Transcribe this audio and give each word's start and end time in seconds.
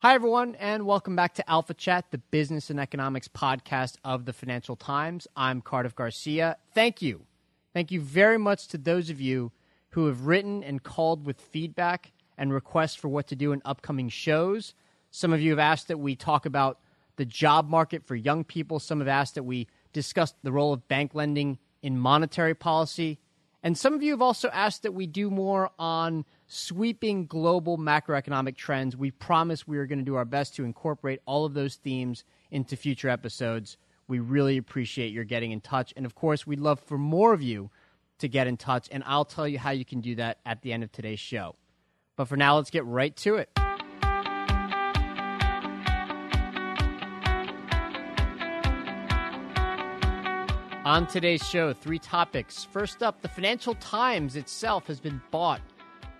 Hi, 0.00 0.14
everyone, 0.14 0.54
and 0.60 0.86
welcome 0.86 1.16
back 1.16 1.34
to 1.34 1.50
Alpha 1.50 1.74
Chat, 1.74 2.12
the 2.12 2.18
business 2.18 2.70
and 2.70 2.78
economics 2.78 3.26
podcast 3.26 3.96
of 4.04 4.26
the 4.26 4.32
Financial 4.32 4.76
Times. 4.76 5.26
I'm 5.34 5.60
Cardiff 5.60 5.96
Garcia. 5.96 6.56
Thank 6.72 7.02
you. 7.02 7.26
Thank 7.74 7.90
you 7.90 8.00
very 8.00 8.38
much 8.38 8.68
to 8.68 8.78
those 8.78 9.10
of 9.10 9.20
you 9.20 9.50
who 9.88 10.06
have 10.06 10.26
written 10.26 10.62
and 10.62 10.84
called 10.84 11.26
with 11.26 11.40
feedback 11.40 12.12
and 12.36 12.52
requests 12.52 12.94
for 12.94 13.08
what 13.08 13.26
to 13.26 13.34
do 13.34 13.50
in 13.50 13.60
upcoming 13.64 14.08
shows. 14.08 14.72
Some 15.10 15.32
of 15.32 15.40
you 15.40 15.50
have 15.50 15.58
asked 15.58 15.88
that 15.88 15.98
we 15.98 16.14
talk 16.14 16.46
about 16.46 16.78
the 17.16 17.24
job 17.24 17.68
market 17.68 18.06
for 18.06 18.14
young 18.14 18.44
people. 18.44 18.78
Some 18.78 19.00
have 19.00 19.08
asked 19.08 19.34
that 19.34 19.42
we 19.42 19.66
discuss 19.92 20.32
the 20.44 20.52
role 20.52 20.72
of 20.72 20.86
bank 20.86 21.12
lending 21.16 21.58
in 21.82 21.98
monetary 21.98 22.54
policy. 22.54 23.18
And 23.64 23.76
some 23.76 23.94
of 23.94 24.04
you 24.04 24.12
have 24.12 24.22
also 24.22 24.48
asked 24.50 24.84
that 24.84 24.94
we 24.94 25.08
do 25.08 25.28
more 25.28 25.72
on 25.76 26.24
sweeping 26.48 27.26
global 27.26 27.76
macroeconomic 27.76 28.56
trends. 28.56 28.96
We 28.96 29.10
promise 29.10 29.68
we 29.68 29.76
are 29.78 29.86
going 29.86 29.98
to 29.98 30.04
do 30.04 30.16
our 30.16 30.24
best 30.24 30.56
to 30.56 30.64
incorporate 30.64 31.20
all 31.26 31.44
of 31.44 31.54
those 31.54 31.76
themes 31.76 32.24
into 32.50 32.74
future 32.74 33.10
episodes. 33.10 33.76
We 34.08 34.18
really 34.18 34.56
appreciate 34.56 35.12
your 35.12 35.24
getting 35.24 35.52
in 35.52 35.60
touch. 35.60 35.92
And 35.94 36.06
of 36.06 36.14
course, 36.14 36.46
we'd 36.46 36.60
love 36.60 36.80
for 36.80 36.96
more 36.96 37.34
of 37.34 37.42
you 37.42 37.70
to 38.18 38.28
get 38.28 38.46
in 38.46 38.56
touch. 38.56 38.88
And 38.90 39.04
I'll 39.06 39.26
tell 39.26 39.46
you 39.46 39.58
how 39.58 39.70
you 39.70 39.84
can 39.84 40.00
do 40.00 40.14
that 40.16 40.38
at 40.46 40.62
the 40.62 40.72
end 40.72 40.82
of 40.82 40.90
today's 40.90 41.20
show. 41.20 41.54
But 42.16 42.24
for 42.24 42.36
now, 42.36 42.56
let's 42.56 42.70
get 42.70 42.84
right 42.86 43.14
to 43.16 43.36
it. 43.36 43.50
On 50.86 51.06
today's 51.06 51.46
show, 51.46 51.74
three 51.74 51.98
topics. 51.98 52.64
First 52.64 53.02
up, 53.02 53.20
the 53.20 53.28
Financial 53.28 53.74
Times 53.74 54.36
itself 54.36 54.86
has 54.86 54.98
been 54.98 55.20
bought 55.30 55.60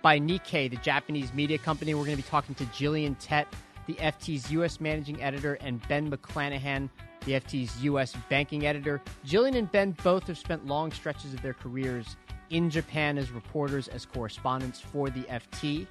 by 0.01 0.19
Nikkei, 0.19 0.69
the 0.69 0.77
Japanese 0.77 1.33
media 1.33 1.57
company. 1.57 1.93
We're 1.93 2.05
going 2.05 2.17
to 2.17 2.23
be 2.23 2.29
talking 2.29 2.55
to 2.55 2.65
Gillian 2.65 3.15
Tett, 3.15 3.45
the 3.87 3.95
FT's 3.95 4.51
U.S. 4.51 4.79
managing 4.79 5.21
editor, 5.21 5.55
and 5.55 5.85
Ben 5.87 6.09
McLannahan, 6.09 6.89
the 7.25 7.33
FT's 7.33 7.83
U.S. 7.83 8.15
banking 8.29 8.65
editor. 8.65 9.01
Gillian 9.25 9.55
and 9.55 9.71
Ben 9.71 9.95
both 10.03 10.27
have 10.27 10.37
spent 10.37 10.65
long 10.65 10.91
stretches 10.91 11.33
of 11.33 11.41
their 11.41 11.53
careers 11.53 12.17
in 12.49 12.69
Japan 12.69 13.17
as 13.17 13.31
reporters, 13.31 13.87
as 13.87 14.05
correspondents 14.05 14.79
for 14.79 15.09
the 15.09 15.21
FT. 15.23 15.87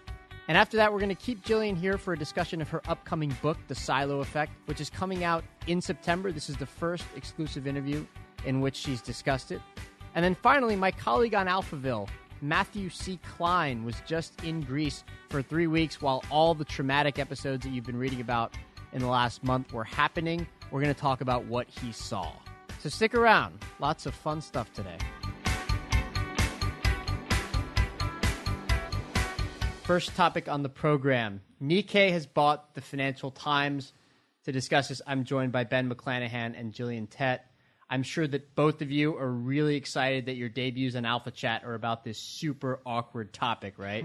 And 0.48 0.56
after 0.56 0.78
that, 0.78 0.91
we're 0.91 0.98
going 0.98 1.11
to 1.11 1.15
keep 1.15 1.45
Gillian 1.45 1.77
here 1.77 1.98
for 1.98 2.15
a 2.15 2.19
discussion 2.19 2.62
of 2.62 2.69
her 2.70 2.81
upcoming 2.89 3.37
book, 3.43 3.59
The 3.69 3.75
Silo 3.75 4.20
Effect, 4.20 4.53
which 4.65 4.81
is 4.81 4.89
coming 4.89 5.22
out 5.22 5.45
in 5.67 5.83
September. 5.83 6.33
This 6.33 6.48
is 6.48 6.56
the 6.56 6.67
first 6.67 7.05
exclusive 7.15 7.67
interview 7.67 8.06
in 8.47 8.61
which 8.61 8.77
she's 8.77 9.03
discussed 9.03 9.53
it. 9.53 9.61
And 10.15 10.25
then 10.25 10.34
finally, 10.34 10.75
my 10.75 10.91
colleague 10.91 11.34
on 11.34 11.47
Alphaville, 11.47 12.09
Matthew 12.41 12.89
C. 12.89 13.19
Klein, 13.36 13.84
was 13.84 13.97
just 14.06 14.44
in 14.44 14.61
Greece 14.61 15.03
for 15.28 15.42
three 15.42 15.67
weeks 15.67 16.00
while 16.00 16.22
all 16.31 16.55
the 16.55 16.64
traumatic 16.64 17.19
episodes 17.19 17.64
that 17.64 17.70
you've 17.70 17.86
been 17.86 17.98
reading 17.98 18.20
about 18.20 18.55
in 18.92 19.00
the 19.00 19.08
last 19.08 19.42
month 19.42 19.72
were 19.72 19.84
happening. 19.84 20.47
We're 20.70 20.81
going 20.81 20.94
to 20.94 21.00
talk 21.00 21.20
about 21.20 21.44
what 21.47 21.69
he 21.69 21.91
saw. 21.92 22.33
So 22.81 22.89
stick 22.89 23.14
around. 23.14 23.59
Lots 23.81 24.06
of 24.06 24.15
fun 24.15 24.41
stuff 24.41 24.72
today. 24.72 24.98
First 29.82 30.15
topic 30.15 30.48
on 30.48 30.62
the 30.62 30.69
program 30.69 31.41
Nikkei 31.62 32.12
has 32.12 32.27
bought 32.27 32.75
the 32.75 32.81
Financial 32.81 33.31
Times. 33.31 33.93
To 34.44 34.53
discuss 34.53 34.88
this, 34.88 35.03
I'm 35.06 35.25
joined 35.25 35.50
by 35.50 35.65
Ben 35.65 35.91
McLannahan 35.93 36.59
and 36.59 36.72
Gillian 36.72 37.09
Tett. 37.09 37.41
I'm 37.91 38.03
sure 38.03 38.26
that 38.26 38.54
both 38.54 38.82
of 38.82 38.91
you 38.91 39.16
are 39.16 39.31
really 39.31 39.76
excited 39.76 40.26
that 40.26 40.34
your 40.34 40.49
debuts 40.49 40.94
on 40.94 41.04
Alpha 41.04 41.31
Chat 41.31 41.65
are 41.65 41.75
about 41.75 42.04
this 42.04 42.19
super 42.19 42.81
awkward 42.84 43.32
topic, 43.32 43.75
right? 43.78 44.04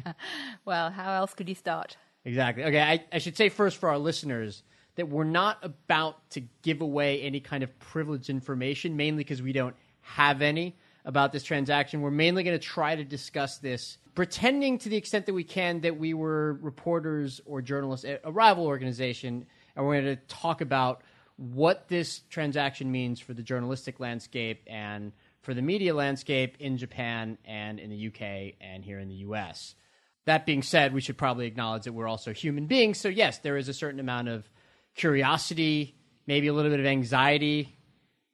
well, 0.64 0.90
how 0.90 1.12
else 1.12 1.34
could 1.34 1.48
you 1.48 1.54
start? 1.54 1.96
exactly. 2.24 2.64
Okay, 2.64 2.80
I, 2.80 3.04
I 3.12 3.18
should 3.18 3.36
say 3.36 3.48
first 3.48 3.78
for 3.78 3.88
our 3.88 3.98
listeners 3.98 4.62
that 4.96 5.08
we're 5.08 5.24
not 5.24 5.58
about 5.62 6.28
to 6.30 6.42
give 6.62 6.80
away 6.80 7.22
any 7.22 7.40
kind 7.40 7.62
of 7.62 7.78
privileged 7.78 8.30
information, 8.30 8.96
mainly 8.96 9.22
because 9.22 9.40
we 9.40 9.52
don't 9.52 9.76
have 10.00 10.42
any 10.42 10.76
about 11.04 11.32
this 11.32 11.42
transaction. 11.42 12.02
We're 12.02 12.10
mainly 12.10 12.42
going 12.42 12.58
to 12.58 12.64
try 12.64 12.96
to 12.96 13.04
discuss 13.04 13.58
this, 13.58 13.98
pretending 14.14 14.78
to 14.78 14.88
the 14.88 14.96
extent 14.96 15.26
that 15.26 15.34
we 15.34 15.44
can 15.44 15.80
that 15.80 15.98
we 15.98 16.14
were 16.14 16.54
reporters 16.54 17.40
or 17.46 17.62
journalists 17.62 18.04
at 18.04 18.20
a 18.24 18.32
rival 18.32 18.66
organization, 18.66 19.46
and 19.76 19.86
we're 19.86 20.02
going 20.02 20.16
to 20.16 20.22
talk 20.26 20.60
about 20.60 21.02
what 21.40 21.88
this 21.88 22.20
transaction 22.28 22.92
means 22.92 23.18
for 23.18 23.32
the 23.32 23.42
journalistic 23.42 23.98
landscape 23.98 24.62
and 24.66 25.10
for 25.40 25.54
the 25.54 25.62
media 25.62 25.94
landscape 25.94 26.56
in 26.60 26.76
Japan 26.76 27.38
and 27.46 27.80
in 27.80 27.88
the 27.88 28.08
UK 28.08 28.56
and 28.60 28.84
here 28.84 28.98
in 28.98 29.08
the 29.08 29.14
US. 29.26 29.74
That 30.26 30.44
being 30.44 30.62
said, 30.62 30.92
we 30.92 31.00
should 31.00 31.16
probably 31.16 31.46
acknowledge 31.46 31.84
that 31.84 31.94
we're 31.94 32.06
also 32.06 32.34
human 32.34 32.66
beings. 32.66 32.98
So, 32.98 33.08
yes, 33.08 33.38
there 33.38 33.56
is 33.56 33.70
a 33.70 33.72
certain 33.72 34.00
amount 34.00 34.28
of 34.28 34.46
curiosity, 34.94 35.96
maybe 36.26 36.48
a 36.48 36.52
little 36.52 36.70
bit 36.70 36.80
of 36.80 36.84
anxiety. 36.84 37.74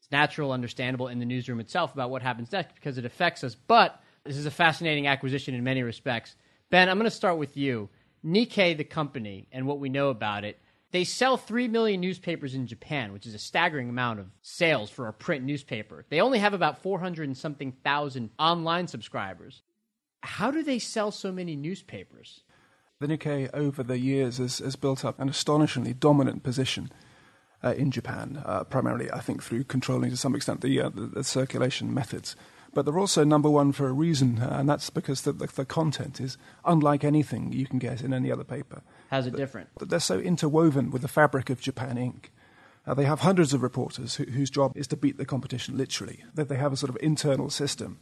It's 0.00 0.10
natural, 0.10 0.50
understandable 0.50 1.06
in 1.06 1.20
the 1.20 1.26
newsroom 1.26 1.60
itself 1.60 1.94
about 1.94 2.10
what 2.10 2.22
happens 2.22 2.50
next 2.50 2.74
because 2.74 2.98
it 2.98 3.04
affects 3.04 3.44
us. 3.44 3.54
But 3.54 4.00
this 4.24 4.36
is 4.36 4.46
a 4.46 4.50
fascinating 4.50 5.06
acquisition 5.06 5.54
in 5.54 5.62
many 5.62 5.84
respects. 5.84 6.34
Ben, 6.70 6.88
I'm 6.88 6.98
going 6.98 7.04
to 7.04 7.10
start 7.12 7.38
with 7.38 7.56
you. 7.56 7.88
Nikkei, 8.24 8.76
the 8.76 8.82
company, 8.82 9.46
and 9.52 9.64
what 9.64 9.78
we 9.78 9.90
know 9.90 10.08
about 10.08 10.42
it, 10.42 10.58
they 10.96 11.04
sell 11.04 11.36
3 11.36 11.68
million 11.68 12.00
newspapers 12.00 12.54
in 12.54 12.66
Japan, 12.66 13.12
which 13.12 13.26
is 13.26 13.34
a 13.34 13.38
staggering 13.38 13.90
amount 13.90 14.18
of 14.18 14.30
sales 14.40 14.88
for 14.88 15.08
a 15.08 15.12
print 15.12 15.44
newspaper. 15.44 16.06
They 16.08 16.22
only 16.22 16.38
have 16.38 16.54
about 16.54 16.82
400 16.82 17.28
and 17.28 17.36
something 17.36 17.72
thousand 17.84 18.30
online 18.38 18.88
subscribers. 18.88 19.60
How 20.22 20.50
do 20.50 20.62
they 20.62 20.78
sell 20.78 21.10
so 21.10 21.30
many 21.30 21.54
newspapers? 21.54 22.44
The 22.98 23.08
Nikkei, 23.08 23.50
over 23.52 23.82
the 23.82 23.98
years, 23.98 24.38
has, 24.38 24.60
has 24.60 24.74
built 24.74 25.04
up 25.04 25.20
an 25.20 25.28
astonishingly 25.28 25.92
dominant 25.92 26.42
position 26.42 26.90
uh, 27.62 27.74
in 27.74 27.90
Japan, 27.90 28.42
uh, 28.46 28.64
primarily, 28.64 29.12
I 29.12 29.20
think, 29.20 29.42
through 29.42 29.64
controlling 29.64 30.08
to 30.12 30.16
some 30.16 30.34
extent 30.34 30.62
the, 30.62 30.80
uh, 30.80 30.88
the, 30.88 31.02
the, 31.08 31.24
circulation 31.24 31.92
methods. 31.92 32.36
But 32.72 32.86
they're 32.86 32.98
also 32.98 33.22
number 33.22 33.50
one 33.50 33.72
for 33.72 33.86
a 33.86 33.92
reason, 33.92 34.38
uh, 34.38 34.56
and 34.60 34.66
that's 34.66 34.88
because 34.88 35.22
the, 35.22 35.32
the, 35.32 35.46
the, 35.46 35.66
content 35.66 36.22
is 36.22 36.38
unlike 36.64 37.04
anything 37.04 37.52
you 37.52 37.66
can 37.66 37.78
get 37.78 38.00
in 38.00 38.14
any 38.14 38.32
other 38.32 38.44
paper. 38.44 38.80
How's 39.10 39.26
it 39.26 39.36
different? 39.36 39.68
They're 39.80 40.00
so 40.00 40.18
interwoven 40.18 40.90
with 40.90 41.02
the 41.02 41.08
fabric 41.08 41.50
of 41.50 41.60
Japan 41.60 41.96
Inc. 41.96 42.26
Uh, 42.86 42.94
they 42.94 43.04
have 43.04 43.20
hundreds 43.20 43.52
of 43.52 43.62
reporters 43.62 44.16
who, 44.16 44.24
whose 44.24 44.50
job 44.50 44.72
is 44.76 44.86
to 44.88 44.96
beat 44.96 45.18
the 45.18 45.24
competition, 45.24 45.76
literally. 45.76 46.24
That 46.34 46.48
they 46.48 46.56
have 46.56 46.72
a 46.72 46.76
sort 46.76 46.90
of 46.90 46.98
internal 47.00 47.50
system 47.50 47.98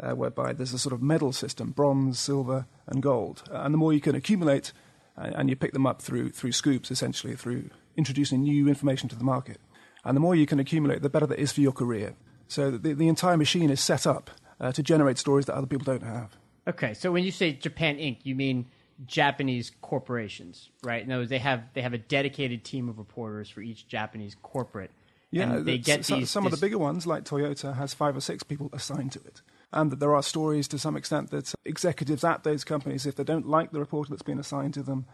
uh, 0.00 0.12
whereby 0.12 0.52
there's 0.52 0.72
a 0.72 0.78
sort 0.78 0.92
of 0.92 1.02
medal 1.02 1.32
system 1.32 1.70
bronze, 1.70 2.18
silver, 2.18 2.66
and 2.86 3.02
gold. 3.02 3.44
Uh, 3.50 3.60
and 3.60 3.72
the 3.72 3.78
more 3.78 3.92
you 3.92 4.00
can 4.00 4.14
accumulate, 4.14 4.72
uh, 5.16 5.30
and 5.34 5.48
you 5.48 5.56
pick 5.56 5.72
them 5.72 5.86
up 5.86 6.02
through, 6.02 6.30
through 6.30 6.52
scoops, 6.52 6.90
essentially, 6.90 7.34
through 7.36 7.70
introducing 7.96 8.42
new 8.42 8.68
information 8.68 9.08
to 9.08 9.16
the 9.16 9.24
market. 9.24 9.60
And 10.04 10.16
the 10.16 10.20
more 10.20 10.34
you 10.34 10.46
can 10.46 10.60
accumulate, 10.60 11.02
the 11.02 11.08
better 11.08 11.26
that 11.26 11.38
is 11.38 11.52
for 11.52 11.60
your 11.60 11.72
career. 11.72 12.14
So 12.48 12.70
the, 12.70 12.94
the 12.94 13.08
entire 13.08 13.36
machine 13.36 13.70
is 13.70 13.80
set 13.80 14.06
up 14.06 14.30
uh, 14.60 14.72
to 14.72 14.82
generate 14.82 15.18
stories 15.18 15.46
that 15.46 15.54
other 15.54 15.66
people 15.66 15.84
don't 15.84 16.04
have. 16.04 16.36
Okay, 16.68 16.94
so 16.94 17.12
when 17.12 17.24
you 17.24 17.30
say 17.30 17.52
Japan 17.52 17.96
Inc., 17.96 18.18
you 18.24 18.34
mean 18.34 18.66
Japanese 19.04 19.72
corporations, 19.82 20.70
right? 20.82 21.06
No, 21.06 21.24
they 21.24 21.38
have 21.38 21.64
they 21.74 21.82
have 21.82 21.92
a 21.92 21.98
dedicated 21.98 22.64
team 22.64 22.88
of 22.88 22.98
reporters 22.98 23.50
for 23.50 23.60
each 23.60 23.86
Japanese 23.86 24.36
corporate. 24.42 24.90
Yeah, 25.30 25.58
they 25.58 25.78
get 25.78 26.04
some, 26.04 26.20
these, 26.20 26.30
some 26.30 26.44
this, 26.44 26.52
of 26.52 26.60
the 26.60 26.64
bigger 26.64 26.78
ones, 26.78 27.06
like 27.06 27.24
Toyota, 27.24 27.76
has 27.76 27.92
five 27.92 28.16
or 28.16 28.20
six 28.20 28.42
people 28.42 28.70
assigned 28.72 29.12
to 29.12 29.20
it. 29.20 29.42
And 29.72 29.90
that 29.90 30.00
there 30.00 30.14
are 30.14 30.22
stories 30.22 30.68
to 30.68 30.78
some 30.78 30.96
extent 30.96 31.30
that 31.30 31.52
executives 31.64 32.24
at 32.24 32.44
those 32.44 32.64
companies, 32.64 33.04
if 33.04 33.16
they 33.16 33.24
don't 33.24 33.46
like 33.46 33.72
the 33.72 33.80
reporter 33.80 34.10
that's 34.10 34.22
been 34.22 34.38
assigned 34.38 34.74
to 34.74 34.82
them, 34.82 35.04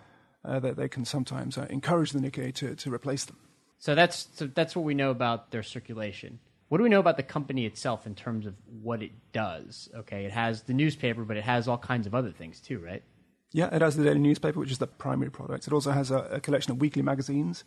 uh, 0.45 0.61
that 0.61 0.77
they 0.77 0.89
can 0.89 1.05
sometimes 1.05 1.57
uh, 1.57 1.67
encourage 1.71 2.13
the 2.13 2.19
Nikkei 2.19 2.55
to, 2.55 2.75
to 2.75 2.93
replace 2.93 3.25
them. 3.25 3.39
So 3.79 3.95
that's 3.97 4.29
so 4.35 4.47
that's 4.47 4.77
what 4.77 4.85
we 4.85 4.95
know 4.95 5.11
about 5.11 5.51
their 5.51 5.63
circulation. 5.65 6.39
What 6.69 6.79
do 6.79 6.85
we 6.85 6.91
know 6.91 7.01
about 7.01 7.17
the 7.17 7.23
company 7.23 7.67
itself 7.67 8.07
in 8.07 8.15
terms 8.15 8.47
of 8.47 8.55
what 8.81 9.03
it 9.03 9.13
does? 9.33 9.91
Okay, 9.95 10.25
it 10.25 10.33
has 10.33 10.63
the 10.63 10.73
newspaper, 10.73 11.25
but 11.25 11.37
it 11.37 11.45
has 11.45 11.69
all 11.69 11.79
kinds 11.79 12.07
of 12.07 12.15
other 12.15 12.31
things 12.31 12.61
too, 12.61 12.79
right? 12.79 13.03
Yeah, 13.53 13.75
it 13.75 13.83
has 13.83 13.97
the 13.97 14.05
daily 14.05 14.19
newspaper, 14.19 14.59
which 14.59 14.71
is 14.71 14.79
the 14.79 14.87
primary 14.87 15.31
product. 15.31 15.67
It 15.67 15.73
also 15.73 15.91
has 15.91 16.11
a, 16.11 16.19
a 16.31 16.41
collection 16.41 16.73
of 16.73 16.81
weekly 16.81 17.03
magazines. 17.03 17.65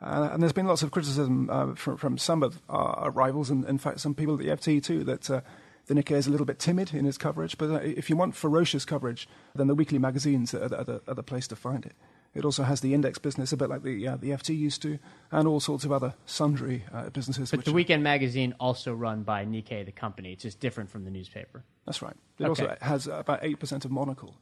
Uh, 0.00 0.28
and 0.32 0.42
there's 0.42 0.52
been 0.52 0.66
lots 0.66 0.82
of 0.82 0.90
criticism 0.90 1.48
uh, 1.50 1.74
from, 1.74 1.96
from, 1.96 2.18
some 2.18 2.42
of 2.42 2.60
our 2.68 3.10
rivals, 3.10 3.50
and 3.50 3.64
in 3.64 3.78
fact, 3.78 3.98
some 4.00 4.14
people 4.14 4.34
at 4.34 4.40
the 4.40 4.48
FT 4.48 4.82
too, 4.82 5.04
that 5.04 5.30
uh, 5.30 5.40
the 5.86 5.94
Nikkei 5.94 6.16
is 6.16 6.26
a 6.26 6.30
little 6.30 6.44
bit 6.46 6.58
timid 6.58 6.92
in 6.92 7.06
its 7.06 7.16
coverage, 7.16 7.56
but 7.56 7.70
uh, 7.70 7.76
if 7.76 8.10
you 8.10 8.16
want 8.16 8.34
ferocious 8.34 8.84
coverage, 8.84 9.26
then 9.54 9.68
the 9.68 9.74
weekly 9.74 9.98
magazines 9.98 10.52
are 10.52 10.68
the, 10.68 10.78
are 10.78 10.84
the, 10.84 11.02
are 11.08 11.14
the 11.14 11.22
place 11.22 11.48
to 11.48 11.56
find 11.56 11.86
it. 11.86 11.94
It 12.34 12.44
also 12.44 12.64
has 12.64 12.82
the 12.82 12.92
index 12.92 13.18
business, 13.18 13.52
a 13.52 13.56
bit 13.56 13.70
like 13.70 13.82
the 13.82 14.06
uh, 14.06 14.16
the 14.18 14.28
FT 14.30 14.54
used 14.56 14.82
to, 14.82 14.98
and 15.32 15.48
all 15.48 15.58
sorts 15.58 15.86
of 15.86 15.92
other 15.92 16.12
sundry 16.26 16.84
uh, 16.92 17.08
businesses. 17.08 17.50
But 17.50 17.64
the 17.64 17.72
weekend 17.72 18.02
magazine 18.02 18.54
also 18.60 18.92
run 18.92 19.22
by 19.22 19.46
Nikkei, 19.46 19.86
the 19.86 19.92
company. 19.92 20.32
It's 20.32 20.42
just 20.42 20.60
different 20.60 20.90
from 20.90 21.04
the 21.04 21.10
newspaper. 21.10 21.64
That's 21.86 22.02
right. 22.02 22.14
It 22.38 22.44
Okay. 22.44 22.64
also 22.64 22.76
has 22.82 23.06
about 23.06 23.38
eight 23.40 23.58
percent 23.58 23.86
of 23.86 23.90
Monocle. 23.90 24.36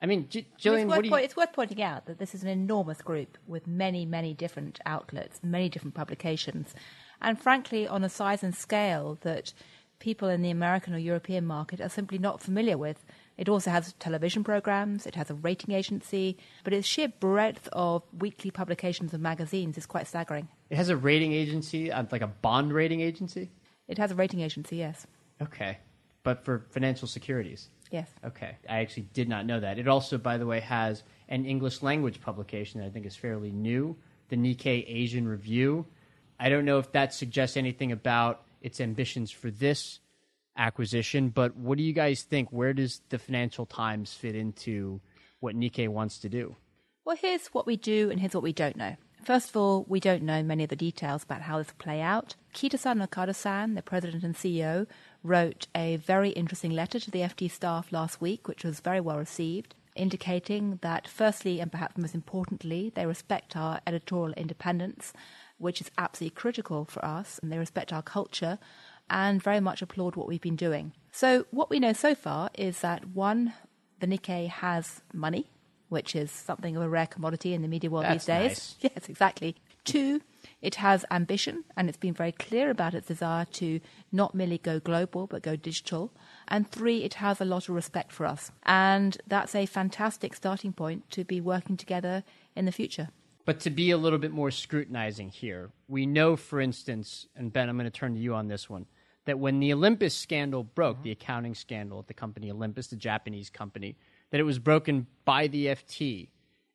I 0.00 0.06
mean, 0.06 0.28
G- 0.28 0.46
It's 0.52 0.62
Gillian, 0.62 0.88
worth, 0.88 0.96
what 0.98 1.02
do 1.04 1.10
you? 1.10 1.16
it's 1.16 1.36
worth 1.36 1.52
pointing 1.52 1.82
out 1.82 2.06
that 2.06 2.18
this 2.18 2.34
is 2.34 2.42
an 2.42 2.48
enormous 2.48 3.02
group 3.02 3.36
with 3.46 3.66
many, 3.66 4.06
many 4.06 4.32
different 4.32 4.78
outlets, 4.86 5.40
many 5.42 5.68
different 5.68 5.94
publications, 5.94 6.74
and 7.20 7.40
frankly, 7.40 7.86
on 7.88 8.04
a 8.04 8.08
size 8.08 8.44
and 8.44 8.54
scale 8.54 9.18
that 9.22 9.52
people 9.98 10.28
in 10.28 10.42
the 10.42 10.50
American 10.50 10.94
or 10.94 10.98
European 10.98 11.44
market 11.44 11.80
are 11.80 11.88
simply 11.88 12.18
not 12.18 12.40
familiar 12.40 12.78
with. 12.78 13.04
It 13.36 13.48
also 13.48 13.70
has 13.70 13.94
television 13.94 14.44
programs, 14.44 15.06
it 15.06 15.16
has 15.16 15.30
a 15.30 15.34
rating 15.34 15.74
agency, 15.74 16.38
but 16.62 16.72
its 16.72 16.86
sheer 16.86 17.08
breadth 17.08 17.68
of 17.72 18.04
weekly 18.16 18.52
publications 18.52 19.12
and 19.12 19.22
magazines 19.22 19.76
is 19.76 19.86
quite 19.86 20.06
staggering. 20.06 20.48
It 20.70 20.76
has 20.76 20.88
a 20.88 20.96
rating 20.96 21.32
agency, 21.32 21.90
uh, 21.90 22.04
like 22.12 22.22
a 22.22 22.28
bond 22.28 22.72
rating 22.72 23.00
agency. 23.00 23.50
It 23.88 23.98
has 23.98 24.12
a 24.12 24.14
rating 24.14 24.40
agency, 24.40 24.76
yes. 24.76 25.06
Okay, 25.42 25.78
but 26.22 26.44
for 26.44 26.66
financial 26.70 27.08
securities. 27.08 27.68
Yes. 27.90 28.08
Okay, 28.24 28.56
I 28.68 28.78
actually 28.78 29.04
did 29.14 29.28
not 29.28 29.46
know 29.46 29.60
that. 29.60 29.78
It 29.78 29.88
also, 29.88 30.18
by 30.18 30.38
the 30.38 30.46
way, 30.46 30.60
has 30.60 31.02
an 31.28 31.46
English 31.46 31.82
language 31.82 32.20
publication 32.20 32.80
that 32.80 32.86
I 32.86 32.90
think 32.90 33.06
is 33.06 33.16
fairly 33.16 33.50
new, 33.50 33.96
the 34.28 34.36
Nikkei 34.36 34.84
Asian 34.86 35.26
Review. 35.26 35.86
I 36.38 36.48
don't 36.48 36.64
know 36.64 36.78
if 36.78 36.92
that 36.92 37.14
suggests 37.14 37.56
anything 37.56 37.92
about 37.92 38.42
its 38.60 38.80
ambitions 38.80 39.30
for 39.30 39.50
this 39.50 40.00
acquisition, 40.56 41.30
but 41.30 41.56
what 41.56 41.78
do 41.78 41.84
you 41.84 41.92
guys 41.92 42.22
think? 42.22 42.50
Where 42.50 42.72
does 42.72 43.00
the 43.08 43.18
Financial 43.18 43.64
Times 43.64 44.12
fit 44.12 44.34
into 44.34 45.00
what 45.40 45.56
Nikkei 45.56 45.88
wants 45.88 46.18
to 46.20 46.28
do? 46.28 46.56
Well, 47.04 47.16
here's 47.16 47.46
what 47.48 47.66
we 47.66 47.76
do 47.76 48.10
and 48.10 48.20
here's 48.20 48.34
what 48.34 48.42
we 48.42 48.52
don't 48.52 48.76
know. 48.76 48.96
First 49.22 49.50
of 49.50 49.56
all, 49.56 49.84
we 49.88 50.00
don't 50.00 50.22
know 50.22 50.42
many 50.42 50.64
of 50.64 50.70
the 50.70 50.76
details 50.76 51.22
about 51.22 51.42
how 51.42 51.58
this 51.58 51.68
will 51.68 51.84
play 51.84 52.00
out. 52.00 52.34
Kita-san 52.54 53.02
Okada-san, 53.02 53.74
the 53.74 53.82
president 53.82 54.24
and 54.24 54.34
CEO, 54.34 54.86
wrote 55.22 55.66
a 55.74 55.96
very 55.96 56.30
interesting 56.30 56.70
letter 56.70 56.98
to 56.98 57.10
the 57.10 57.20
FT 57.20 57.50
staff 57.50 57.92
last 57.92 58.20
week, 58.20 58.48
which 58.48 58.64
was 58.64 58.80
very 58.80 59.00
well 59.00 59.18
received, 59.18 59.74
indicating 59.94 60.78
that 60.82 61.06
firstly, 61.06 61.60
and 61.60 61.70
perhaps 61.70 61.98
most 61.98 62.14
importantly, 62.14 62.92
they 62.94 63.04
respect 63.04 63.56
our 63.56 63.80
editorial 63.86 64.32
independence, 64.34 65.12
which 65.58 65.80
is 65.80 65.90
absolutely 65.98 66.34
critical 66.34 66.84
for 66.84 67.04
us, 67.04 67.38
and 67.42 67.52
they 67.52 67.58
respect 67.58 67.92
our 67.92 68.02
culture 68.02 68.58
and 69.10 69.42
very 69.42 69.60
much 69.60 69.82
applaud 69.82 70.16
what 70.16 70.28
we've 70.28 70.40
been 70.40 70.56
doing. 70.56 70.92
So, 71.12 71.46
what 71.50 71.70
we 71.70 71.80
know 71.80 71.92
so 71.92 72.14
far 72.14 72.50
is 72.54 72.80
that 72.80 73.08
one, 73.08 73.54
the 74.00 74.06
Nikkei 74.06 74.48
has 74.48 75.00
money, 75.12 75.50
which 75.88 76.14
is 76.14 76.30
something 76.30 76.76
of 76.76 76.82
a 76.82 76.88
rare 76.88 77.06
commodity 77.06 77.54
in 77.54 77.62
the 77.62 77.68
media 77.68 77.90
world 77.90 78.04
That's 78.04 78.26
these 78.26 78.34
days. 78.34 78.48
nice. 78.48 78.76
Yes, 78.94 79.08
exactly. 79.08 79.56
Two, 79.84 80.20
it 80.60 80.76
has 80.76 81.04
ambition, 81.10 81.64
and 81.76 81.88
it's 81.88 81.98
been 81.98 82.14
very 82.14 82.32
clear 82.32 82.70
about 82.70 82.94
its 82.94 83.08
desire 83.08 83.46
to 83.52 83.80
not 84.12 84.34
merely 84.34 84.58
go 84.58 84.80
global, 84.80 85.26
but 85.26 85.42
go 85.42 85.56
digital. 85.56 86.12
And 86.46 86.70
three, 86.70 87.04
it 87.04 87.14
has 87.14 87.40
a 87.40 87.44
lot 87.44 87.68
of 87.68 87.74
respect 87.74 88.12
for 88.12 88.26
us. 88.26 88.50
And 88.64 89.16
that's 89.26 89.54
a 89.54 89.66
fantastic 89.66 90.34
starting 90.34 90.72
point 90.72 91.10
to 91.10 91.24
be 91.24 91.40
working 91.40 91.76
together 91.76 92.24
in 92.54 92.64
the 92.64 92.72
future. 92.72 93.08
But 93.44 93.60
to 93.60 93.70
be 93.70 93.90
a 93.90 93.96
little 93.96 94.18
bit 94.18 94.30
more 94.30 94.50
scrutinizing 94.50 95.30
here, 95.30 95.70
we 95.88 96.04
know, 96.04 96.36
for 96.36 96.60
instance, 96.60 97.26
and 97.34 97.50
Ben, 97.50 97.70
I'm 97.70 97.78
going 97.78 97.90
to 97.90 97.98
turn 97.98 98.14
to 98.14 98.20
you 98.20 98.34
on 98.34 98.48
this 98.48 98.68
one, 98.68 98.84
that 99.24 99.38
when 99.38 99.60
the 99.60 99.72
Olympus 99.72 100.14
scandal 100.14 100.64
broke, 100.64 100.96
mm-hmm. 100.96 101.04
the 101.04 101.10
accounting 101.12 101.54
scandal 101.54 101.98
at 101.98 102.08
the 102.08 102.14
company 102.14 102.50
Olympus, 102.50 102.88
the 102.88 102.96
Japanese 102.96 103.48
company, 103.48 103.96
that 104.30 104.40
it 104.40 104.44
was 104.44 104.58
broken 104.58 105.06
by 105.24 105.46
the 105.46 105.66
FT. 105.66 106.28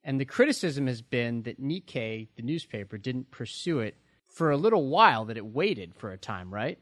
And 0.04 0.20
the 0.20 0.26
criticism 0.26 0.88
has 0.88 1.02
been 1.02 1.44
that 1.44 1.62
Nikkei, 1.62 2.28
the 2.36 2.42
newspaper, 2.42 2.98
didn't 2.98 3.32
pursue 3.32 3.80
it 3.80 3.96
for 4.28 4.52
a 4.52 4.58
little 4.58 4.88
while, 4.88 5.26
that 5.26 5.38
it 5.38 5.46
waited 5.46 5.94
for 5.96 6.12
a 6.12 6.18
time, 6.18 6.54
right? 6.54 6.80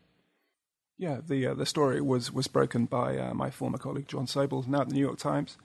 Yeah, 0.97 1.19
the 1.25 1.47
uh, 1.47 1.53
the 1.55 1.65
story 1.65 1.99
was 1.99 2.31
was 2.31 2.47
broken 2.47 2.85
by 2.85 3.17
uh, 3.17 3.33
my 3.33 3.49
former 3.49 3.79
colleague 3.79 4.07
John 4.07 4.27
Soble, 4.27 4.67
now 4.67 4.81
at 4.81 4.89
the 4.89 4.93
New 4.93 5.01
York 5.01 5.17
Times. 5.17 5.57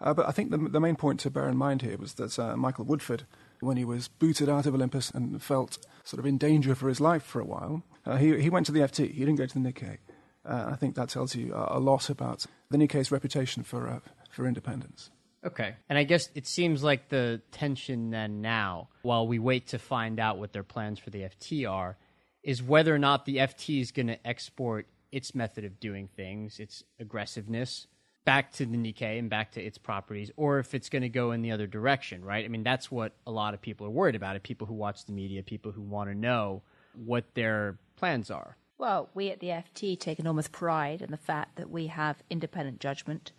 Uh, 0.00 0.12
but 0.12 0.28
I 0.28 0.32
think 0.32 0.50
the 0.50 0.58
the 0.58 0.80
main 0.80 0.96
point 0.96 1.18
to 1.20 1.30
bear 1.30 1.48
in 1.48 1.56
mind 1.56 1.80
here 1.80 1.96
was 1.96 2.14
that 2.14 2.38
uh, 2.38 2.56
Michael 2.58 2.84
Woodford, 2.84 3.24
when 3.60 3.78
he 3.78 3.86
was 3.86 4.08
booted 4.08 4.50
out 4.50 4.66
of 4.66 4.74
Olympus 4.74 5.10
and 5.10 5.42
felt 5.42 5.78
sort 6.04 6.20
of 6.20 6.26
in 6.26 6.36
danger 6.36 6.74
for 6.74 6.88
his 6.88 7.00
life 7.00 7.22
for 7.22 7.40
a 7.40 7.46
while, 7.46 7.84
uh, 8.04 8.16
he 8.18 8.38
he 8.38 8.50
went 8.50 8.66
to 8.66 8.72
the 8.72 8.80
FT. 8.80 9.12
He 9.12 9.20
didn't 9.20 9.36
go 9.36 9.46
to 9.46 9.58
the 9.58 9.60
Nikkei. 9.60 9.96
Uh, 10.44 10.68
I 10.72 10.76
think 10.76 10.94
that 10.94 11.08
tells 11.08 11.34
you 11.34 11.52
a, 11.54 11.80
lot 11.80 12.08
about 12.08 12.46
the 12.70 12.76
Nikkei's 12.76 13.10
reputation 13.10 13.64
for 13.64 14.00
for 14.36 14.46
independence. 14.46 15.10
Okay. 15.44 15.74
And 15.88 15.98
I 15.98 16.04
guess 16.04 16.28
it 16.34 16.46
seems 16.46 16.82
like 16.82 17.08
the 17.08 17.40
tension 17.52 18.10
then 18.10 18.42
now, 18.42 18.88
while 19.02 19.26
we 19.26 19.38
wait 19.38 19.68
to 19.68 19.78
find 19.78 20.20
out 20.20 20.38
what 20.38 20.52
their 20.52 20.62
plans 20.62 20.98
for 20.98 21.10
the 21.10 21.20
FT 21.20 21.70
are, 21.70 21.96
is 22.42 22.62
whether 22.62 22.94
or 22.94 22.98
not 22.98 23.24
the 23.24 23.38
FT 23.38 23.80
is 23.80 23.90
going 23.90 24.08
to 24.08 24.26
export 24.26 24.86
its 25.10 25.34
method 25.34 25.64
of 25.64 25.80
doing 25.80 26.08
things, 26.16 26.60
its 26.60 26.84
aggressiveness, 27.00 27.86
back 28.24 28.52
to 28.52 28.66
the 28.66 28.76
Nikkei 28.76 29.18
and 29.18 29.30
back 29.30 29.52
to 29.52 29.62
its 29.62 29.78
properties, 29.78 30.30
or 30.36 30.58
if 30.58 30.74
it's 30.74 30.88
going 30.88 31.02
to 31.02 31.08
go 31.08 31.30
in 31.30 31.42
the 31.42 31.52
other 31.52 31.66
direction, 31.66 32.24
right? 32.24 32.44
I 32.44 32.48
mean, 32.48 32.64
that's 32.64 32.90
what 32.90 33.12
a 33.26 33.30
lot 33.30 33.54
of 33.54 33.62
people 33.62 33.86
are 33.86 33.90
worried 33.90 34.16
about. 34.16 34.36
It 34.36 34.42
people 34.42 34.66
who 34.66 34.74
watch 34.74 35.04
the 35.06 35.12
media, 35.12 35.42
people 35.42 35.72
who 35.72 35.82
want 35.82 36.10
to 36.10 36.14
know 36.14 36.62
what 36.94 37.34
their 37.34 37.78
plans 37.96 38.30
are. 38.30 38.56
Well, 38.78 39.08
we 39.14 39.30
at 39.30 39.40
the 39.40 39.48
FT 39.48 39.98
take 39.98 40.18
enormous 40.18 40.48
pride 40.48 41.00
in 41.00 41.10
the 41.10 41.16
fact 41.16 41.56
that 41.56 41.70
we 41.70 41.86
have 41.86 42.22
independent 42.28 42.80
judgment. 42.80 43.32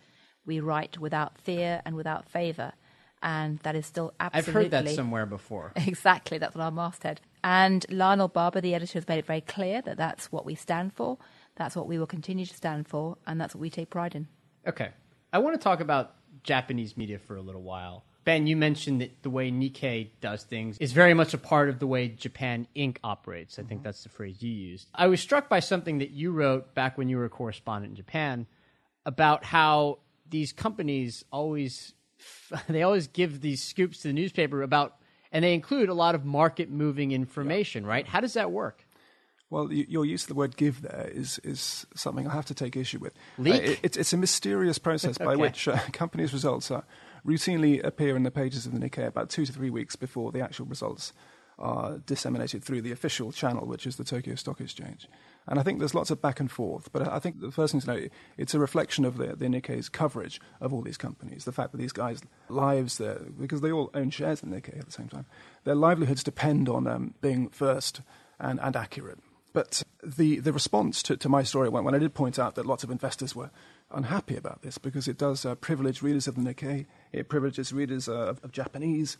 We 0.48 0.60
write 0.60 0.98
without 0.98 1.38
fear 1.38 1.82
and 1.84 1.94
without 1.94 2.28
favour. 2.28 2.72
And 3.22 3.58
that 3.60 3.76
is 3.76 3.84
still 3.84 4.14
absolutely. 4.18 4.48
I've 4.48 4.54
heard 4.54 4.70
that 4.70 4.94
somewhere 4.94 5.26
before. 5.26 5.72
Exactly, 5.76 6.38
that's 6.38 6.56
on 6.56 6.62
our 6.62 6.70
masthead. 6.70 7.20
And 7.44 7.84
Lionel 7.90 8.28
Barber, 8.28 8.60
the 8.60 8.74
editor, 8.74 8.98
has 8.98 9.06
made 9.06 9.18
it 9.18 9.26
very 9.26 9.42
clear 9.42 9.82
that 9.82 9.96
that's 9.98 10.32
what 10.32 10.46
we 10.46 10.54
stand 10.54 10.94
for, 10.94 11.18
that's 11.56 11.76
what 11.76 11.86
we 11.86 11.98
will 11.98 12.06
continue 12.06 12.46
to 12.46 12.54
stand 12.54 12.88
for, 12.88 13.18
and 13.26 13.38
that's 13.40 13.54
what 13.54 13.60
we 13.60 13.68
take 13.68 13.90
pride 13.90 14.14
in. 14.14 14.26
Okay. 14.66 14.88
I 15.32 15.38
want 15.38 15.54
to 15.54 15.62
talk 15.62 15.80
about 15.80 16.14
Japanese 16.42 16.96
media 16.96 17.18
for 17.18 17.36
a 17.36 17.42
little 17.42 17.62
while. 17.62 18.04
Ben, 18.24 18.46
you 18.46 18.56
mentioned 18.56 19.00
that 19.00 19.22
the 19.22 19.30
way 19.30 19.50
Nikkei 19.50 20.10
does 20.20 20.44
things 20.44 20.78
is 20.78 20.92
very 20.92 21.14
much 21.14 21.34
a 21.34 21.38
part 21.38 21.68
of 21.68 21.78
the 21.78 21.86
way 21.86 22.08
Japan 22.08 22.66
Inc. 22.76 22.98
operates. 23.04 23.58
I 23.58 23.62
think 23.62 23.80
mm-hmm. 23.80 23.84
that's 23.84 24.02
the 24.02 24.08
phrase 24.08 24.42
you 24.42 24.50
used. 24.50 24.88
I 24.94 25.08
was 25.08 25.20
struck 25.20 25.48
by 25.48 25.60
something 25.60 25.98
that 25.98 26.10
you 26.10 26.32
wrote 26.32 26.74
back 26.74 26.96
when 26.96 27.08
you 27.08 27.16
were 27.16 27.24
a 27.26 27.30
correspondent 27.30 27.92
in 27.92 27.96
Japan 27.96 28.46
about 29.06 29.44
how 29.44 29.98
these 30.30 30.52
companies 30.52 31.24
always 31.32 31.94
they 32.68 32.82
always 32.82 33.06
give 33.08 33.40
these 33.40 33.62
scoops 33.62 33.98
to 34.02 34.08
the 34.08 34.14
newspaper 34.14 34.62
about 34.62 34.96
and 35.30 35.44
they 35.44 35.54
include 35.54 35.88
a 35.88 35.94
lot 35.94 36.14
of 36.14 36.24
market 36.24 36.70
moving 36.70 37.12
information, 37.12 37.84
right? 37.84 38.06
How 38.06 38.20
does 38.20 38.32
that 38.34 38.50
work? 38.50 38.84
Well, 39.50 39.72
your 39.72 40.04
use 40.04 40.22
of 40.24 40.28
the 40.28 40.34
word 40.34 40.56
"give" 40.56 40.82
there 40.82 41.08
is 41.10 41.38
is 41.42 41.86
something 41.94 42.26
I 42.26 42.32
have 42.34 42.44
to 42.46 42.54
take 42.54 42.76
issue 42.76 42.98
with. 42.98 43.14
Leak? 43.38 43.54
Uh, 43.54 43.64
it- 43.72 43.80
it's, 43.82 43.96
it's 43.96 44.12
a 44.12 44.16
mysterious 44.18 44.78
process 44.78 45.16
by 45.16 45.36
which 45.44 45.66
uh, 45.68 45.78
companies' 45.92 46.32
results 46.34 46.70
are 46.70 46.84
routinely 47.26 47.82
appear 47.82 48.14
in 48.16 48.24
the 48.24 48.30
pages 48.30 48.66
of 48.66 48.72
the 48.72 48.78
Nikkei 48.78 49.06
about 49.06 49.30
two 49.30 49.46
to 49.46 49.52
three 49.52 49.70
weeks 49.70 49.96
before 49.96 50.32
the 50.32 50.40
actual 50.40 50.66
results 50.66 51.12
are 51.58 51.98
disseminated 51.98 52.62
through 52.62 52.82
the 52.82 52.92
official 52.92 53.32
channel, 53.32 53.66
which 53.66 53.86
is 53.86 53.96
the 53.96 54.04
Tokyo 54.04 54.34
Stock 54.34 54.60
Exchange. 54.60 55.08
And 55.46 55.58
I 55.58 55.62
think 55.62 55.78
there's 55.78 55.94
lots 55.94 56.10
of 56.10 56.20
back 56.20 56.40
and 56.40 56.50
forth. 56.50 56.92
But 56.92 57.08
I 57.08 57.18
think 57.18 57.40
the 57.40 57.50
first 57.50 57.72
thing 57.72 57.80
to 57.80 57.86
know, 57.86 58.08
it's 58.36 58.54
a 58.54 58.58
reflection 58.58 59.04
of 59.04 59.16
the, 59.16 59.34
the 59.34 59.46
Nikkei's 59.46 59.88
coverage 59.88 60.40
of 60.60 60.72
all 60.72 60.82
these 60.82 60.96
companies. 60.96 61.44
The 61.44 61.52
fact 61.52 61.72
that 61.72 61.78
these 61.78 61.92
guys' 61.92 62.22
lives, 62.48 63.00
because 63.40 63.60
they 63.60 63.72
all 63.72 63.90
own 63.94 64.10
shares 64.10 64.42
in 64.42 64.50
Nikkei 64.50 64.78
at 64.78 64.86
the 64.86 64.92
same 64.92 65.08
time, 65.08 65.26
their 65.64 65.74
livelihoods 65.74 66.22
depend 66.22 66.68
on 66.68 66.86
um, 66.86 67.14
being 67.20 67.48
first 67.48 68.02
and, 68.38 68.60
and 68.60 68.76
accurate. 68.76 69.18
But 69.52 69.82
the, 70.04 70.40
the 70.40 70.52
response 70.52 71.02
to, 71.04 71.16
to 71.16 71.28
my 71.28 71.42
story, 71.42 71.68
when, 71.68 71.82
when 71.82 71.94
I 71.94 71.98
did 71.98 72.14
point 72.14 72.38
out 72.38 72.54
that 72.54 72.66
lots 72.66 72.84
of 72.84 72.90
investors 72.90 73.34
were 73.34 73.50
unhappy 73.90 74.36
about 74.36 74.62
this 74.62 74.78
because 74.78 75.08
it 75.08 75.16
does 75.16 75.46
uh, 75.46 75.54
privilege 75.54 76.02
readers 76.02 76.28
of 76.28 76.34
the 76.34 76.42
Nikkei, 76.42 76.86
it 77.12 77.28
privileges 77.28 77.72
readers 77.72 78.08
uh, 78.08 78.12
of, 78.12 78.44
of 78.44 78.52
Japanese, 78.52 79.16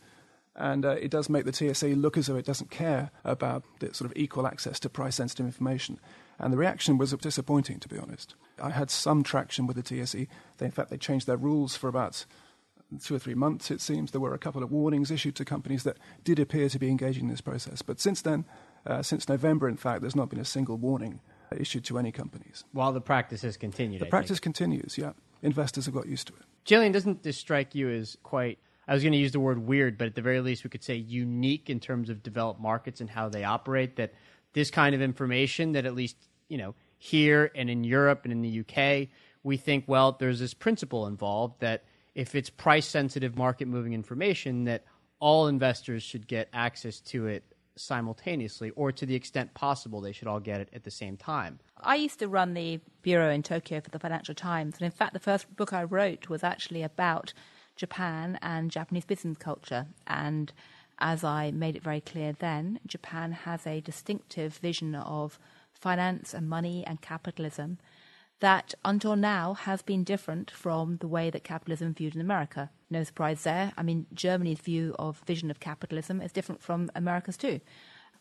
and 0.59 0.85
uh, 0.85 0.89
it 0.89 1.09
does 1.09 1.29
make 1.29 1.45
the 1.45 1.53
TSE 1.53 1.95
look 1.95 2.17
as 2.17 2.27
though 2.27 2.35
it 2.35 2.45
doesn't 2.45 2.69
care 2.69 3.11
about 3.23 3.63
the 3.79 3.93
sort 3.93 4.11
of 4.11 4.17
equal 4.17 4.45
access 4.45 4.79
to 4.81 4.89
price 4.89 5.15
sensitive 5.15 5.45
information. 5.45 5.99
And 6.37 6.51
the 6.53 6.57
reaction 6.57 6.97
was 6.97 7.11
disappointing, 7.13 7.79
to 7.79 7.87
be 7.87 7.97
honest. 7.97 8.35
I 8.61 8.69
had 8.71 8.91
some 8.91 9.23
traction 9.23 9.67
with 9.67 9.77
the 9.77 9.83
TSE. 9.83 10.27
They, 10.57 10.65
in 10.65 10.71
fact, 10.71 10.89
they 10.89 10.97
changed 10.97 11.27
their 11.27 11.37
rules 11.37 11.75
for 11.77 11.87
about 11.87 12.25
two 13.01 13.15
or 13.15 13.19
three 13.19 13.35
months, 13.35 13.71
it 13.71 13.81
seems. 13.81 14.11
There 14.11 14.21
were 14.21 14.33
a 14.33 14.39
couple 14.39 14.61
of 14.61 14.71
warnings 14.71 15.11
issued 15.11 15.35
to 15.37 15.45
companies 15.45 15.83
that 15.83 15.97
did 16.23 16.39
appear 16.39 16.67
to 16.69 16.79
be 16.79 16.89
engaging 16.89 17.25
in 17.25 17.29
this 17.29 17.41
process. 17.41 17.81
But 17.81 17.99
since 17.99 18.21
then, 18.21 18.45
uh, 18.85 19.01
since 19.01 19.29
November, 19.29 19.69
in 19.69 19.77
fact, 19.77 20.01
there's 20.01 20.15
not 20.15 20.29
been 20.29 20.39
a 20.39 20.45
single 20.45 20.77
warning 20.77 21.21
issued 21.57 21.85
to 21.85 21.97
any 21.97 22.11
companies. 22.11 22.63
While 22.73 22.91
the 22.91 23.01
practice 23.01 23.41
has 23.43 23.57
continued. 23.57 24.01
The 24.01 24.07
I 24.07 24.09
practice 24.09 24.37
think. 24.37 24.55
continues, 24.55 24.97
yeah. 24.97 25.13
Investors 25.41 25.85
have 25.85 25.95
got 25.95 26.07
used 26.07 26.27
to 26.27 26.33
it. 26.33 26.43
Gillian, 26.65 26.91
doesn't 26.91 27.23
this 27.23 27.37
strike 27.37 27.75
you 27.75 27.89
as 27.89 28.17
quite? 28.23 28.59
I 28.89 28.93
was 28.93 29.03
going 29.03 29.13
to 29.13 29.19
use 29.19 29.31
the 29.31 29.39
word 29.39 29.59
weird, 29.59 29.97
but 29.99 30.07
at 30.07 30.15
the 30.15 30.21
very 30.21 30.41
least, 30.41 30.63
we 30.63 30.69
could 30.71 30.83
say 30.83 30.95
unique 30.95 31.69
in 31.69 31.79
terms 31.79 32.09
of 32.09 32.23
developed 32.23 32.59
markets 32.59 32.99
and 32.99 33.09
how 33.09 33.29
they 33.29 33.43
operate. 33.43 33.95
That 33.97 34.13
this 34.53 34.71
kind 34.71 34.95
of 34.95 35.01
information, 35.01 35.73
that 35.73 35.85
at 35.85 35.93
least 35.93 36.17
you 36.49 36.57
know, 36.57 36.75
here 36.97 37.51
and 37.55 37.69
in 37.69 37.83
Europe 37.83 38.21
and 38.25 38.33
in 38.33 38.41
the 38.41 38.59
UK, 38.59 39.07
we 39.43 39.55
think, 39.55 39.85
well, 39.87 40.17
there's 40.19 40.39
this 40.39 40.53
principle 40.53 41.07
involved 41.07 41.61
that 41.61 41.85
if 42.15 42.35
it's 42.35 42.49
price 42.49 42.87
sensitive 42.87 43.37
market 43.37 43.67
moving 43.67 43.93
information, 43.93 44.65
that 44.65 44.83
all 45.19 45.47
investors 45.47 46.03
should 46.03 46.27
get 46.27 46.49
access 46.51 46.99
to 46.99 47.27
it 47.27 47.43
simultaneously, 47.75 48.71
or 48.71 48.91
to 48.91 49.05
the 49.05 49.15
extent 49.15 49.53
possible, 49.53 50.01
they 50.01 50.11
should 50.11 50.27
all 50.27 50.39
get 50.39 50.59
it 50.59 50.69
at 50.73 50.83
the 50.83 50.91
same 50.91 51.15
time. 51.15 51.59
I 51.79 51.95
used 51.95 52.19
to 52.19 52.27
run 52.27 52.53
the 52.53 52.81
bureau 53.03 53.29
in 53.29 53.41
Tokyo 53.41 53.79
for 53.79 53.89
the 53.89 53.99
Financial 53.99 54.35
Times, 54.35 54.75
and 54.77 54.85
in 54.85 54.91
fact, 54.91 55.13
the 55.13 55.19
first 55.19 55.55
book 55.55 55.71
I 55.71 55.83
wrote 55.83 56.27
was 56.27 56.43
actually 56.43 56.83
about 56.83 57.31
Japan 57.79 58.37
and 58.41 58.69
Japanese 58.69 59.05
business 59.05 59.37
culture. 59.37 59.87
And 60.05 60.51
as 60.99 61.23
I 61.23 61.49
made 61.51 61.77
it 61.77 61.81
very 61.83 62.01
clear 62.01 62.33
then, 62.33 62.81
Japan 62.85 63.31
has 63.31 63.65
a 63.65 63.79
distinctive 63.79 64.57
vision 64.57 64.93
of 64.95 65.39
finance 65.71 66.33
and 66.33 66.49
money 66.49 66.83
and 66.85 67.01
capitalism 67.01 67.77
that 68.41 68.73
until 68.83 69.15
now 69.15 69.53
has 69.53 69.81
been 69.81 70.03
different 70.03 70.51
from 70.51 70.97
the 70.97 71.07
way 71.07 71.29
that 71.29 71.43
capitalism 71.43 71.93
viewed 71.93 72.15
in 72.15 72.21
America. 72.21 72.69
No 72.89 73.03
surprise 73.03 73.43
there. 73.43 73.71
I 73.77 73.83
mean, 73.83 74.07
Germany's 74.13 74.59
view 74.59 74.93
of 74.99 75.21
vision 75.25 75.49
of 75.49 75.61
capitalism 75.61 76.21
is 76.21 76.33
different 76.33 76.61
from 76.61 76.89
America's 76.95 77.37
too. 77.37 77.61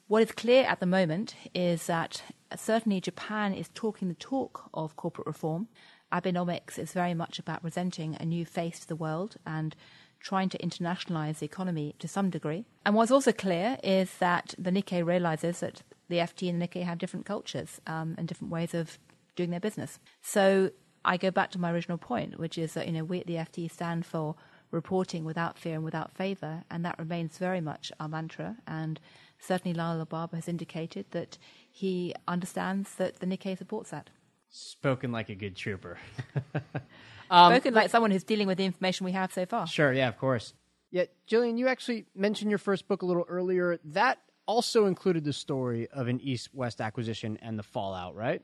What 0.06 0.22
is 0.22 0.32
clear 0.32 0.64
at 0.64 0.80
the 0.80 0.86
moment 0.86 1.34
is 1.54 1.86
that 1.86 2.22
certainly 2.56 3.00
Japan 3.00 3.54
is 3.54 3.68
talking 3.74 4.08
the 4.08 4.14
talk 4.14 4.70
of 4.72 4.96
corporate 4.96 5.26
reform. 5.26 5.68
Abenomics 6.12 6.78
is 6.78 6.92
very 6.92 7.14
much 7.14 7.38
about 7.38 7.62
presenting 7.62 8.16
a 8.18 8.24
new 8.24 8.44
face 8.44 8.80
to 8.80 8.88
the 8.88 8.96
world 8.96 9.36
and 9.46 9.74
trying 10.20 10.48
to 10.48 10.58
internationalize 10.58 11.38
the 11.38 11.46
economy 11.46 11.94
to 11.98 12.08
some 12.08 12.30
degree. 12.30 12.64
And 12.84 12.94
what's 12.94 13.10
also 13.10 13.32
clear 13.32 13.78
is 13.82 14.16
that 14.18 14.54
the 14.58 14.70
Nikkei 14.70 15.04
realizes 15.04 15.60
that 15.60 15.82
the 16.08 16.16
FT 16.16 16.48
and 16.48 16.60
the 16.60 16.66
Nikkei 16.66 16.82
have 16.82 16.98
different 16.98 17.26
cultures 17.26 17.80
um, 17.86 18.14
and 18.18 18.26
different 18.26 18.52
ways 18.52 18.74
of 18.74 18.98
doing 19.36 19.50
their 19.50 19.60
business. 19.60 20.00
So 20.22 20.70
I 21.04 21.16
go 21.16 21.30
back 21.30 21.50
to 21.52 21.60
my 21.60 21.70
original 21.70 21.98
point, 21.98 22.38
which 22.38 22.58
is 22.58 22.74
that 22.74 22.86
you 22.86 22.92
know 22.92 23.04
we 23.04 23.20
at 23.20 23.26
the 23.26 23.34
FT 23.34 23.70
stand 23.70 24.04
for 24.04 24.34
reporting 24.70 25.24
without 25.24 25.58
fear 25.58 25.74
and 25.74 25.84
without 25.84 26.12
favour, 26.12 26.64
and 26.70 26.84
that 26.84 26.98
remains 26.98 27.38
very 27.38 27.60
much 27.60 27.92
our 28.00 28.08
mantra. 28.08 28.56
And 28.66 29.00
certainly 29.38 29.74
Lionel 29.74 30.04
Barber 30.04 30.36
has 30.36 30.48
indicated 30.48 31.06
that 31.12 31.38
he 31.70 32.14
understands 32.26 32.94
that 32.96 33.20
the 33.20 33.26
Nikkei 33.26 33.56
supports 33.56 33.90
that. 33.90 34.10
Spoken 34.50 35.12
like 35.12 35.28
a 35.28 35.34
good 35.34 35.56
trooper. 35.56 35.98
um, 37.30 37.52
Spoken 37.52 37.74
like 37.74 37.90
someone 37.90 38.10
who's 38.10 38.24
dealing 38.24 38.46
with 38.46 38.58
the 38.58 38.64
information 38.64 39.04
we 39.04 39.12
have 39.12 39.32
so 39.32 39.46
far. 39.46 39.66
Sure, 39.66 39.92
yeah, 39.92 40.08
of 40.08 40.18
course. 40.18 40.54
Yeah, 40.90 41.04
Gillian, 41.26 41.58
you 41.58 41.68
actually 41.68 42.06
mentioned 42.14 42.50
your 42.50 42.58
first 42.58 42.88
book 42.88 43.02
a 43.02 43.06
little 43.06 43.26
earlier. 43.28 43.78
That 43.84 44.18
also 44.46 44.86
included 44.86 45.24
the 45.24 45.34
story 45.34 45.88
of 45.88 46.08
an 46.08 46.20
East 46.20 46.54
West 46.54 46.80
acquisition 46.80 47.38
and 47.42 47.58
the 47.58 47.62
fallout, 47.62 48.14
right? 48.14 48.42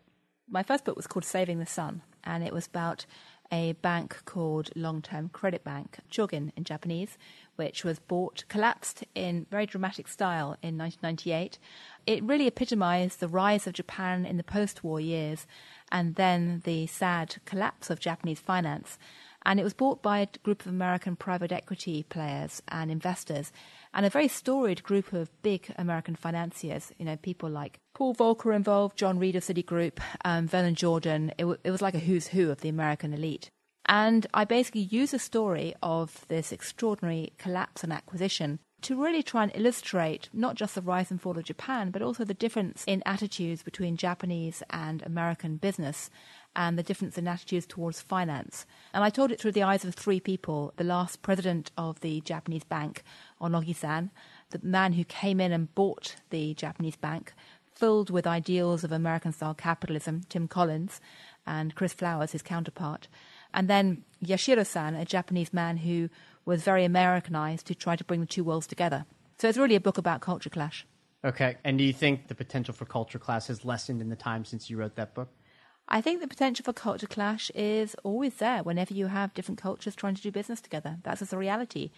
my 0.48 0.62
first 0.62 0.84
book 0.84 0.96
was 0.96 1.06
called 1.06 1.24
Saving 1.24 1.58
the 1.58 1.66
Sun, 1.66 2.02
and 2.22 2.44
it 2.44 2.52
was 2.52 2.66
about 2.66 3.06
a 3.52 3.72
bank 3.72 4.22
called 4.24 4.70
Long 4.74 5.02
Term 5.02 5.28
Credit 5.28 5.62
Bank, 5.64 5.98
Chogin 6.10 6.50
in 6.56 6.64
Japanese, 6.64 7.18
which 7.56 7.84
was 7.84 7.98
bought, 7.98 8.44
collapsed 8.48 9.04
in 9.14 9.46
very 9.50 9.66
dramatic 9.66 10.08
style 10.08 10.56
in 10.62 10.76
1998. 10.78 11.58
It 12.06 12.22
really 12.24 12.46
epitomized 12.46 13.20
the 13.20 13.28
rise 13.28 13.66
of 13.66 13.74
Japan 13.74 14.26
in 14.26 14.36
the 14.36 14.44
post 14.44 14.82
war 14.82 15.00
years 15.00 15.46
and 15.90 16.14
then 16.14 16.62
the 16.64 16.86
sad 16.86 17.36
collapse 17.44 17.90
of 17.90 18.00
Japanese 18.00 18.40
finance. 18.40 18.98
And 19.46 19.60
it 19.60 19.64
was 19.64 19.74
bought 19.74 20.02
by 20.02 20.20
a 20.20 20.28
group 20.42 20.62
of 20.62 20.68
American 20.68 21.16
private 21.16 21.52
equity 21.52 22.02
players 22.02 22.62
and 22.68 22.90
investors 22.90 23.52
and 23.92 24.06
a 24.06 24.10
very 24.10 24.26
storied 24.26 24.82
group 24.82 25.12
of 25.12 25.30
big 25.42 25.72
American 25.76 26.16
financiers, 26.16 26.92
you 26.98 27.04
know, 27.04 27.16
people 27.16 27.50
like 27.50 27.78
Paul 27.94 28.14
Volcker 28.14 28.56
involved, 28.56 28.96
John 28.96 29.18
Reed 29.18 29.36
of 29.36 29.44
Citigroup, 29.44 29.98
um, 30.24 30.48
Vernon 30.48 30.74
Jordan. 30.74 31.30
It, 31.38 31.42
w- 31.42 31.58
it 31.62 31.70
was 31.70 31.82
like 31.82 31.94
a 31.94 32.00
who's 32.00 32.28
who 32.28 32.50
of 32.50 32.62
the 32.62 32.68
American 32.70 33.12
elite. 33.12 33.50
And 33.86 34.26
I 34.32 34.44
basically 34.44 34.80
use 34.80 35.12
a 35.12 35.18
story 35.18 35.74
of 35.82 36.24
this 36.28 36.50
extraordinary 36.50 37.34
collapse 37.38 37.84
and 37.84 37.92
acquisition 37.92 38.58
to 38.84 39.02
really 39.02 39.22
try 39.22 39.42
and 39.42 39.52
illustrate 39.54 40.28
not 40.32 40.56
just 40.56 40.74
the 40.74 40.82
rise 40.82 41.10
and 41.10 41.20
fall 41.20 41.38
of 41.38 41.44
Japan, 41.44 41.90
but 41.90 42.02
also 42.02 42.22
the 42.22 42.34
difference 42.34 42.84
in 42.86 43.02
attitudes 43.06 43.62
between 43.62 43.96
Japanese 43.96 44.62
and 44.68 45.02
American 45.02 45.56
business 45.56 46.10
and 46.54 46.78
the 46.78 46.82
difference 46.82 47.16
in 47.16 47.26
attitudes 47.26 47.66
towards 47.66 48.02
finance. 48.02 48.66
And 48.92 49.02
I 49.02 49.08
told 49.08 49.32
it 49.32 49.40
through 49.40 49.52
the 49.52 49.62
eyes 49.62 49.86
of 49.86 49.94
three 49.94 50.20
people 50.20 50.74
the 50.76 50.84
last 50.84 51.22
president 51.22 51.70
of 51.78 52.00
the 52.00 52.20
Japanese 52.20 52.64
bank, 52.64 53.02
Onogi 53.40 53.74
san, 53.74 54.10
the 54.50 54.60
man 54.62 54.92
who 54.92 55.04
came 55.04 55.40
in 55.40 55.50
and 55.50 55.74
bought 55.74 56.16
the 56.28 56.52
Japanese 56.52 56.96
bank, 56.96 57.32
filled 57.74 58.10
with 58.10 58.26
ideals 58.26 58.84
of 58.84 58.92
American 58.92 59.32
style 59.32 59.54
capitalism, 59.54 60.22
Tim 60.28 60.46
Collins, 60.46 61.00
and 61.46 61.74
Chris 61.74 61.94
Flowers, 61.94 62.32
his 62.32 62.42
counterpart. 62.42 63.08
And 63.54 63.68
then 63.68 64.04
Yashiro 64.22 64.66
san, 64.66 64.94
a 64.94 65.06
Japanese 65.06 65.52
man 65.54 65.78
who 65.78 66.10
was 66.44 66.62
very 66.62 66.84
Americanized 66.84 67.66
to 67.66 67.74
try 67.74 67.96
to 67.96 68.04
bring 68.04 68.20
the 68.20 68.26
two 68.26 68.44
worlds 68.44 68.66
together. 68.66 69.06
So 69.38 69.48
it's 69.48 69.58
really 69.58 69.74
a 69.74 69.80
book 69.80 69.98
about 69.98 70.20
culture 70.20 70.50
clash. 70.50 70.86
Okay. 71.24 71.56
And 71.64 71.78
do 71.78 71.84
you 71.84 71.92
think 71.92 72.28
the 72.28 72.34
potential 72.34 72.74
for 72.74 72.84
culture 72.84 73.18
clash 73.18 73.46
has 73.46 73.64
lessened 73.64 74.02
in 74.02 74.10
the 74.10 74.16
time 74.16 74.44
since 74.44 74.68
you 74.68 74.76
wrote 74.76 74.94
that 74.96 75.14
book? 75.14 75.30
I 75.88 76.00
think 76.00 76.20
the 76.20 76.28
potential 76.28 76.64
for 76.64 76.72
culture 76.72 77.06
clash 77.06 77.50
is 77.54 77.94
always 78.04 78.34
there 78.36 78.62
whenever 78.62 78.94
you 78.94 79.06
have 79.06 79.34
different 79.34 79.60
cultures 79.60 79.94
trying 79.94 80.14
to 80.14 80.22
do 80.22 80.30
business 80.30 80.60
together. 80.60 80.98
That's 81.02 81.20
just 81.20 81.32
a 81.32 81.38
reality. 81.38 81.90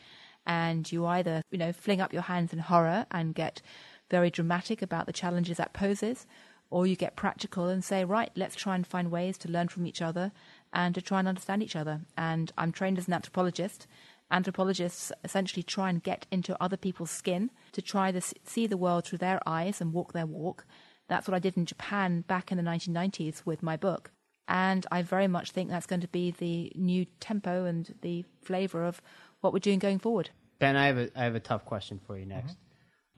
And 0.44 0.90
you 0.90 1.06
either, 1.06 1.42
you 1.50 1.58
know, 1.58 1.72
fling 1.72 2.00
up 2.00 2.12
your 2.12 2.22
hands 2.22 2.52
in 2.52 2.60
horror 2.60 3.06
and 3.10 3.34
get 3.34 3.62
very 4.10 4.30
dramatic 4.30 4.82
about 4.82 5.06
the 5.06 5.12
challenges 5.12 5.56
that 5.56 5.72
poses, 5.72 6.26
or 6.70 6.86
you 6.86 6.96
get 6.96 7.16
practical 7.16 7.68
and 7.68 7.84
say, 7.84 8.04
right, 8.04 8.30
let's 8.34 8.56
try 8.56 8.74
and 8.74 8.86
find 8.86 9.10
ways 9.10 9.38
to 9.38 9.50
learn 9.50 9.68
from 9.68 9.86
each 9.86 10.02
other 10.02 10.32
and 10.72 10.94
to 10.94 11.02
try 11.02 11.20
and 11.20 11.28
understand 11.28 11.62
each 11.62 11.76
other. 11.76 12.00
And 12.16 12.52
I'm 12.58 12.72
trained 12.72 12.98
as 12.98 13.06
an 13.06 13.14
anthropologist. 13.14 13.86
Anthropologists 14.30 15.12
essentially 15.22 15.62
try 15.62 15.88
and 15.88 16.02
get 16.02 16.26
into 16.30 16.60
other 16.60 16.76
people's 16.76 17.10
skin 17.10 17.50
to 17.72 17.80
try 17.80 18.10
to 18.10 18.20
see 18.20 18.66
the 18.66 18.76
world 18.76 19.04
through 19.04 19.18
their 19.18 19.40
eyes 19.46 19.80
and 19.80 19.92
walk 19.92 20.12
their 20.12 20.26
walk 20.26 20.66
that's 21.08 21.28
what 21.28 21.34
I 21.34 21.38
did 21.38 21.56
in 21.56 21.66
Japan 21.66 22.22
back 22.22 22.50
in 22.50 22.58
the 22.58 22.64
1990s 22.64 23.42
with 23.44 23.62
my 23.62 23.76
book. 23.76 24.10
And 24.48 24.86
I 24.90 25.02
very 25.02 25.28
much 25.28 25.50
think 25.50 25.70
that's 25.70 25.86
going 25.86 26.00
to 26.00 26.08
be 26.08 26.30
the 26.30 26.72
new 26.74 27.06
tempo 27.20 27.64
and 27.64 27.94
the 28.02 28.24
flavor 28.42 28.84
of 28.84 29.00
what 29.40 29.52
we're 29.52 29.58
doing 29.58 29.78
going 29.78 29.98
forward. 29.98 30.30
Ben, 30.58 30.76
I 30.76 30.86
have 30.86 30.98
a, 30.98 31.10
I 31.16 31.24
have 31.24 31.34
a 31.34 31.40
tough 31.40 31.64
question 31.64 32.00
for 32.06 32.16
you 32.16 32.26
next. 32.26 32.52
Mm-hmm. 32.52 32.60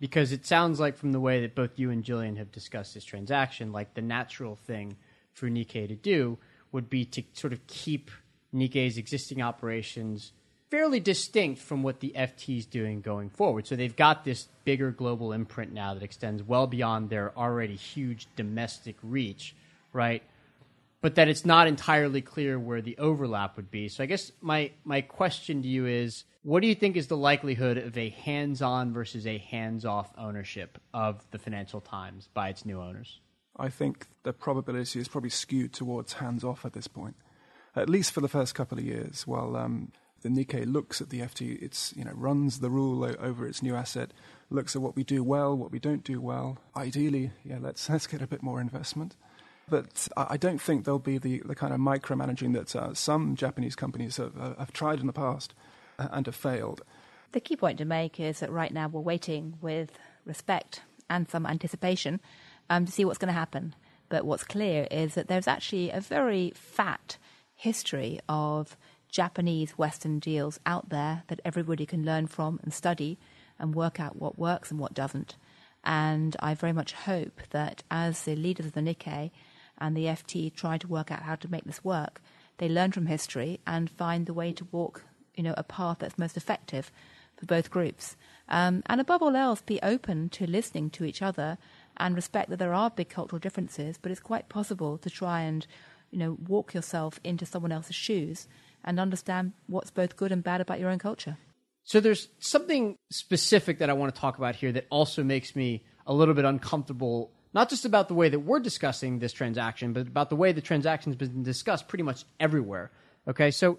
Because 0.00 0.33
it 0.33 0.47
sounds 0.47 0.79
like 0.79 0.97
from 0.97 1.12
the 1.12 1.21
way 1.21 1.41
that 1.41 1.55
both 1.55 1.79
you 1.79 1.91
and 1.91 2.05
Gillian 2.05 2.37
have 2.37 2.53
discussed 2.53 2.95
this 2.95 3.05
transaction, 3.05 3.73
like 3.73 3.95
the 3.95 4.03
natural 4.03 4.55
thing 4.55 4.97
for 5.33 5.49
Nikkei 5.49 5.88
to 5.88 5.97
do 5.97 6.38
would 6.71 6.88
be 6.88 7.05
to 7.05 7.23
sort 7.33 7.53
of 7.53 7.67
keep 7.67 8.11
Nikkei's 8.55 8.97
existing 8.97 9.43
operations 9.43 10.33
fairly 10.71 11.01
distinct 11.01 11.61
from 11.61 11.83
what 11.83 12.01
the 12.01 12.13
FT 12.17 12.59
is 12.59 12.67
doing 12.67 13.01
going 13.01 13.31
forward. 13.31 13.67
So 13.67 13.77
they've 13.77 13.95
got 13.95 14.25
this 14.25 14.49
bigger 14.65 14.91
global 14.91 15.33
imprint 15.33 15.73
now 15.73 15.95
that 15.95 16.03
extends 16.03 16.43
well 16.43 16.67
beyond 16.67 17.11
their 17.11 17.37
already 17.37 17.77
huge 17.77 18.27
domestic 18.37 18.97
reach, 19.03 19.55
right? 19.93 20.23
But 21.01 21.15
that 21.15 21.29
it's 21.29 21.47
not 21.47 21.69
entirely 21.69 22.21
clear 22.21 22.59
where 22.59 22.83
the 22.83 22.99
overlap 22.99 23.57
would 23.57 23.71
be. 23.71 23.89
So 23.89 24.03
I 24.03 24.07
guess 24.07 24.33
my 24.41 24.73
my 24.85 25.01
question 25.01 25.63
to 25.63 25.69
you 25.69 25.87
is 25.87 26.25
what 26.43 26.61
do 26.61 26.69
you 26.69 26.75
think 26.75 26.97
is 26.97 27.07
the 27.07 27.17
likelihood 27.17 27.79
of 27.79 27.97
a 27.97 28.11
hands-on 28.11 28.93
versus 28.93 29.27
a 29.27 29.39
hands-off 29.39 30.11
ownership 30.17 30.79
of 30.95 31.25
the 31.31 31.39
Financial 31.39 31.81
Times 31.81 32.29
by 32.33 32.49
its 32.49 32.65
new 32.65 32.81
owners? 32.81 33.21
I 33.57 33.69
think 33.69 34.07
the 34.23 34.33
probability 34.33 35.01
is 35.01 35.09
probably 35.09 35.31
skewed 35.31 35.73
towards 35.73 36.15
hands-off 36.15 36.65
at 36.65 36.73
this 36.73 36.89
point, 36.89 37.17
at 37.75 37.89
least 37.89 38.13
for 38.13 38.21
the 38.21 38.29
first 38.29 38.55
couple 38.55 38.79
of 38.79 38.85
years, 38.85 39.27
while 39.27 39.57
um, 39.57 39.93
the 40.23 40.29
Nikkei 40.29 40.71
looks 40.71 41.01
at 41.01 41.11
the 41.11 41.21
FT, 41.21 41.61
it's 41.63 41.95
you 41.97 42.05
know 42.05 42.13
runs 42.15 42.61
the 42.61 42.71
rule 42.71 43.05
o- 43.05 43.17
over 43.21 43.47
its 43.47 43.63
new 43.63 43.75
asset, 43.75 44.13
looks 44.51 44.75
at 44.75 44.83
what 44.83 44.97
we 44.97 45.05
do 45.05 45.23
well, 45.23 45.57
what 45.57 45.71
we 45.71 45.79
don't 45.79 46.05
do 46.05 46.21
well. 46.21 46.59
Ideally, 46.77 47.33
yeah, 47.45 47.59
let's 47.61 47.89
let's 47.89 48.07
get 48.07 48.23
a 48.23 48.27
bit 48.27 48.43
more 48.43 48.61
investment. 48.61 49.17
But 49.71 50.09
I 50.17 50.37
don't 50.39 50.61
think 50.61 50.85
there'll 50.85 50.99
be 50.99 51.19
the, 51.19 51.43
the 51.45 51.55
kind 51.55 51.75
of 51.75 51.81
micromanaging 51.81 52.55
that 52.55 52.75
uh, 52.75 52.95
some 52.95 53.37
Japanese 53.37 53.77
companies 53.77 54.17
have, 54.17 54.39
uh, 54.41 54.55
have 54.59 54.73
tried 54.73 54.99
in 55.01 55.07
the 55.07 55.13
past 55.13 55.53
uh, 55.99 56.09
and 56.11 56.25
have 56.25 56.35
failed. 56.35 56.83
The 57.33 57.41
key 57.41 57.57
point 57.57 57.77
to 57.79 57.85
make 57.85 58.19
is 58.19 58.41
that 58.41 58.51
right 58.51 58.73
now 58.73 58.89
we're 58.89 59.03
waiting 59.03 59.59
with 59.61 59.91
respect 60.25 60.81
and 61.11 61.29
some 61.29 61.45
anticipation 61.45 62.21
um, 62.71 62.87
to 62.87 62.93
see 62.93 63.05
what's 63.05 63.19
going 63.19 63.29
to 63.29 63.39
happen. 63.39 63.75
But 64.09 64.25
what's 64.25 64.45
clear 64.45 64.89
is 64.91 65.15
that 65.15 65.29
there's 65.29 65.47
actually 65.47 65.91
a 65.91 66.01
very 66.01 66.53
fat 66.55 67.19
history 67.55 68.21
of 68.29 68.77
Japanese 69.09 69.73
Western 69.73 70.19
deals 70.19 70.61
out 70.67 70.91
there 70.91 71.23
that 71.29 71.41
everybody 71.45 71.87
can 71.87 72.05
learn 72.05 72.27
from 72.27 72.61
and 72.62 72.73
study 72.73 73.19
and 73.59 73.75
work 73.75 73.99
out 73.99 74.17
what 74.17 74.38
works 74.38 74.71
and 74.71 74.79
what 74.79 74.95
doesn't. 74.95 75.37
And 75.85 76.37
I 76.41 76.55
very 76.55 76.73
much 76.73 76.93
hope 76.93 77.41
that 77.50 77.83
as 77.91 78.23
the 78.23 78.37
leaders 78.37 78.67
of 78.67 78.73
the 78.73 78.81
Nikkei 78.81 79.31
and 79.79 79.97
the 79.97 80.05
FT 80.05 80.55
try 80.55 80.77
to 80.79 80.88
work 80.88 81.11
out 81.11 81.23
how 81.23 81.37
to 81.37 81.50
make 81.50 81.65
this 81.65 81.85
work, 81.85 82.21
they 82.59 82.69
learn 82.69 82.93
from 82.93 83.07
history 83.07 83.61
and 83.67 83.91
find 83.91 84.27
the 84.27 84.35
way 84.35 84.53
to 84.53 84.67
walk, 84.71 85.05
you 85.35 85.43
know, 85.43 85.55
a 85.57 85.62
path 85.62 85.99
that's 86.00 86.19
most 86.19 86.37
effective 86.37 86.91
for 87.37 87.47
both 87.47 87.71
groups. 87.71 88.17
Um, 88.49 88.83
and 88.87 89.00
above 89.00 89.23
all 89.23 89.37
else, 89.37 89.62
be 89.62 89.81
open 89.83 90.29
to 90.31 90.47
listening 90.47 90.91
to 90.91 91.05
each 91.05 91.23
other 91.23 91.57
and 91.97 92.17
respect 92.17 92.50
that 92.50 92.59
there 92.59 92.75
are 92.75 92.91
big 92.91 93.09
cultural 93.09 93.38
differences, 93.38 93.99
but 94.00 94.11
it's 94.11 94.21
quite 94.21 94.49
possible 94.49 94.99
to 94.99 95.11
try 95.11 95.43
and, 95.43 95.67
you 96.11 96.19
know, 96.19 96.37
walk 96.47 96.75
yourself 96.75 97.21
into 97.23 97.47
someone 97.47 97.73
else's 97.73 97.97
shoes 97.97 98.49
and 98.85 98.99
understand 98.99 99.53
what's 99.67 99.91
both 99.91 100.17
good 100.17 100.33
and 100.33 100.43
bad 100.43 100.61
about 100.61 100.81
your 100.81 100.91
own 100.91 100.99
culture. 100.99 101.39
So 101.85 102.01
there's 102.01 102.29
something 102.39 102.97
specific 103.11 103.79
that 103.79 103.89
I 103.89 103.95
want 103.95 104.15
to 104.15 104.21
talk 104.21 104.37
about 104.37 104.57
here 104.57 104.73
that 104.73 104.87
also 104.91 105.25
makes 105.25 105.57
me 105.57 105.85
a 106.07 106.13
little 106.13 106.35
bit 106.35 106.45
uncomfortable, 106.45 107.31
not 107.55 107.71
just 107.71 107.85
about 107.85 108.09
the 108.09 108.15
way 108.15 108.29
that 108.29 108.41
we're 108.41 108.61
discussing 108.61 109.19
this 109.19 109.33
transaction, 109.33 109.93
but 109.93 110.07
about 110.07 110.29
the 110.29 110.37
way 110.37 110.53
the 110.53 110.61
transaction's 110.61 111.17
been 111.17 111.43
discussed 111.43 111.89
pretty 111.89 112.05
much 112.05 112.25
everywhere. 112.39 112.91
Okay, 113.27 113.51
so 113.51 113.79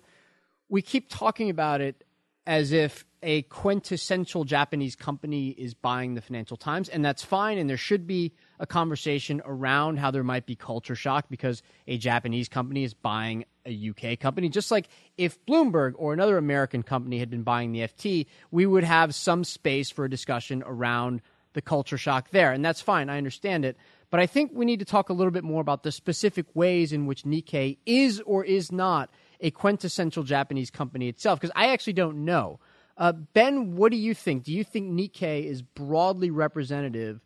we 0.69 0.81
keep 0.81 1.09
talking 1.09 1.49
about 1.49 1.81
it 1.81 2.03
as 2.47 2.71
if 2.71 3.05
a 3.21 3.43
quintessential 3.43 4.43
Japanese 4.43 4.95
company 4.95 5.49
is 5.49 5.73
buying 5.73 6.15
the 6.15 6.21
Financial 6.21 6.57
Times, 6.57 6.89
and 6.89 7.05
that's 7.05 7.23
fine. 7.23 7.57
And 7.57 7.69
there 7.69 7.77
should 7.77 8.07
be 8.07 8.33
a 8.59 8.67
conversation 8.67 9.41
around 9.45 9.97
how 9.97 10.11
there 10.11 10.23
might 10.23 10.45
be 10.45 10.55
culture 10.55 10.95
shock 10.95 11.25
because 11.29 11.63
a 11.87 11.97
Japanese 11.97 12.49
company 12.49 12.83
is 12.83 12.93
buying 12.93 13.45
a 13.65 13.89
UK 13.89 14.19
company. 14.19 14.49
Just 14.49 14.69
like 14.69 14.89
if 15.17 15.43
Bloomberg 15.45 15.93
or 15.95 16.13
another 16.13 16.37
American 16.37 16.83
company 16.83 17.19
had 17.19 17.29
been 17.29 17.43
buying 17.43 17.71
the 17.71 17.81
FT, 17.81 18.25
we 18.51 18.65
would 18.65 18.83
have 18.83 19.15
some 19.15 19.43
space 19.43 19.89
for 19.89 20.05
a 20.05 20.09
discussion 20.09 20.63
around 20.65 21.21
the 21.53 21.61
culture 21.61 21.97
shock 21.97 22.29
there. 22.31 22.51
And 22.51 22.63
that's 22.63 22.81
fine. 22.81 23.09
I 23.09 23.17
understand 23.17 23.65
it. 23.65 23.77
But 24.09 24.19
I 24.19 24.25
think 24.25 24.51
we 24.53 24.65
need 24.65 24.79
to 24.79 24.85
talk 24.85 25.09
a 25.09 25.13
little 25.13 25.31
bit 25.31 25.43
more 25.43 25.61
about 25.61 25.83
the 25.83 25.91
specific 25.91 26.45
ways 26.53 26.91
in 26.91 27.05
which 27.05 27.23
Nikkei 27.23 27.77
is 27.85 28.21
or 28.21 28.43
is 28.43 28.71
not 28.71 29.09
a 29.39 29.51
quintessential 29.51 30.23
Japanese 30.23 30.69
company 30.69 31.07
itself? 31.07 31.39
Because 31.39 31.53
I 31.55 31.69
actually 31.69 31.93
don't 31.93 32.25
know. 32.25 32.59
Uh, 32.97 33.13
ben, 33.13 33.75
what 33.75 33.91
do 33.91 33.97
you 33.97 34.13
think? 34.13 34.43
Do 34.43 34.53
you 34.53 34.63
think 34.63 34.91
Nikkei 34.91 35.45
is 35.45 35.61
broadly 35.61 36.29
representative 36.29 37.21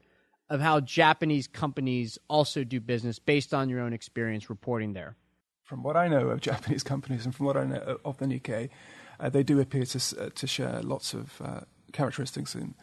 of 0.54 0.62
how 0.62 0.80
Japanese 0.80 1.48
companies 1.48 2.20
also 2.30 2.64
do 2.64 2.80
business 2.80 3.18
based 3.18 3.56
on 3.56 3.70
your 3.70 3.82
own 3.82 3.92
experience 3.92 4.52
reporting 4.52 4.94
there? 4.94 5.16
From 5.64 5.82
what 5.82 5.98
I 5.98 6.08
know 6.08 6.30
of 6.30 6.42
Japanese 6.42 6.84
companies 6.84 7.26
and 7.26 7.34
from 7.34 7.48
what 7.48 7.58
I 7.58 7.64
know 7.66 7.98
of 8.06 8.20
the 8.20 8.28
Nikkei, 8.28 8.70
uh, 9.20 9.30
they 9.30 9.42
do 9.42 9.60
appear 9.60 9.84
to, 9.84 10.22
uh, 10.22 10.30
to 10.36 10.48
share 10.48 10.82
lots 10.84 11.16
of 11.16 11.42
uh, 11.42 11.62
characteristics 11.92 12.54
in, 12.54 12.76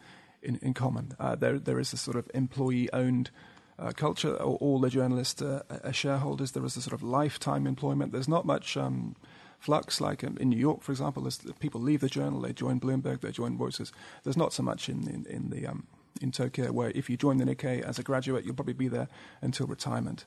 in, 0.43 0.59
in 0.61 0.73
common. 0.73 1.13
Uh, 1.17 1.35
there, 1.35 1.57
there 1.57 1.79
is 1.79 1.93
a 1.93 1.97
sort 1.97 2.17
of 2.17 2.29
employee 2.33 2.91
owned 2.91 3.31
uh, 3.79 3.91
culture. 3.91 4.35
All 4.35 4.81
the 4.81 4.89
journalists 4.89 5.41
are, 5.41 5.63
are, 5.81 5.93
shareholders. 5.93 6.51
There 6.51 6.65
is 6.65 6.75
a 6.75 6.81
sort 6.81 6.93
of 6.93 7.01
lifetime 7.01 7.65
employment. 7.65 8.11
There's 8.11 8.27
not 8.27 8.45
much 8.45 8.75
um, 8.75 9.15
flux, 9.59 10.01
like 10.01 10.25
um, 10.25 10.37
in 10.41 10.49
New 10.49 10.59
York, 10.59 10.81
for 10.81 10.91
example. 10.91 11.25
As 11.25 11.37
people 11.59 11.79
leave 11.79 12.01
the 12.01 12.09
journal, 12.09 12.41
they 12.41 12.51
join 12.51 12.81
Bloomberg, 12.81 13.21
they 13.21 13.31
join 13.31 13.57
Reuters. 13.57 13.93
There's 14.23 14.37
not 14.37 14.51
so 14.51 14.61
much 14.61 14.89
in 14.89 15.07
in, 15.07 15.25
in 15.25 15.49
the 15.51 15.67
um, 15.67 15.87
in 16.19 16.31
Tokyo 16.31 16.71
where 16.71 16.91
if 16.91 17.09
you 17.09 17.17
join 17.17 17.37
the 17.37 17.45
Nikkei 17.45 17.81
as 17.81 17.99
a 17.99 18.03
graduate, 18.03 18.45
you'll 18.45 18.55
probably 18.55 18.73
be 18.73 18.87
there 18.87 19.07
until 19.41 19.67
retirement. 19.67 20.25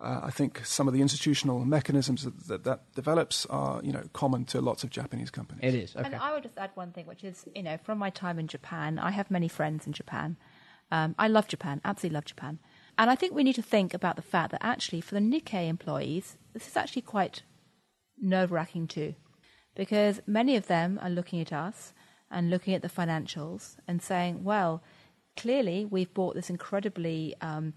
Uh, 0.00 0.20
I 0.24 0.30
think 0.30 0.66
some 0.66 0.88
of 0.88 0.94
the 0.94 1.00
institutional 1.00 1.64
mechanisms 1.64 2.24
that, 2.24 2.48
that, 2.48 2.64
that 2.64 2.92
develops 2.94 3.46
are, 3.46 3.80
you 3.82 3.92
know, 3.92 4.02
common 4.12 4.44
to 4.46 4.60
lots 4.60 4.84
of 4.84 4.90
Japanese 4.90 5.30
companies. 5.30 5.62
It 5.62 5.74
is. 5.74 5.96
Okay. 5.96 6.04
And 6.04 6.16
I 6.16 6.34
would 6.34 6.42
just 6.42 6.58
add 6.58 6.70
one 6.74 6.90
thing, 6.92 7.06
which 7.06 7.24
is, 7.24 7.46
you 7.54 7.62
know, 7.62 7.78
from 7.78 7.98
my 7.98 8.10
time 8.10 8.38
in 8.38 8.48
Japan, 8.48 8.98
I 8.98 9.12
have 9.12 9.30
many 9.30 9.48
friends 9.48 9.86
in 9.86 9.92
Japan. 9.92 10.36
Um, 10.90 11.14
I 11.18 11.28
love 11.28 11.48
Japan, 11.48 11.80
absolutely 11.84 12.14
love 12.14 12.24
Japan. 12.24 12.58
And 12.98 13.08
I 13.08 13.14
think 13.14 13.32
we 13.32 13.44
need 13.44 13.54
to 13.54 13.62
think 13.62 13.94
about 13.94 14.16
the 14.16 14.22
fact 14.22 14.50
that 14.50 14.64
actually, 14.64 15.00
for 15.00 15.14
the 15.14 15.20
Nikkei 15.20 15.68
employees, 15.68 16.36
this 16.52 16.68
is 16.68 16.76
actually 16.76 17.02
quite 17.02 17.42
nerve 18.20 18.52
wracking 18.52 18.86
too. 18.86 19.14
Because 19.74 20.20
many 20.26 20.54
of 20.56 20.66
them 20.66 20.98
are 21.02 21.10
looking 21.10 21.40
at 21.40 21.52
us 21.52 21.94
and 22.30 22.50
looking 22.50 22.74
at 22.74 22.82
the 22.82 22.88
financials 22.88 23.76
and 23.88 24.02
saying, 24.02 24.44
well, 24.44 24.82
clearly 25.36 25.84
we've 25.84 26.12
bought 26.14 26.34
this 26.34 26.50
incredibly 26.50 27.34
um, 27.40 27.74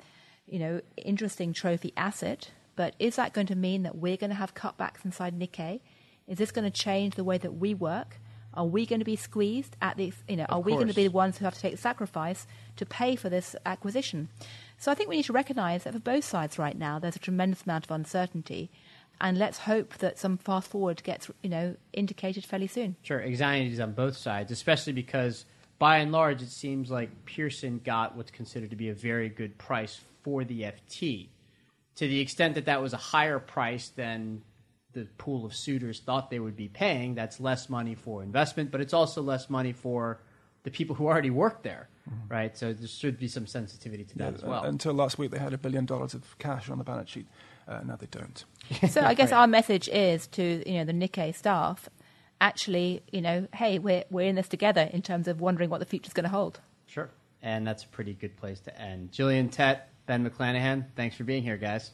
you 0.47 0.59
know, 0.59 0.81
interesting 0.97 1.53
trophy 1.53 1.93
asset, 1.97 2.51
but 2.75 2.95
is 2.99 3.17
that 3.17 3.33
going 3.33 3.47
to 3.47 3.55
mean 3.55 3.83
that 3.83 3.97
we're 3.97 4.17
going 4.17 4.29
to 4.29 4.35
have 4.35 4.55
cutbacks 4.55 5.03
inside 5.03 5.37
Nikkei? 5.37 5.81
Is 6.27 6.37
this 6.37 6.51
going 6.51 6.69
to 6.69 6.71
change 6.71 7.15
the 7.15 7.23
way 7.23 7.37
that 7.37 7.55
we 7.55 7.73
work? 7.73 8.19
Are 8.53 8.65
we 8.65 8.85
going 8.85 8.99
to 8.99 9.05
be 9.05 9.15
squeezed 9.15 9.75
at 9.81 9.97
the, 9.97 10.11
you 10.27 10.37
know, 10.37 10.45
of 10.45 10.51
are 10.51 10.59
we 10.61 10.73
going 10.73 10.87
to 10.87 10.93
be 10.93 11.07
the 11.07 11.13
ones 11.13 11.37
who 11.37 11.45
have 11.45 11.53
to 11.53 11.59
take 11.59 11.73
the 11.73 11.77
sacrifice 11.77 12.47
to 12.77 12.85
pay 12.85 13.15
for 13.15 13.29
this 13.29 13.55
acquisition? 13.65 14.29
So 14.77 14.91
I 14.91 14.95
think 14.95 15.09
we 15.09 15.17
need 15.17 15.25
to 15.25 15.33
recognise 15.33 15.83
that 15.83 15.93
for 15.93 15.99
both 15.99 16.23
sides 16.23 16.57
right 16.57 16.77
now, 16.77 16.97
there's 16.97 17.15
a 17.15 17.19
tremendous 17.19 17.63
amount 17.63 17.85
of 17.85 17.91
uncertainty. 17.91 18.71
And 19.19 19.37
let's 19.37 19.59
hope 19.59 19.97
that 19.97 20.17
some 20.17 20.37
fast 20.37 20.69
forward 20.69 21.03
gets, 21.03 21.29
you 21.41 21.49
know, 21.49 21.75
indicated 21.93 22.45
fairly 22.45 22.67
soon. 22.67 22.95
Sure, 23.01 23.21
anxiety 23.21 23.71
is 23.71 23.79
on 23.79 23.93
both 23.93 24.15
sides, 24.15 24.51
especially 24.51 24.93
because 24.93 25.45
by 25.79 25.97
and 25.97 26.11
large, 26.11 26.41
it 26.41 26.49
seems 26.49 26.89
like 26.89 27.25
Pearson 27.25 27.81
got 27.83 28.15
what's 28.15 28.31
considered 28.31 28.71
to 28.71 28.75
be 28.75 28.89
a 28.89 28.93
very 28.93 29.29
good 29.29 29.57
price 29.57 29.99
for 30.23 30.43
the 30.43 30.61
FT. 30.61 31.29
To 31.95 32.07
the 32.07 32.19
extent 32.19 32.55
that 32.55 32.65
that 32.65 32.81
was 32.81 32.93
a 32.93 32.97
higher 32.97 33.39
price 33.39 33.89
than 33.89 34.43
the 34.93 35.05
pool 35.17 35.45
of 35.45 35.55
suitors 35.55 35.99
thought 35.99 36.29
they 36.29 36.39
would 36.39 36.55
be 36.55 36.67
paying, 36.67 37.15
that's 37.15 37.39
less 37.39 37.69
money 37.69 37.95
for 37.95 38.23
investment, 38.23 38.71
but 38.71 38.81
it's 38.81 38.93
also 38.93 39.21
less 39.21 39.49
money 39.49 39.71
for 39.71 40.19
the 40.63 40.71
people 40.71 40.95
who 40.95 41.05
already 41.05 41.29
work 41.29 41.63
there, 41.63 41.87
mm-hmm. 42.09 42.33
right? 42.33 42.57
So 42.57 42.73
there 42.73 42.87
should 42.87 43.17
be 43.17 43.27
some 43.27 43.47
sensitivity 43.47 44.03
to 44.03 44.17
that 44.17 44.31
yeah, 44.31 44.37
as 44.37 44.43
well. 44.43 44.63
Until 44.63 44.93
last 44.93 45.17
week, 45.17 45.31
they 45.31 45.39
had 45.39 45.53
a 45.53 45.57
billion 45.57 45.85
dollars 45.85 46.13
of 46.13 46.37
cash 46.39 46.69
on 46.69 46.77
the 46.77 46.83
balance 46.83 47.09
sheet. 47.09 47.27
Uh, 47.67 47.81
now 47.85 47.95
they 47.95 48.07
don't. 48.07 48.43
so 48.89 49.01
I 49.01 49.13
guess 49.19 49.31
right. 49.31 49.39
our 49.39 49.47
message 49.47 49.87
is 49.89 50.27
to 50.27 50.63
you 50.69 50.79
know 50.79 50.85
the 50.85 50.93
Nikkei 50.93 51.35
staff, 51.35 51.89
actually, 52.41 53.03
you 53.11 53.21
know, 53.21 53.47
hey, 53.53 53.79
we're 53.79 54.03
we're 54.09 54.27
in 54.27 54.35
this 54.35 54.47
together 54.47 54.89
in 54.91 55.01
terms 55.01 55.27
of 55.27 55.41
wondering 55.41 55.69
what 55.69 55.79
the 55.79 55.85
future's 55.85 56.13
going 56.13 56.25
to 56.25 56.29
hold. 56.29 56.59
Sure, 56.85 57.09
and 57.41 57.65
that's 57.65 57.83
a 57.83 57.87
pretty 57.87 58.13
good 58.13 58.35
place 58.37 58.59
to 58.61 58.81
end. 58.81 59.11
Gillian 59.11 59.49
Tett, 59.49 59.81
Ben 60.05 60.27
McLannahan, 60.27 60.85
thanks 60.95 61.15
for 61.15 61.23
being 61.23 61.43
here, 61.43 61.57
guys. 61.57 61.93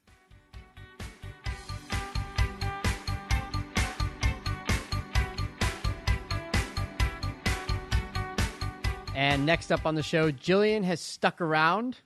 And 9.16 9.46
next 9.46 9.72
up 9.72 9.86
on 9.86 9.94
the 9.94 10.04
show, 10.04 10.32
Gillian 10.32 10.84
has 10.84 11.00
stuck 11.00 11.40
around 11.40 12.00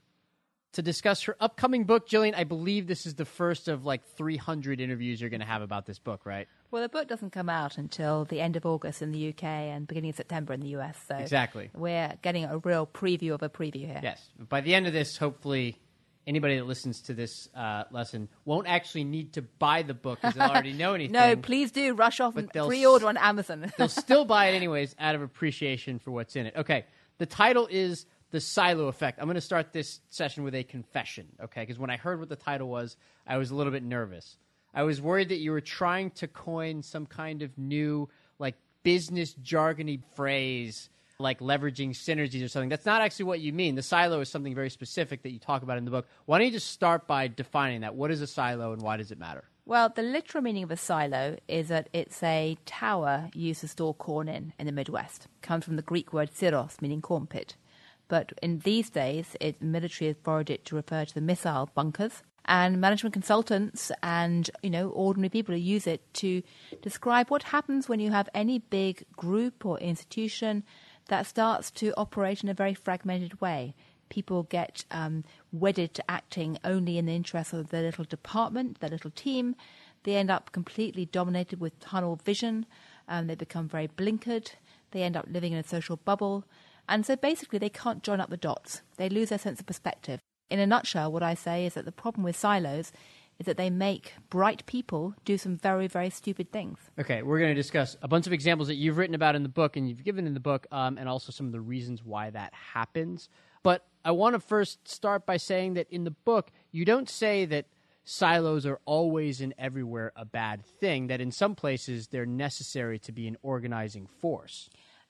to 0.73 0.81
discuss 0.81 1.23
her 1.23 1.35
upcoming 1.39 1.85
book. 1.85 2.07
Gillian, 2.07 2.35
I 2.35 2.43
believe 2.43 2.85
this 2.85 3.05
is 3.05 3.15
the 3.15 3.25
first 3.25 3.67
of 3.67 3.85
like 3.85 4.05
300 4.17 4.81
interviews 4.81 5.21
you're 5.21 5.29
going 5.29 5.39
to 5.39 5.45
have 5.45 5.61
about 5.61 5.85
this 5.85 5.99
book, 5.99 6.25
right? 6.25 6.47
Well, 6.69 6.81
the 6.81 6.89
book 6.89 7.07
doesn't 7.07 7.31
come 7.31 7.49
out 7.49 7.77
until 7.77 8.25
the 8.25 8.41
end 8.41 8.57
of 8.57 8.65
August 8.65 9.01
in 9.01 9.11
the 9.11 9.29
UK 9.29 9.43
and 9.43 9.87
beginning 9.87 10.09
of 10.09 10.17
September 10.17 10.53
in 10.53 10.59
the 10.59 10.75
US. 10.77 10.97
So 11.07 11.15
exactly, 11.15 11.69
we're 11.73 12.13
getting 12.21 12.45
a 12.45 12.57
real 12.57 12.85
preview 12.85 13.33
of 13.33 13.41
a 13.41 13.49
preview 13.49 13.85
here. 13.85 13.99
Yes, 14.03 14.21
by 14.37 14.61
the 14.61 14.75
end 14.75 14.85
of 14.85 14.93
this, 14.93 15.15
hopefully, 15.17 15.79
anybody 16.27 16.57
that 16.57 16.65
listens 16.65 17.01
to 17.03 17.13
this 17.13 17.47
uh, 17.55 17.85
lesson 17.91 18.27
won't 18.43 18.67
actually 18.67 19.05
need 19.05 19.33
to 19.33 19.41
buy 19.41 19.81
the 19.81 19.93
book 19.93 20.19
because 20.21 20.35
they'll 20.35 20.49
already 20.49 20.73
know 20.73 20.93
anything. 20.93 21.13
no, 21.13 21.35
please 21.37 21.71
do 21.71 21.93
rush 21.93 22.19
off 22.19 22.35
and 22.35 22.49
pre-order 22.51 23.07
on 23.07 23.17
Amazon. 23.17 23.71
they'll 23.77 23.87
still 23.87 24.25
buy 24.25 24.47
it 24.47 24.55
anyways 24.55 24.93
out 24.99 25.15
of 25.15 25.21
appreciation 25.21 25.99
for 25.99 26.11
what's 26.11 26.35
in 26.35 26.45
it. 26.47 26.53
Okay. 26.57 26.85
The 27.17 27.25
title 27.25 27.67
is 27.71 28.05
The 28.29 28.39
Silo 28.39 28.87
Effect. 28.89 29.19
I'm 29.19 29.25
going 29.25 29.35
to 29.35 29.41
start 29.41 29.73
this 29.73 30.01
session 30.09 30.43
with 30.43 30.53
a 30.53 30.63
confession, 30.63 31.27
okay? 31.45 31.61
Because 31.61 31.79
when 31.79 31.89
I 31.89 31.97
heard 31.97 32.19
what 32.19 32.29
the 32.29 32.35
title 32.35 32.67
was, 32.67 32.95
I 33.25 33.37
was 33.37 33.49
a 33.49 33.55
little 33.55 33.71
bit 33.71 33.81
nervous. 33.83 34.37
I 34.77 34.83
was 34.83 35.01
worried 35.01 35.29
that 35.29 35.39
you 35.39 35.49
were 35.49 35.59
trying 35.59 36.11
to 36.11 36.27
coin 36.27 36.83
some 36.83 37.07
kind 37.07 37.41
of 37.41 37.57
new, 37.57 38.09
like, 38.37 38.53
business 38.83 39.33
jargony 39.43 40.01
phrase 40.15 40.91
like 41.19 41.39
leveraging 41.39 41.89
synergies 41.89 42.45
or 42.45 42.47
something. 42.47 42.69
That's 42.69 42.85
not 42.85 43.01
actually 43.01 43.25
what 43.25 43.39
you 43.39 43.51
mean. 43.51 43.73
The 43.73 43.81
silo 43.81 44.19
is 44.21 44.29
something 44.29 44.53
very 44.53 44.69
specific 44.69 45.23
that 45.23 45.31
you 45.31 45.39
talk 45.39 45.63
about 45.63 45.79
in 45.79 45.85
the 45.85 45.89
book. 45.89 46.05
Why 46.25 46.37
don't 46.37 46.45
you 46.45 46.53
just 46.53 46.69
start 46.69 47.07
by 47.07 47.27
defining 47.27 47.81
that? 47.81 47.95
What 47.95 48.11
is 48.11 48.21
a 48.21 48.27
silo 48.27 48.71
and 48.71 48.83
why 48.83 48.97
does 48.97 49.09
it 49.09 49.17
matter? 49.17 49.45
Well, 49.65 49.89
the 49.89 50.03
literal 50.03 50.43
meaning 50.43 50.61
of 50.61 50.69
a 50.69 50.77
silo 50.77 51.37
is 51.47 51.69
that 51.69 51.89
it's 51.91 52.21
a 52.21 52.55
tower 52.67 53.31
used 53.33 53.61
to 53.61 53.67
store 53.67 53.95
corn 53.95 54.29
in 54.29 54.53
in 54.59 54.67
the 54.67 54.71
Midwest. 54.71 55.25
It 55.25 55.41
comes 55.41 55.65
from 55.65 55.75
the 55.75 55.81
Greek 55.81 56.13
word 56.13 56.29
siros, 56.31 56.83
meaning 56.83 57.01
corn 57.01 57.25
pit. 57.25 57.55
But 58.07 58.31
in 58.43 58.59
these 58.59 58.91
days, 58.91 59.35
it, 59.41 59.59
the 59.59 59.65
military 59.65 60.09
has 60.09 60.17
borrowed 60.17 60.51
it 60.51 60.65
to 60.65 60.75
refer 60.75 61.03
to 61.03 61.13
the 61.15 61.19
missile 61.19 61.71
bunkers. 61.73 62.21
And 62.47 62.79
management 62.79 63.13
consultants 63.13 63.91
and 64.01 64.49
you 64.63 64.69
know 64.69 64.89
ordinary 64.89 65.29
people 65.29 65.53
who 65.53 65.59
use 65.59 65.85
it 65.85 66.01
to 66.15 66.41
describe 66.81 67.29
what 67.29 67.43
happens 67.43 67.89
when 67.89 67.99
you 67.99 68.11
have 68.11 68.29
any 68.33 68.59
big 68.59 69.05
group 69.17 69.65
or 69.65 69.77
institution 69.79 70.63
that 71.07 71.25
starts 71.25 71.71
to 71.71 71.93
operate 71.97 72.43
in 72.43 72.49
a 72.49 72.53
very 72.53 72.73
fragmented 72.73 73.41
way 73.41 73.75
people 74.09 74.43
get 74.43 74.85
um, 74.91 75.23
wedded 75.51 75.93
to 75.95 76.11
acting 76.11 76.57
only 76.63 76.97
in 76.97 77.05
the 77.05 77.15
interests 77.15 77.53
of 77.53 77.69
their 77.69 77.83
little 77.83 78.05
department, 78.05 78.79
their 78.79 78.89
little 78.89 79.11
team. 79.11 79.55
They 80.03 80.15
end 80.15 80.31
up 80.31 80.51
completely 80.51 81.05
dominated 81.05 81.59
with 81.59 81.79
tunnel 81.79 82.19
vision. 82.23 82.65
Um, 83.07 83.27
they 83.27 83.35
become 83.35 83.67
very 83.67 83.87
blinkered. 83.87 84.51
They 84.91 85.03
end 85.03 85.17
up 85.17 85.25
living 85.29 85.53
in 85.53 85.59
a 85.59 85.67
social 85.67 85.97
bubble. 85.97 86.45
And 86.89 87.05
so 87.05 87.15
basically, 87.15 87.59
they 87.59 87.69
can't 87.69 88.03
join 88.03 88.21
up 88.21 88.29
the 88.29 88.37
dots. 88.37 88.81
They 88.95 89.09
lose 89.09 89.29
their 89.29 89.39
sense 89.39 89.59
of 89.59 89.65
perspective. 89.65 90.21
In 90.49 90.59
a 90.59 90.67
nutshell, 90.67 91.11
what 91.11 91.23
I 91.23 91.33
say 91.33 91.65
is 91.65 91.73
that 91.73 91.85
the 91.85 91.91
problem 91.91 92.23
with 92.23 92.37
silos 92.37 92.91
is 93.39 93.45
that 93.45 93.57
they 93.57 93.69
make 93.69 94.13
bright 94.29 94.65
people 94.65 95.13
do 95.25 95.37
some 95.37 95.57
very, 95.57 95.87
very 95.87 96.09
stupid 96.09 96.51
things. 96.51 96.79
Okay, 96.99 97.21
we're 97.21 97.39
going 97.39 97.51
to 97.51 97.61
discuss 97.61 97.95
a 98.01 98.07
bunch 98.07 98.27
of 98.27 98.33
examples 98.33 98.67
that 98.67 98.75
you've 98.75 98.97
written 98.97 99.15
about 99.15 99.35
in 99.35 99.43
the 99.43 99.49
book 99.49 99.75
and 99.77 99.87
you've 99.87 100.03
given 100.03 100.25
in 100.25 100.33
the 100.33 100.39
book, 100.39 100.65
um, 100.71 100.97
and 100.97 101.07
also 101.07 101.31
some 101.31 101.45
of 101.45 101.51
the 101.51 101.61
reasons 101.61 102.03
why 102.03 102.29
that 102.29 102.53
happens. 102.73 103.29
But 103.61 103.85
I 104.03 104.11
want 104.11 104.33
to 104.33 104.39
first 104.39 104.87
start 104.87 105.25
by 105.25 105.37
saying 105.37 105.75
that 105.75 105.87
in 105.91 106.03
the 106.03 106.11
book, 106.11 106.51
you 106.71 106.85
don't 106.85 107.09
say 107.09 107.45
that 107.45 107.65
silos 108.05 108.65
are 108.65 108.79
always 108.85 109.41
and 109.41 109.53
everywhere 109.57 110.13
a 110.15 110.25
bad 110.25 110.65
thing, 110.65 111.07
that 111.07 111.21
in 111.21 111.31
some 111.31 111.55
places 111.55 112.07
they're 112.07 112.25
necessary 112.25 112.97
to 112.99 113.11
be 113.11 113.27
an 113.27 113.37
organizing 113.41 114.07
force. 114.07 114.69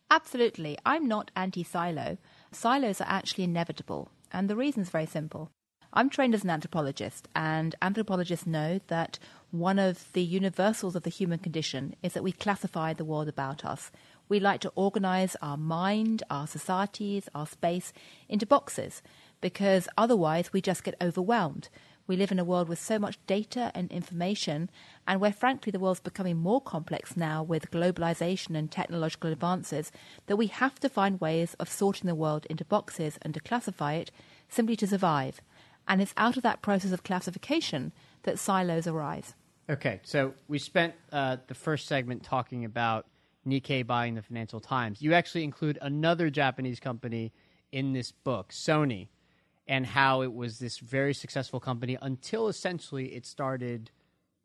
Absolutely. 0.10 0.78
I'm 0.86 1.08
not 1.08 1.32
anti 1.36 1.64
silo. 1.64 2.18
Silos 2.52 3.02
are 3.02 3.08
actually 3.08 3.44
inevitable, 3.44 4.10
and 4.32 4.50
the 4.50 4.56
reason 4.56 4.82
is 4.82 4.90
very 4.90 5.06
simple. 5.06 5.52
I'm 5.94 6.10
trained 6.10 6.36
as 6.36 6.44
an 6.44 6.50
anthropologist, 6.50 7.28
and 7.36 7.74
anthropologists 7.82 8.46
know 8.46 8.80
that 8.88 9.20
one 9.52 9.80
of 9.80 10.12
the 10.14 10.22
universals 10.22 10.96
of 10.96 11.04
the 11.04 11.10
human 11.10 11.40
condition 11.40 11.96
is 12.04 12.14
that 12.14 12.24
we 12.24 12.32
classify 12.32 12.94
the 12.94 13.06
world 13.06 13.30
about 13.30 13.64
us. 13.64 13.92
We 14.30 14.40
like 14.40 14.60
to 14.62 14.74
organize 14.76 15.38
our 15.42 15.58
mind, 15.58 16.24
our 16.30 16.46
societies, 16.46 17.30
our 17.34 17.48
space 17.48 17.94
into 18.28 18.46
boxes 18.46 19.02
because 19.40 19.88
otherwise 19.98 20.52
we 20.52 20.62
just 20.62 20.84
get 20.84 20.96
overwhelmed. 21.02 21.70
We 22.08 22.16
live 22.16 22.32
in 22.32 22.40
a 22.40 22.46
world 22.46 22.70
with 22.70 22.80
so 22.80 22.98
much 22.98 23.20
data 23.28 23.70
and 23.76 23.92
information, 23.92 24.70
and 25.06 25.20
where 25.20 25.34
frankly 25.34 25.72
the 25.72 25.80
world's 25.80 26.00
becoming 26.00 26.38
more 26.38 26.62
complex 26.62 27.18
now 27.18 27.44
with 27.44 27.70
globalization 27.70 28.56
and 28.56 28.72
technological 28.72 29.30
advances, 29.30 29.92
that 30.28 30.38
we 30.38 30.48
have 30.48 30.80
to 30.80 30.90
find 30.90 31.20
ways 31.20 31.54
of 31.60 31.70
sorting 31.70 32.08
the 32.08 32.16
world 32.16 32.48
into 32.50 32.64
boxes 32.64 33.20
and 33.22 33.34
to 33.34 33.42
classify 33.42 33.94
it 33.94 34.10
simply 34.48 34.78
to 34.78 34.88
survive. 34.88 35.42
And 35.86 36.02
it's 36.02 36.14
out 36.16 36.38
of 36.38 36.44
that 36.44 36.62
process 36.62 36.94
of 36.94 37.04
classification 37.04 37.92
that 38.24 38.40
silos 38.40 38.88
arise. 38.88 39.36
Okay, 39.70 40.00
so 40.04 40.34
we 40.48 40.60
spent 40.60 40.94
uh, 41.12 41.38
the 41.48 41.54
first 41.54 41.88
segment 41.88 42.24
talking 42.24 42.64
about 42.64 43.06
Nikkei 43.46 43.86
buying 43.86 44.16
the 44.16 44.22
Financial 44.22 44.62
Times. 44.62 45.02
You 45.02 45.14
actually 45.14 45.44
include 45.44 45.78
another 45.82 46.30
Japanese 46.30 46.80
company 46.80 47.34
in 47.74 47.92
this 47.92 48.14
book, 48.14 48.54
Sony 48.54 49.10
and 49.68 49.86
how 49.86 50.22
it 50.22 50.34
was 50.34 50.60
this 50.60 50.80
very 50.80 51.14
successful 51.14 51.60
company 51.60 51.98
until 52.02 52.48
essentially 52.48 53.16
it 53.16 53.26
started 53.26 53.92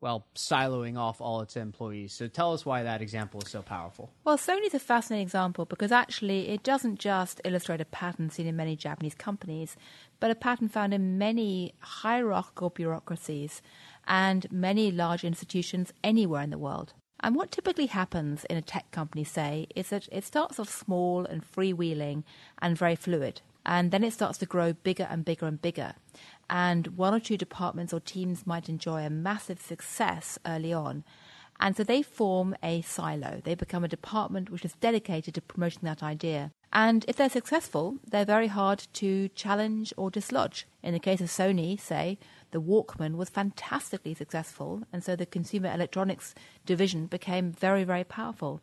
well, 0.03 0.27
siloing 0.35 0.97
off 0.97 1.21
all 1.21 1.39
its 1.39 1.55
employees. 1.55 2.11
So 2.11 2.27
tell 2.27 2.51
us 2.51 2.65
why 2.65 2.83
that 2.83 3.01
example 3.01 3.39
is 3.41 3.49
so 3.49 3.61
powerful. 3.61 4.11
Well, 4.25 4.37
Sony's 4.37 4.73
a 4.73 4.79
fascinating 4.79 5.23
example 5.23 5.63
because 5.63 5.93
actually 5.93 6.49
it 6.49 6.61
doesn't 6.61 6.99
just 6.99 7.39
illustrate 7.45 7.79
a 7.79 7.85
pattern 7.85 8.29
seen 8.29 8.45
in 8.45 8.57
many 8.57 8.75
Japanese 8.75 9.15
companies, 9.15 9.77
but 10.19 10.29
a 10.29 10.35
pattern 10.35 10.67
found 10.67 10.93
in 10.93 11.17
many 11.17 11.73
hierarchical 11.79 12.69
bureaucracies 12.69 13.61
and 14.05 14.51
many 14.51 14.91
large 14.91 15.23
institutions 15.23 15.93
anywhere 16.03 16.41
in 16.41 16.49
the 16.49 16.57
world. 16.57 16.91
And 17.21 17.33
what 17.37 17.51
typically 17.51 17.85
happens 17.85 18.43
in 18.49 18.57
a 18.57 18.61
tech 18.61 18.91
company, 18.91 19.23
say, 19.23 19.67
is 19.73 19.87
that 19.87 20.09
it 20.11 20.25
starts 20.25 20.59
off 20.59 20.67
small 20.67 21.23
and 21.23 21.49
freewheeling 21.49 22.25
and 22.61 22.77
very 22.77 22.97
fluid 22.97 23.39
and 23.65 23.91
then 23.91 24.03
it 24.03 24.13
starts 24.13 24.37
to 24.39 24.45
grow 24.45 24.73
bigger 24.73 25.07
and 25.09 25.25
bigger 25.25 25.45
and 25.45 25.61
bigger. 25.61 25.93
And 26.49 26.87
one 26.97 27.13
or 27.13 27.19
two 27.19 27.37
departments 27.37 27.93
or 27.93 27.99
teams 27.99 28.45
might 28.45 28.69
enjoy 28.69 29.03
a 29.03 29.09
massive 29.09 29.61
success 29.61 30.37
early 30.45 30.73
on. 30.73 31.03
And 31.59 31.77
so 31.77 31.83
they 31.83 32.01
form 32.01 32.55
a 32.61 32.81
silo. 32.81 33.41
They 33.43 33.55
become 33.55 33.83
a 33.83 33.87
department 33.87 34.49
which 34.49 34.65
is 34.65 34.73
dedicated 34.73 35.35
to 35.35 35.41
promoting 35.41 35.81
that 35.83 36.03
idea. 36.03 36.51
And 36.73 37.05
if 37.07 37.15
they're 37.15 37.29
successful, 37.29 37.97
they're 38.05 38.25
very 38.25 38.47
hard 38.47 38.87
to 38.93 39.29
challenge 39.29 39.93
or 39.95 40.09
dislodge. 40.09 40.65
In 40.81 40.93
the 40.93 40.99
case 40.99 41.21
of 41.21 41.27
Sony, 41.27 41.79
say, 41.79 42.17
the 42.51 42.61
Walkman 42.61 43.15
was 43.15 43.29
fantastically 43.29 44.15
successful, 44.15 44.81
and 44.91 45.03
so 45.03 45.15
the 45.15 45.27
consumer 45.27 45.71
electronics 45.71 46.33
division 46.65 47.05
became 47.05 47.51
very, 47.51 47.83
very 47.83 48.03
powerful. 48.03 48.59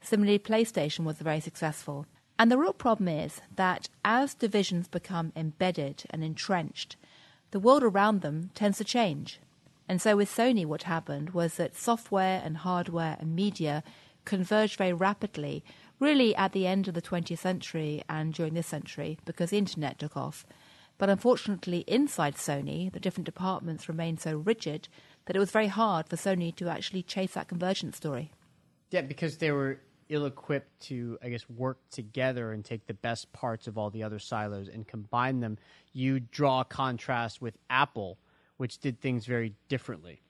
Similarly, 0.00 0.38
PlayStation 0.38 1.04
was 1.04 1.18
very 1.18 1.40
successful. 1.40 2.06
And 2.40 2.50
the 2.50 2.56
real 2.56 2.72
problem 2.72 3.06
is 3.06 3.42
that 3.54 3.90
as 4.02 4.32
divisions 4.32 4.88
become 4.88 5.30
embedded 5.36 6.04
and 6.08 6.24
entrenched, 6.24 6.96
the 7.50 7.60
world 7.60 7.82
around 7.82 8.22
them 8.22 8.48
tends 8.54 8.78
to 8.78 8.84
change. 8.84 9.40
And 9.86 10.00
so 10.00 10.16
with 10.16 10.34
Sony, 10.34 10.64
what 10.64 10.84
happened 10.84 11.34
was 11.34 11.56
that 11.56 11.76
software 11.76 12.40
and 12.42 12.56
hardware 12.56 13.18
and 13.20 13.36
media 13.36 13.84
converged 14.24 14.78
very 14.78 14.94
rapidly, 14.94 15.62
really 15.98 16.34
at 16.34 16.52
the 16.52 16.66
end 16.66 16.88
of 16.88 16.94
the 16.94 17.02
20th 17.02 17.36
century 17.36 18.02
and 18.08 18.32
during 18.32 18.54
this 18.54 18.68
century, 18.68 19.18
because 19.26 19.50
the 19.50 19.58
internet 19.58 19.98
took 19.98 20.16
off. 20.16 20.46
But 20.96 21.10
unfortunately, 21.10 21.84
inside 21.86 22.36
Sony, 22.36 22.90
the 22.90 23.00
different 23.00 23.26
departments 23.26 23.86
remained 23.86 24.22
so 24.22 24.38
rigid 24.38 24.88
that 25.26 25.36
it 25.36 25.40
was 25.40 25.50
very 25.50 25.66
hard 25.66 26.08
for 26.08 26.16
Sony 26.16 26.56
to 26.56 26.70
actually 26.70 27.02
chase 27.02 27.34
that 27.34 27.48
convergence 27.48 27.98
story. 27.98 28.32
Yeah, 28.90 29.02
because 29.02 29.36
they 29.36 29.50
were 29.50 29.80
ill 30.10 30.26
equipped 30.26 30.80
to, 30.88 31.18
I 31.22 31.30
guess, 31.30 31.48
work 31.48 31.78
together 31.90 32.52
and 32.52 32.64
take 32.64 32.86
the 32.86 32.94
best 32.94 33.32
parts 33.32 33.66
of 33.66 33.78
all 33.78 33.88
the 33.88 34.02
other 34.02 34.18
silos 34.18 34.68
and 34.68 34.86
combine 34.86 35.40
them. 35.40 35.56
You 35.92 36.20
draw 36.20 36.60
a 36.60 36.64
contrast 36.64 37.40
with 37.40 37.56
Apple, 37.70 38.18
which 38.58 38.78
did 38.78 39.00
things 39.00 39.24
very 39.24 39.54
differently. 39.68 40.20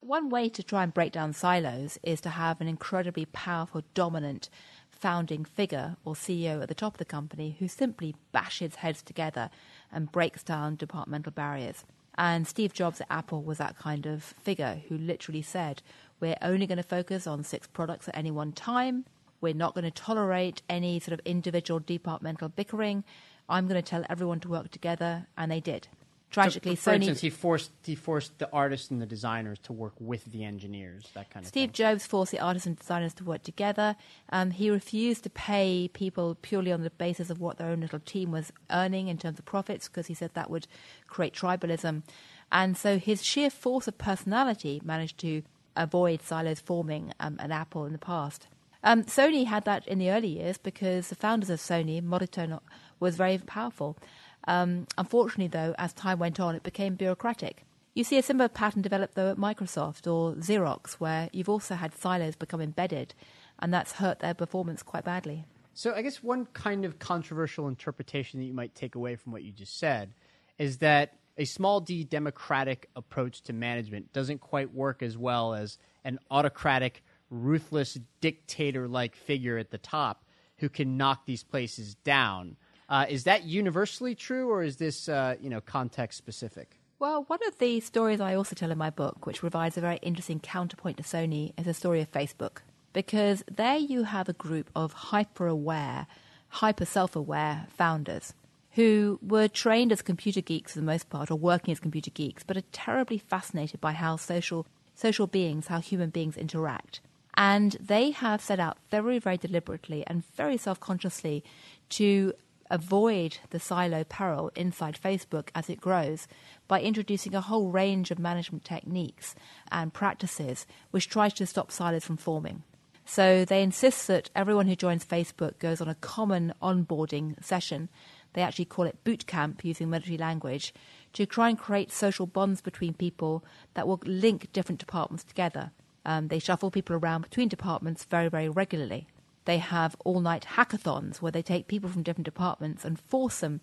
One 0.00 0.28
way 0.28 0.48
to 0.50 0.62
try 0.62 0.82
and 0.82 0.92
break 0.92 1.12
down 1.12 1.32
silos 1.32 1.98
is 2.02 2.20
to 2.22 2.30
have 2.30 2.60
an 2.60 2.68
incredibly 2.68 3.26
powerful, 3.26 3.82
dominant 3.94 4.48
founding 4.90 5.44
figure 5.44 5.96
or 6.04 6.14
CEO 6.14 6.62
at 6.62 6.68
the 6.68 6.74
top 6.74 6.94
of 6.94 6.98
the 6.98 7.04
company 7.04 7.56
who 7.58 7.68
simply 7.68 8.14
bashes 8.32 8.76
heads 8.76 9.02
together 9.02 9.50
and 9.92 10.12
breaks 10.12 10.42
down 10.42 10.76
departmental 10.76 11.32
barriers. 11.32 11.84
And 12.18 12.46
Steve 12.46 12.72
Jobs 12.72 13.00
at 13.00 13.08
Apple 13.10 13.42
was 13.42 13.58
that 13.58 13.78
kind 13.78 14.06
of 14.06 14.22
figure 14.22 14.80
who 14.88 14.96
literally 14.96 15.42
said, 15.42 15.82
We're 16.18 16.38
only 16.40 16.66
going 16.66 16.78
to 16.78 16.82
focus 16.82 17.26
on 17.26 17.44
six 17.44 17.66
products 17.66 18.08
at 18.08 18.16
any 18.16 18.30
one 18.30 18.52
time. 18.52 19.04
We're 19.46 19.54
not 19.54 19.74
going 19.74 19.84
to 19.84 19.92
tolerate 19.92 20.62
any 20.68 20.98
sort 20.98 21.12
of 21.12 21.20
individual 21.24 21.78
departmental 21.78 22.48
bickering. 22.48 23.04
I'm 23.48 23.68
going 23.68 23.80
to 23.80 23.90
tell 23.90 24.04
everyone 24.10 24.40
to 24.40 24.48
work 24.48 24.72
together, 24.72 25.28
and 25.38 25.52
they 25.52 25.60
did. 25.60 25.86
Tragically, 26.32 26.74
so, 26.74 26.82
for 26.82 26.90
Sony. 26.90 26.94
instance, 26.96 27.20
he 27.20 27.30
forced 27.30 27.70
he 27.84 27.94
forced 27.94 28.36
the 28.40 28.50
artists 28.50 28.90
and 28.90 29.00
the 29.00 29.06
designers 29.06 29.60
to 29.60 29.72
work 29.72 29.92
with 30.00 30.24
the 30.32 30.42
engineers. 30.42 31.04
That 31.14 31.30
kind 31.30 31.44
of. 31.44 31.48
Steve 31.48 31.68
thing. 31.68 31.74
Jobs 31.74 32.06
forced 32.06 32.32
the 32.32 32.40
artists 32.40 32.66
and 32.66 32.76
designers 32.76 33.14
to 33.14 33.24
work 33.24 33.44
together. 33.44 33.94
Um, 34.30 34.50
he 34.50 34.68
refused 34.68 35.22
to 35.22 35.30
pay 35.30 35.88
people 35.92 36.36
purely 36.42 36.72
on 36.72 36.82
the 36.82 36.90
basis 36.90 37.30
of 37.30 37.40
what 37.40 37.58
their 37.58 37.68
own 37.68 37.82
little 37.82 38.00
team 38.00 38.32
was 38.32 38.52
earning 38.72 39.06
in 39.06 39.16
terms 39.16 39.38
of 39.38 39.44
profits, 39.44 39.86
because 39.86 40.08
he 40.08 40.14
said 40.14 40.32
that 40.34 40.50
would 40.50 40.66
create 41.06 41.34
tribalism. 41.34 42.02
And 42.50 42.76
so 42.76 42.98
his 42.98 43.22
sheer 43.24 43.48
force 43.48 43.86
of 43.86 43.96
personality 43.96 44.82
managed 44.84 45.18
to 45.18 45.42
avoid 45.76 46.22
silos 46.22 46.58
forming 46.58 47.12
um, 47.20 47.36
at 47.38 47.52
Apple 47.52 47.84
in 47.86 47.92
the 47.92 47.98
past. 47.98 48.48
Um, 48.86 49.02
Sony 49.02 49.46
had 49.46 49.64
that 49.64 49.86
in 49.88 49.98
the 49.98 50.12
early 50.12 50.28
years 50.28 50.58
because 50.58 51.08
the 51.08 51.16
founders 51.16 51.50
of 51.50 51.58
Sony, 51.58 52.00
Morita, 52.00 52.60
was 53.00 53.16
very 53.16 53.36
powerful. 53.38 53.98
Um, 54.46 54.86
unfortunately, 54.96 55.48
though, 55.48 55.74
as 55.76 55.92
time 55.92 56.20
went 56.20 56.38
on, 56.38 56.54
it 56.54 56.62
became 56.62 56.94
bureaucratic. 56.94 57.64
You 57.94 58.04
see 58.04 58.16
a 58.16 58.22
similar 58.22 58.48
pattern 58.48 58.82
develop, 58.82 59.14
though, 59.14 59.32
at 59.32 59.38
Microsoft 59.38 60.06
or 60.06 60.34
Xerox, 60.34 60.94
where 61.00 61.28
you've 61.32 61.48
also 61.48 61.74
had 61.74 61.98
silos 61.98 62.36
become 62.36 62.60
embedded, 62.60 63.12
and 63.58 63.74
that's 63.74 63.90
hurt 63.90 64.20
their 64.20 64.34
performance 64.34 64.84
quite 64.84 65.04
badly. 65.04 65.44
So, 65.74 65.92
I 65.92 66.02
guess 66.02 66.22
one 66.22 66.46
kind 66.52 66.84
of 66.84 67.00
controversial 67.00 67.66
interpretation 67.66 68.38
that 68.38 68.46
you 68.46 68.54
might 68.54 68.76
take 68.76 68.94
away 68.94 69.16
from 69.16 69.32
what 69.32 69.42
you 69.42 69.50
just 69.50 69.80
said 69.80 70.14
is 70.58 70.78
that 70.78 71.14
a 71.36 71.44
small 71.44 71.80
d 71.80 72.04
democratic 72.04 72.88
approach 72.94 73.42
to 73.42 73.52
management 73.52 74.12
doesn't 74.12 74.38
quite 74.38 74.72
work 74.72 75.02
as 75.02 75.18
well 75.18 75.54
as 75.54 75.76
an 76.04 76.20
autocratic 76.30 77.02
ruthless 77.30 77.98
dictator 78.20 78.88
like 78.88 79.14
figure 79.14 79.58
at 79.58 79.70
the 79.70 79.78
top 79.78 80.24
who 80.58 80.68
can 80.68 80.96
knock 80.96 81.26
these 81.26 81.42
places 81.42 81.94
down. 81.96 82.56
Uh, 82.88 83.06
is 83.08 83.24
that 83.24 83.44
universally 83.44 84.14
true, 84.14 84.48
or 84.48 84.62
is 84.62 84.76
this 84.76 85.08
uh, 85.08 85.34
you 85.40 85.50
know 85.50 85.60
context 85.60 86.18
specific? 86.18 86.78
Well, 86.98 87.24
one 87.26 87.40
of 87.46 87.58
the 87.58 87.80
stories 87.80 88.20
I 88.20 88.34
also 88.34 88.54
tell 88.54 88.70
in 88.70 88.78
my 88.78 88.90
book, 88.90 89.26
which 89.26 89.40
provides 89.40 89.76
a 89.76 89.82
very 89.82 89.98
interesting 90.02 90.40
counterpoint 90.40 90.96
to 90.96 91.02
Sony, 91.02 91.52
is 91.58 91.66
the 91.66 91.74
story 91.74 92.00
of 92.00 92.10
Facebook. 92.10 92.58
Because 92.94 93.44
there 93.54 93.76
you 93.76 94.04
have 94.04 94.30
a 94.30 94.32
group 94.32 94.70
of 94.74 94.92
hyper 94.94 95.46
aware, 95.46 96.06
hyper 96.48 96.86
self 96.86 97.14
aware 97.14 97.66
founders 97.68 98.32
who 98.76 99.18
were 99.22 99.48
trained 99.48 99.90
as 99.90 100.02
computer 100.02 100.40
geeks 100.40 100.72
for 100.72 100.80
the 100.80 100.86
most 100.86 101.10
part, 101.10 101.30
or 101.30 101.36
working 101.36 101.72
as 101.72 101.80
computer 101.80 102.10
geeks, 102.10 102.42
but 102.42 102.56
are 102.56 102.62
terribly 102.72 103.18
fascinated 103.18 103.80
by 103.80 103.92
how 103.92 104.16
social, 104.16 104.66
social 104.94 105.26
beings, 105.26 105.66
how 105.66 105.80
human 105.80 106.10
beings 106.10 106.36
interact. 106.36 107.00
And 107.36 107.72
they 107.72 108.10
have 108.12 108.40
set 108.40 108.58
out 108.58 108.78
very, 108.90 109.18
very 109.18 109.36
deliberately 109.36 110.04
and 110.06 110.24
very 110.34 110.56
self 110.56 110.80
consciously 110.80 111.44
to 111.90 112.32
avoid 112.70 113.38
the 113.50 113.60
silo 113.60 114.04
peril 114.04 114.50
inside 114.56 114.98
Facebook 115.00 115.48
as 115.54 115.70
it 115.70 115.80
grows 115.80 116.26
by 116.66 116.80
introducing 116.80 117.34
a 117.34 117.40
whole 117.40 117.70
range 117.70 118.10
of 118.10 118.18
management 118.18 118.64
techniques 118.64 119.34
and 119.70 119.92
practices 119.92 120.66
which 120.90 121.08
try 121.08 121.28
to 121.28 121.46
stop 121.46 121.70
silos 121.70 122.04
from 122.04 122.16
forming. 122.16 122.62
So 123.04 123.44
they 123.44 123.62
insist 123.62 124.08
that 124.08 124.30
everyone 124.34 124.66
who 124.66 124.74
joins 124.74 125.04
Facebook 125.04 125.60
goes 125.60 125.80
on 125.80 125.88
a 125.88 125.94
common 125.94 126.52
onboarding 126.60 127.42
session. 127.44 127.88
They 128.32 128.42
actually 128.42 128.64
call 128.64 128.84
it 128.84 129.04
boot 129.04 129.26
camp 129.28 129.64
using 129.64 129.88
military 129.88 130.18
language 130.18 130.74
to 131.12 131.24
try 131.24 131.48
and 131.48 131.58
create 131.58 131.92
social 131.92 132.26
bonds 132.26 132.60
between 132.60 132.94
people 132.94 133.44
that 133.74 133.86
will 133.86 134.00
link 134.04 134.52
different 134.52 134.80
departments 134.80 135.22
together. 135.22 135.70
Um, 136.06 136.28
they 136.28 136.38
shuffle 136.38 136.70
people 136.70 136.94
around 136.94 137.22
between 137.22 137.48
departments 137.48 138.04
very, 138.04 138.28
very 138.28 138.48
regularly. 138.48 139.08
They 139.44 139.58
have 139.58 139.96
all 140.04 140.20
night 140.20 140.46
hackathons 140.54 141.20
where 141.20 141.32
they 141.32 141.42
take 141.42 141.66
people 141.66 141.90
from 141.90 142.04
different 142.04 142.24
departments 142.24 142.84
and 142.84 142.98
force 142.98 143.40
them 143.40 143.60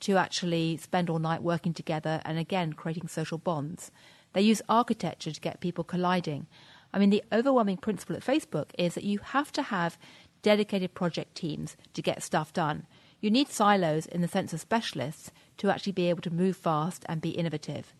to 0.00 0.18
actually 0.18 0.76
spend 0.76 1.08
all 1.08 1.18
night 1.18 1.42
working 1.42 1.72
together 1.72 2.20
and 2.26 2.38
again 2.38 2.74
creating 2.74 3.08
social 3.08 3.38
bonds. 3.38 3.90
They 4.34 4.42
use 4.42 4.60
architecture 4.68 5.32
to 5.32 5.40
get 5.40 5.60
people 5.60 5.84
colliding. 5.84 6.46
I 6.92 6.98
mean, 6.98 7.08
the 7.08 7.24
overwhelming 7.32 7.78
principle 7.78 8.14
at 8.14 8.24
Facebook 8.24 8.68
is 8.78 8.94
that 8.94 9.04
you 9.04 9.18
have 9.18 9.50
to 9.52 9.62
have 9.62 9.98
dedicated 10.42 10.92
project 10.92 11.34
teams 11.34 11.78
to 11.94 12.02
get 12.02 12.22
stuff 12.22 12.52
done. 12.52 12.86
You 13.22 13.30
need 13.30 13.48
silos 13.48 14.04
in 14.04 14.20
the 14.20 14.28
sense 14.28 14.52
of 14.52 14.60
specialists 14.60 15.30
to 15.56 15.70
actually 15.70 15.92
be 15.92 16.10
able 16.10 16.20
to 16.22 16.30
move 16.30 16.58
fast 16.58 17.06
and 17.08 17.22
be 17.22 17.30
innovative. 17.30 17.94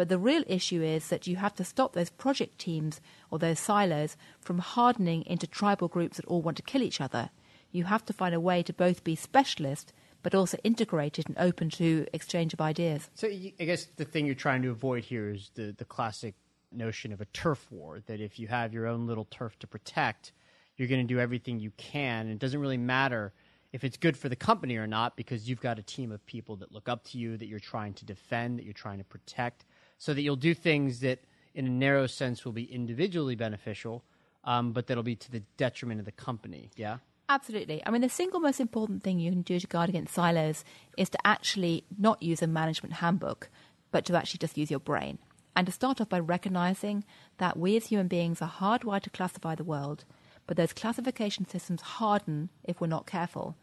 But 0.00 0.08
the 0.08 0.16
real 0.16 0.44
issue 0.46 0.80
is 0.80 1.08
that 1.08 1.26
you 1.26 1.36
have 1.36 1.54
to 1.56 1.62
stop 1.62 1.92
those 1.92 2.08
project 2.08 2.58
teams 2.58 3.02
or 3.30 3.38
those 3.38 3.60
silos 3.60 4.16
from 4.40 4.60
hardening 4.60 5.26
into 5.26 5.46
tribal 5.46 5.88
groups 5.88 6.16
that 6.16 6.24
all 6.24 6.40
want 6.40 6.56
to 6.56 6.62
kill 6.62 6.80
each 6.80 7.02
other. 7.02 7.28
You 7.70 7.84
have 7.84 8.06
to 8.06 8.14
find 8.14 8.34
a 8.34 8.40
way 8.40 8.62
to 8.62 8.72
both 8.72 9.04
be 9.04 9.14
specialist 9.14 9.92
but 10.22 10.34
also 10.34 10.56
integrated 10.64 11.28
and 11.28 11.36
open 11.36 11.68
to 11.72 12.06
exchange 12.14 12.54
of 12.54 12.62
ideas. 12.62 13.10
So 13.14 13.28
I 13.28 13.52
guess 13.58 13.88
the 13.96 14.06
thing 14.06 14.24
you're 14.24 14.34
trying 14.34 14.62
to 14.62 14.70
avoid 14.70 15.04
here 15.04 15.28
is 15.28 15.50
the, 15.52 15.74
the 15.76 15.84
classic 15.84 16.34
notion 16.72 17.12
of 17.12 17.20
a 17.20 17.26
turf 17.26 17.66
war 17.70 18.00
that 18.06 18.22
if 18.22 18.38
you 18.38 18.48
have 18.48 18.72
your 18.72 18.86
own 18.86 19.06
little 19.06 19.26
turf 19.26 19.58
to 19.58 19.66
protect, 19.66 20.32
you're 20.78 20.88
going 20.88 21.06
to 21.06 21.14
do 21.14 21.20
everything 21.20 21.60
you 21.60 21.72
can. 21.76 22.20
And 22.22 22.30
it 22.30 22.38
doesn't 22.38 22.60
really 22.60 22.78
matter 22.78 23.34
if 23.70 23.84
it's 23.84 23.98
good 23.98 24.16
for 24.16 24.30
the 24.30 24.36
company 24.36 24.76
or 24.76 24.86
not 24.86 25.14
because 25.14 25.46
you've 25.46 25.60
got 25.60 25.78
a 25.78 25.82
team 25.82 26.10
of 26.10 26.24
people 26.24 26.56
that 26.56 26.72
look 26.72 26.88
up 26.88 27.04
to 27.04 27.18
you, 27.18 27.36
that 27.36 27.48
you're 27.48 27.60
trying 27.60 27.92
to 27.92 28.06
defend, 28.06 28.58
that 28.58 28.64
you're 28.64 28.72
trying 28.72 28.96
to 28.96 29.04
protect, 29.04 29.66
so 30.00 30.14
that 30.14 30.22
you'll 30.22 30.34
do 30.34 30.54
things 30.54 31.00
that, 31.00 31.20
in 31.54 31.66
a 31.66 31.70
narrow 31.70 32.06
sense, 32.06 32.44
will 32.44 32.52
be 32.52 32.64
individually 32.64 33.36
beneficial, 33.36 34.02
um, 34.44 34.72
but 34.72 34.86
that'll 34.86 35.02
be 35.02 35.14
to 35.14 35.30
the 35.30 35.42
detriment 35.58 36.00
of 36.00 36.06
the 36.06 36.12
company. 36.12 36.70
Yeah? 36.74 36.96
Absolutely. 37.28 37.82
I 37.86 37.90
mean, 37.90 38.00
the 38.00 38.08
single 38.08 38.40
most 38.40 38.60
important 38.60 39.02
thing 39.04 39.20
you 39.20 39.30
can 39.30 39.42
do 39.42 39.60
to 39.60 39.66
guard 39.66 39.90
against 39.90 40.14
silos 40.14 40.64
is 40.96 41.10
to 41.10 41.18
actually 41.26 41.84
not 41.98 42.22
use 42.22 42.40
a 42.40 42.46
management 42.46 42.94
handbook, 42.94 43.50
but 43.90 44.06
to 44.06 44.16
actually 44.16 44.38
just 44.38 44.56
use 44.56 44.70
your 44.70 44.80
brain. 44.80 45.18
And 45.54 45.66
to 45.66 45.72
start 45.72 46.00
off 46.00 46.08
by 46.08 46.18
recognizing 46.18 47.04
that 47.36 47.58
we 47.58 47.76
as 47.76 47.86
human 47.86 48.08
beings 48.08 48.40
are 48.40 48.48
hardwired 48.48 49.02
to 49.02 49.10
classify 49.10 49.54
the 49.54 49.64
world, 49.64 50.06
but 50.46 50.56
those 50.56 50.72
classification 50.72 51.46
systems 51.46 51.82
harden 51.82 52.48
if 52.64 52.80
we're 52.80 52.86
not 52.86 53.06
careful. 53.06 53.54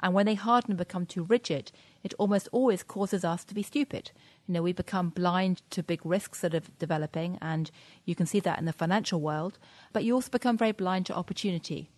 And 0.00 0.12
when 0.12 0.26
they 0.26 0.34
harden 0.34 0.72
and 0.72 0.78
become 0.78 1.06
too 1.06 1.24
rigid, 1.24 1.72
it 2.02 2.14
almost 2.18 2.48
always 2.52 2.82
causes 2.82 3.24
us 3.24 3.44
to 3.44 3.54
be 3.54 3.62
stupid. 3.62 4.10
You 4.46 4.54
know, 4.54 4.62
we 4.62 4.72
become 4.72 5.08
blind 5.08 5.62
to 5.70 5.82
big 5.82 6.00
risks 6.04 6.40
that 6.40 6.54
are 6.54 6.62
developing, 6.78 7.38
and 7.40 7.70
you 8.04 8.14
can 8.14 8.26
see 8.26 8.40
that 8.40 8.58
in 8.58 8.64
the 8.64 8.72
financial 8.72 9.20
world, 9.20 9.58
but 9.92 10.04
you 10.04 10.14
also 10.14 10.30
become 10.30 10.56
very 10.56 10.72
blind 10.72 11.06
to 11.06 11.14
opportunity. 11.14 11.90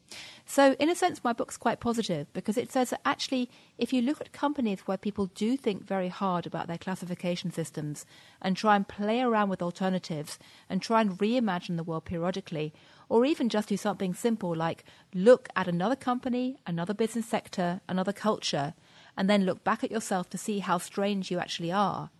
So, 0.46 0.74
in 0.78 0.88
a 0.88 0.94
sense, 0.94 1.22
my 1.22 1.34
book's 1.34 1.58
quite 1.58 1.80
positive 1.80 2.32
because 2.32 2.56
it 2.56 2.72
says 2.72 2.90
that 2.90 3.02
actually, 3.04 3.50
if 3.76 3.92
you 3.92 4.00
look 4.00 4.20
at 4.20 4.32
companies 4.32 4.80
where 4.80 4.96
people 4.96 5.26
do 5.26 5.56
think 5.56 5.84
very 5.84 6.08
hard 6.08 6.46
about 6.46 6.66
their 6.66 6.78
classification 6.78 7.52
systems 7.52 8.06
and 8.40 8.56
try 8.56 8.76
and 8.76 8.88
play 8.88 9.20
around 9.20 9.50
with 9.50 9.60
alternatives 9.60 10.38
and 10.70 10.80
try 10.80 11.02
and 11.02 11.18
reimagine 11.18 11.76
the 11.76 11.82
world 11.82 12.06
periodically, 12.06 12.72
or 13.08 13.24
even 13.24 13.48
just 13.48 13.68
do 13.68 13.76
something 13.76 14.14
simple 14.14 14.54
like 14.54 14.84
look 15.14 15.48
at 15.56 15.68
another 15.68 15.96
company, 15.96 16.58
another 16.66 16.94
business 16.94 17.26
sector, 17.26 17.80
another 17.88 18.12
culture, 18.12 18.74
and 19.16 19.28
then 19.28 19.44
look 19.44 19.64
back 19.64 19.82
at 19.82 19.90
yourself 19.90 20.28
to 20.30 20.38
see 20.38 20.58
how 20.60 20.78
strange 20.78 21.30
you 21.30 21.38
actually 21.38 21.72
are, 21.72 22.10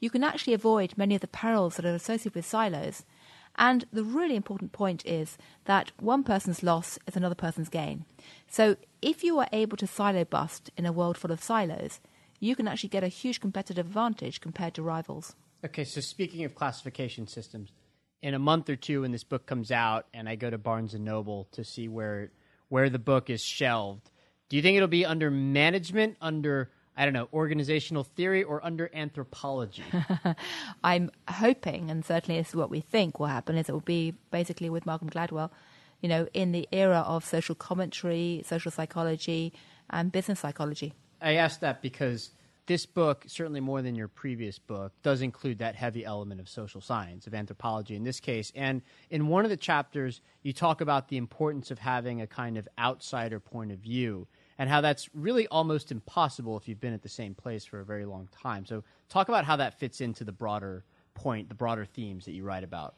you 0.00 0.10
can 0.10 0.24
actually 0.24 0.52
avoid 0.52 0.98
many 0.98 1.14
of 1.14 1.20
the 1.20 1.28
perils 1.28 1.76
that 1.76 1.84
are 1.84 1.94
associated 1.94 2.34
with 2.34 2.44
silos 2.44 3.04
and 3.56 3.84
the 3.92 4.04
really 4.04 4.36
important 4.36 4.72
point 4.72 5.04
is 5.06 5.36
that 5.66 5.92
one 6.00 6.24
person's 6.24 6.62
loss 6.62 6.98
is 7.06 7.16
another 7.16 7.34
person's 7.34 7.68
gain. 7.68 8.04
So 8.48 8.76
if 9.00 9.22
you 9.22 9.38
are 9.38 9.48
able 9.52 9.76
to 9.76 9.86
silo 9.86 10.24
bust 10.24 10.70
in 10.76 10.86
a 10.86 10.92
world 10.92 11.18
full 11.18 11.32
of 11.32 11.42
silos, 11.42 12.00
you 12.40 12.56
can 12.56 12.66
actually 12.66 12.88
get 12.88 13.04
a 13.04 13.08
huge 13.08 13.40
competitive 13.40 13.86
advantage 13.86 14.40
compared 14.40 14.74
to 14.74 14.82
rivals. 14.82 15.34
Okay, 15.64 15.84
so 15.84 16.00
speaking 16.00 16.44
of 16.44 16.54
classification 16.54 17.26
systems, 17.26 17.70
in 18.22 18.34
a 18.34 18.38
month 18.38 18.70
or 18.70 18.76
two 18.76 19.02
when 19.02 19.12
this 19.12 19.24
book 19.24 19.46
comes 19.46 19.70
out 19.70 20.06
and 20.14 20.28
I 20.28 20.36
go 20.36 20.48
to 20.48 20.58
Barnes 20.58 20.94
and 20.94 21.04
Noble 21.04 21.48
to 21.52 21.64
see 21.64 21.88
where 21.88 22.30
where 22.68 22.88
the 22.88 22.98
book 22.98 23.28
is 23.28 23.42
shelved, 23.42 24.10
do 24.48 24.56
you 24.56 24.62
think 24.62 24.76
it'll 24.76 24.88
be 24.88 25.04
under 25.04 25.30
management, 25.30 26.16
under 26.22 26.70
I 26.96 27.04
don't 27.04 27.14
know, 27.14 27.28
organizational 27.32 28.04
theory 28.04 28.44
or 28.44 28.64
under 28.64 28.90
anthropology? 28.94 29.82
I'm 30.84 31.10
hoping, 31.28 31.90
and 31.90 32.04
certainly 32.04 32.40
this 32.40 32.50
is 32.50 32.54
what 32.54 32.70
we 32.70 32.80
think 32.80 33.18
will 33.18 33.26
happen, 33.26 33.56
is 33.56 33.68
it 33.68 33.72
will 33.72 33.80
be 33.80 34.14
basically 34.30 34.70
with 34.70 34.86
Malcolm 34.86 35.10
Gladwell, 35.10 35.50
you 36.00 36.08
know, 36.08 36.28
in 36.34 36.52
the 36.52 36.68
era 36.72 37.04
of 37.06 37.24
social 37.24 37.54
commentary, 37.54 38.42
social 38.46 38.70
psychology, 38.70 39.52
and 39.90 40.12
business 40.12 40.40
psychology. 40.40 40.94
I 41.20 41.34
ask 41.34 41.60
that 41.60 41.82
because 41.82 42.30
this 42.66 42.86
book, 42.86 43.24
certainly 43.26 43.60
more 43.60 43.82
than 43.82 43.94
your 43.94 44.08
previous 44.08 44.58
book, 44.58 44.92
does 45.02 45.20
include 45.20 45.58
that 45.58 45.74
heavy 45.74 46.04
element 46.04 46.40
of 46.40 46.48
social 46.48 46.80
science, 46.80 47.26
of 47.26 47.34
anthropology 47.34 47.96
in 47.96 48.04
this 48.04 48.20
case. 48.20 48.52
And 48.54 48.82
in 49.10 49.26
one 49.26 49.44
of 49.44 49.50
the 49.50 49.56
chapters, 49.56 50.20
you 50.42 50.52
talk 50.52 50.80
about 50.80 51.08
the 51.08 51.16
importance 51.16 51.70
of 51.70 51.78
having 51.78 52.20
a 52.20 52.26
kind 52.26 52.56
of 52.56 52.68
outsider 52.78 53.40
point 53.40 53.72
of 53.72 53.78
view 53.78 54.28
and 54.58 54.70
how 54.70 54.80
that's 54.80 55.08
really 55.14 55.48
almost 55.48 55.90
impossible 55.90 56.56
if 56.56 56.68
you've 56.68 56.80
been 56.80 56.94
at 56.94 57.02
the 57.02 57.08
same 57.08 57.34
place 57.34 57.64
for 57.64 57.80
a 57.80 57.84
very 57.84 58.04
long 58.04 58.28
time. 58.30 58.64
So, 58.64 58.84
talk 59.08 59.28
about 59.28 59.44
how 59.44 59.56
that 59.56 59.78
fits 59.78 60.00
into 60.00 60.22
the 60.22 60.32
broader 60.32 60.84
point, 61.14 61.48
the 61.48 61.54
broader 61.54 61.84
themes 61.84 62.26
that 62.26 62.32
you 62.32 62.44
write 62.44 62.64
about. 62.64 62.94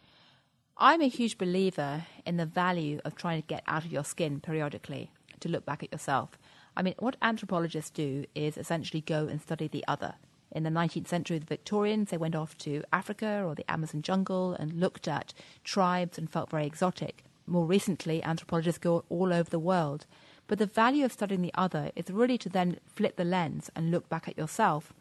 I'm 0.77 1.01
a 1.01 1.09
huge 1.09 1.39
believer 1.39 2.05
in 2.27 2.37
the 2.37 2.47
value 2.47 3.01
of 3.05 3.15
trying 3.15 3.41
to 3.41 3.47
get 3.47 3.63
out 3.67 3.85
of 3.85 3.93
your 3.93 4.05
skin 4.05 4.41
periodically 4.41 5.11
to 5.41 5.49
look 5.49 5.65
back 5.65 5.83
at 5.83 5.93
yourself. 5.93 6.37
I 6.77 6.83
mean, 6.83 6.95
what 6.99 7.17
anthropologists 7.23 7.91
do 7.91 8.25
is 8.35 8.57
essentially 8.57 9.01
go 9.01 9.27
and 9.27 9.41
study 9.41 9.69
the 9.69 9.85
other. 9.87 10.15
In 10.51 10.63
the 10.63 10.71
19th 10.71 11.09
century, 11.09 11.39
the 11.39 11.47
Victorians, 11.47 12.11
they 12.11 12.17
went 12.17 12.37
off 12.37 12.57
to 12.59 12.83
Africa 12.93 13.43
or 13.45 13.55
the 13.55 13.71
Amazon 13.71 14.03
jungle 14.03 14.55
and 14.55 14.81
looked 14.81 15.09
at 15.09 15.35
tribes 15.65 16.19
and 16.19 16.31
felt 16.31 16.51
very 16.51 16.67
exotic. 16.67 17.25
More 17.47 17.67
recently, 17.67 18.23
anthropologists 18.23 18.79
go 18.79 19.05
all 19.09 19.33
over 19.33 19.51
the 19.51 19.59
world 19.59 20.07
but 20.47 20.59
the 20.59 20.67
value 20.67 21.05
of 21.05 21.13
studying 21.13 21.43
the 21.43 21.55
other 21.55 21.91
is 21.97 22.11
really 22.11 22.39
to 22.39 22.49
then 22.49 22.79
flip 22.87 23.17
the 23.17 23.25
lens 23.25 23.71
and 23.75 23.91
look 23.91 24.09
back 24.09 24.29
at 24.29 24.37
yourself 24.37 24.93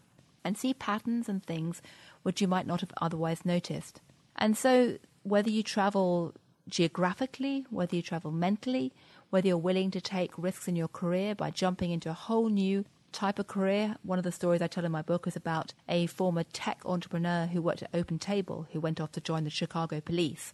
and 0.44 0.58
see 0.58 0.74
patterns 0.74 1.28
and 1.28 1.44
things 1.44 1.82
which 2.24 2.42
you 2.42 2.48
might 2.48 2.68
not 2.68 2.82
have 2.82 2.94
otherwise 3.02 3.46
noticed. 3.46 4.02
And 4.36 4.58
so, 4.58 4.98
whether 5.24 5.50
you 5.50 5.64
travel 5.64 6.34
geographically, 6.68 7.66
whether 7.70 7.96
you 7.96 8.02
travel 8.02 8.32
mentally, 8.32 8.94
whether 9.34 9.48
you're 9.48 9.58
willing 9.58 9.90
to 9.90 10.00
take 10.00 10.30
risks 10.38 10.68
in 10.68 10.76
your 10.76 10.88
career 10.88 11.34
by 11.34 11.50
jumping 11.50 11.90
into 11.90 12.08
a 12.08 12.14
whole 12.14 12.50
new 12.50 12.86
type 13.12 13.40
of 13.40 13.48
career. 13.48 13.96
One 14.04 14.20
of 14.20 14.24
the 14.24 14.32
stories 14.32 14.62
I 14.62 14.68
tell 14.68 14.86
in 14.86 14.92
my 14.92 15.02
book 15.02 15.26
is 15.26 15.36
about 15.36 15.74
a 15.90 16.06
former 16.06 16.44
tech 16.44 16.84
entrepreneur 16.86 17.48
who 17.48 17.60
worked 17.60 17.82
at 17.82 17.90
Open 17.96 18.20
Table, 18.20 18.68
who 18.72 18.80
went 18.80 19.02
off 19.02 19.12
to 19.14 19.22
join 19.22 19.44
the 19.44 19.50
Chicago 19.50 20.00
police 20.02 20.54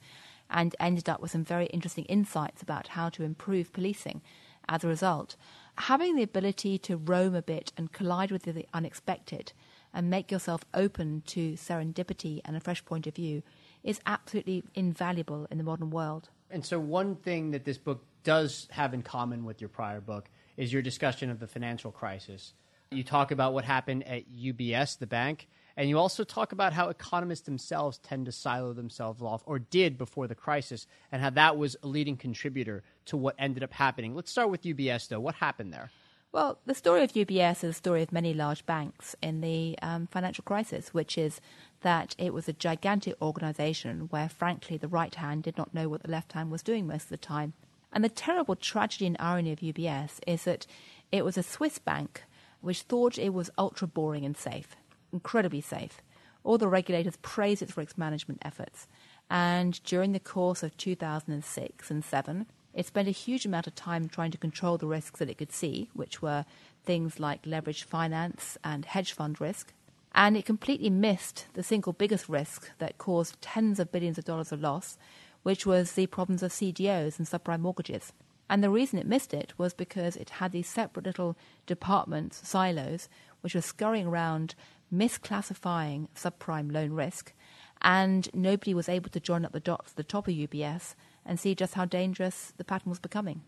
and 0.49 0.77
ended 0.79 1.09
up 1.09 1.19
with 1.19 1.31
some 1.31 1.43
very 1.43 1.65
interesting 1.65 2.05
insights 2.05 2.61
about 2.61 2.87
how 2.87 3.09
to 3.09 3.23
improve 3.23 3.73
policing 3.73 4.21
as 4.69 4.85
a 4.85 4.87
result. 4.87 5.35
Having 5.79 6.15
the 6.15 6.23
ability 6.23 6.77
to 6.77 6.95
roam 6.95 7.35
a 7.35 7.41
bit 7.41 7.73
and 7.75 7.91
collide 7.91 8.31
with 8.31 8.43
the 8.43 8.65
unexpected 8.73 9.51
and 9.93 10.09
make 10.09 10.31
yourself 10.31 10.63
open 10.73 11.21
to 11.27 11.55
serendipity 11.55 12.39
and 12.45 12.55
a 12.55 12.61
fresh 12.61 12.85
point 12.85 13.07
of 13.07 13.15
view 13.15 13.43
is 13.83 13.99
absolutely 14.05 14.63
invaluable 14.73 15.47
in 15.51 15.57
the 15.57 15.65
modern 15.65 15.89
world. 15.89 16.29
And 16.49 16.65
so, 16.65 16.79
one 16.79 17.15
thing 17.17 17.51
that 17.51 17.65
this 17.65 17.77
book 17.77 18.03
does 18.23 18.67
have 18.71 18.93
in 18.93 19.01
common 19.01 19.45
with 19.45 19.61
your 19.61 19.69
prior 19.69 20.01
book 20.01 20.29
is 20.57 20.73
your 20.73 20.81
discussion 20.81 21.29
of 21.29 21.39
the 21.39 21.47
financial 21.47 21.91
crisis. 21.91 22.53
You 22.91 23.03
talk 23.03 23.31
about 23.31 23.53
what 23.53 23.65
happened 23.65 24.07
at 24.07 24.31
UBS, 24.31 24.97
the 24.97 25.07
bank, 25.07 25.47
and 25.77 25.87
you 25.87 25.97
also 25.97 26.23
talk 26.23 26.51
about 26.51 26.73
how 26.73 26.89
economists 26.89 27.41
themselves 27.41 27.99
tend 27.99 28.25
to 28.25 28.31
silo 28.31 28.73
themselves 28.73 29.21
off, 29.21 29.43
or 29.45 29.59
did 29.59 29.97
before 29.97 30.27
the 30.27 30.35
crisis, 30.35 30.87
and 31.11 31.21
how 31.21 31.29
that 31.29 31.57
was 31.57 31.77
a 31.83 31.87
leading 31.87 32.17
contributor 32.17 32.83
to 33.05 33.15
what 33.15 33.35
ended 33.39 33.63
up 33.63 33.73
happening. 33.73 34.15
Let's 34.15 34.31
start 34.31 34.49
with 34.49 34.63
UBS, 34.63 35.07
though. 35.07 35.21
What 35.21 35.35
happened 35.35 35.71
there? 35.71 35.91
Well, 36.31 36.59
the 36.65 36.75
story 36.75 37.03
of 37.03 37.13
UBS 37.13 37.63
is 37.63 37.69
the 37.69 37.73
story 37.73 38.03
of 38.03 38.11
many 38.11 38.33
large 38.33 38.65
banks 38.65 39.15
in 39.21 39.41
the 39.41 39.77
um, 39.81 40.07
financial 40.07 40.43
crisis, 40.43 40.93
which 40.93 41.17
is 41.17 41.41
that 41.81 42.15
it 42.19 42.33
was 42.33 42.47
a 42.47 42.53
gigantic 42.53 43.15
organization 43.21 44.07
where, 44.09 44.29
frankly, 44.29 44.77
the 44.77 44.87
right 44.87 45.15
hand 45.15 45.43
did 45.43 45.57
not 45.57 45.73
know 45.73 45.87
what 45.87 46.03
the 46.03 46.11
left 46.11 46.33
hand 46.33 46.51
was 46.51 46.61
doing 46.61 46.85
most 46.85 47.03
of 47.03 47.09
the 47.09 47.17
time. 47.17 47.53
And 47.91 48.03
the 48.03 48.09
terrible 48.09 48.55
tragedy 48.55 49.05
and 49.07 49.17
irony 49.19 49.51
of 49.51 49.59
UBS 49.59 50.19
is 50.27 50.43
that 50.43 50.67
it 51.11 51.25
was 51.25 51.37
a 51.37 51.43
Swiss 51.43 51.79
bank 51.79 52.23
which 52.61 52.83
thought 52.83 53.17
it 53.17 53.33
was 53.33 53.49
ultra 53.57 53.87
boring 53.87 54.25
and 54.25 54.37
safe 54.37 54.75
incredibly 55.11 55.61
safe. 55.61 56.01
All 56.43 56.57
the 56.57 56.67
regulators 56.67 57.17
praised 57.21 57.61
its 57.61 57.77
risk 57.77 57.97
management 57.97 58.41
efforts. 58.43 58.87
And 59.29 59.81
during 59.83 60.11
the 60.11 60.19
course 60.19 60.63
of 60.63 60.75
2006 60.77 61.91
and 61.91 62.03
7, 62.03 62.45
it 62.73 62.85
spent 62.85 63.07
a 63.07 63.11
huge 63.11 63.45
amount 63.45 63.67
of 63.67 63.75
time 63.75 64.07
trying 64.07 64.31
to 64.31 64.37
control 64.37 64.77
the 64.77 64.87
risks 64.87 65.19
that 65.19 65.29
it 65.29 65.37
could 65.37 65.51
see, 65.51 65.89
which 65.93 66.21
were 66.21 66.45
things 66.83 67.19
like 67.19 67.43
leveraged 67.43 67.83
finance 67.83 68.57
and 68.63 68.85
hedge 68.85 69.13
fund 69.13 69.41
risk. 69.41 69.73
And 70.15 70.35
it 70.35 70.45
completely 70.45 70.89
missed 70.89 71.45
the 71.53 71.63
single 71.63 71.93
biggest 71.93 72.29
risk 72.29 72.71
that 72.79 72.97
caused 72.97 73.41
tens 73.41 73.79
of 73.79 73.91
billions 73.91 74.17
of 74.17 74.25
dollars 74.25 74.51
of 74.51 74.61
loss, 74.61 74.97
which 75.43 75.65
was 75.65 75.93
the 75.93 76.07
problems 76.07 76.43
of 76.43 76.51
CDOs 76.51 77.17
and 77.17 77.27
subprime 77.27 77.61
mortgages. 77.61 78.13
And 78.49 78.63
the 78.63 78.69
reason 78.69 78.97
it 78.97 79.05
missed 79.05 79.33
it 79.33 79.53
was 79.57 79.73
because 79.73 80.15
it 80.15 80.31
had 80.31 80.51
these 80.51 80.67
separate 80.67 81.05
little 81.05 81.37
departments, 81.67 82.47
silos, 82.47 83.07
which 83.41 83.53
were 83.53 83.61
scurrying 83.61 84.07
around 84.07 84.55
misclassifying 84.93 86.07
subprime 86.15 86.71
loan 86.71 86.93
risk, 86.93 87.33
and 87.81 88.27
nobody 88.33 88.73
was 88.73 88.89
able 88.89 89.09
to 89.09 89.19
join 89.19 89.45
up 89.45 89.51
the 89.51 89.59
dots 89.59 89.91
at 89.91 89.97
the 89.97 90.03
top 90.03 90.27
of 90.27 90.33
UBS 90.33 90.95
and 91.25 91.39
see 91.39 91.53
just 91.53 91.75
how 91.75 91.85
dangerous 91.85 92.53
the 92.57 92.63
pattern 92.63 92.89
was 92.89 92.99
becoming. 92.99 93.41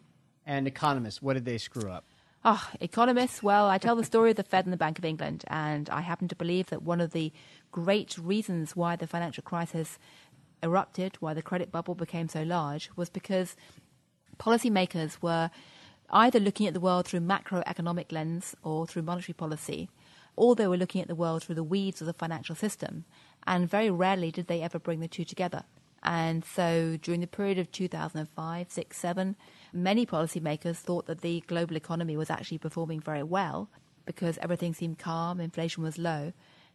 And 0.45 0.67
economists, 0.67 1.21
what 1.21 1.33
did 1.33 1.45
they 1.45 1.57
screw 1.57 1.89
up? 1.89 2.05
Oh, 2.43 2.67
economists, 2.79 3.43
well, 3.43 3.67
I 3.69 3.77
tell 3.77 3.95
the 3.95 4.03
story 4.03 4.31
of 4.31 4.35
the 4.35 4.43
Fed 4.43 4.65
and 4.65 4.73
the 4.73 4.77
Bank 4.77 4.97
of 4.97 5.05
England, 5.05 5.43
and 5.47 5.87
I 5.91 6.01
happen 6.01 6.27
to 6.27 6.35
believe 6.35 6.67
that 6.67 6.81
one 6.81 6.99
of 6.99 7.11
the 7.11 7.31
great 7.71 8.17
reasons 8.17 8.75
why 8.75 8.95
the 8.95 9.05
financial 9.05 9.43
crisis 9.43 9.99
erupted, 10.63 11.17
why 11.19 11.33
the 11.33 11.41
credit 11.41 11.71
bubble 11.71 11.95
became 11.95 12.27
so 12.27 12.43
large, 12.43 12.89
was 12.95 13.09
because 13.09 13.55
policymakers 14.37 15.21
were 15.21 15.51
either 16.11 16.39
looking 16.39 16.67
at 16.67 16.73
the 16.73 16.79
world 16.79 17.05
through 17.07 17.21
macroeconomic 17.21 18.11
lens 18.11 18.55
or 18.63 18.85
through 18.85 19.01
monetary 19.01 19.33
policy, 19.33 19.89
or 20.35 20.55
they 20.55 20.67
were 20.67 20.77
looking 20.77 21.01
at 21.01 21.07
the 21.07 21.15
world 21.15 21.43
through 21.43 21.55
the 21.55 21.63
weeds 21.63 22.01
of 22.01 22.07
the 22.07 22.13
financial 22.13 22.55
system, 22.55 23.05
and 23.45 23.69
very 23.69 23.89
rarely 23.89 24.31
did 24.31 24.47
they 24.47 24.61
ever 24.61 24.79
bring 24.79 24.99
the 24.99 25.07
two 25.07 25.25
together. 25.25 25.63
And 26.03 26.43
so 26.43 26.97
during 27.01 27.21
the 27.21 27.27
period 27.27 27.59
of 27.59 27.71
2005, 27.71 28.71
6, 28.71 28.97
7, 28.97 29.35
many 29.71 30.05
policymakers 30.05 30.77
thought 30.77 31.05
that 31.05 31.21
the 31.21 31.43
global 31.47 31.75
economy 31.75 32.17
was 32.17 32.29
actually 32.29 32.57
performing 32.57 32.99
very 32.99 33.23
well 33.23 33.69
because 34.05 34.39
everything 34.39 34.73
seemed 34.73 34.97
calm, 34.97 35.39
inflation 35.39 35.83
was 35.83 35.97
low. 35.97 36.33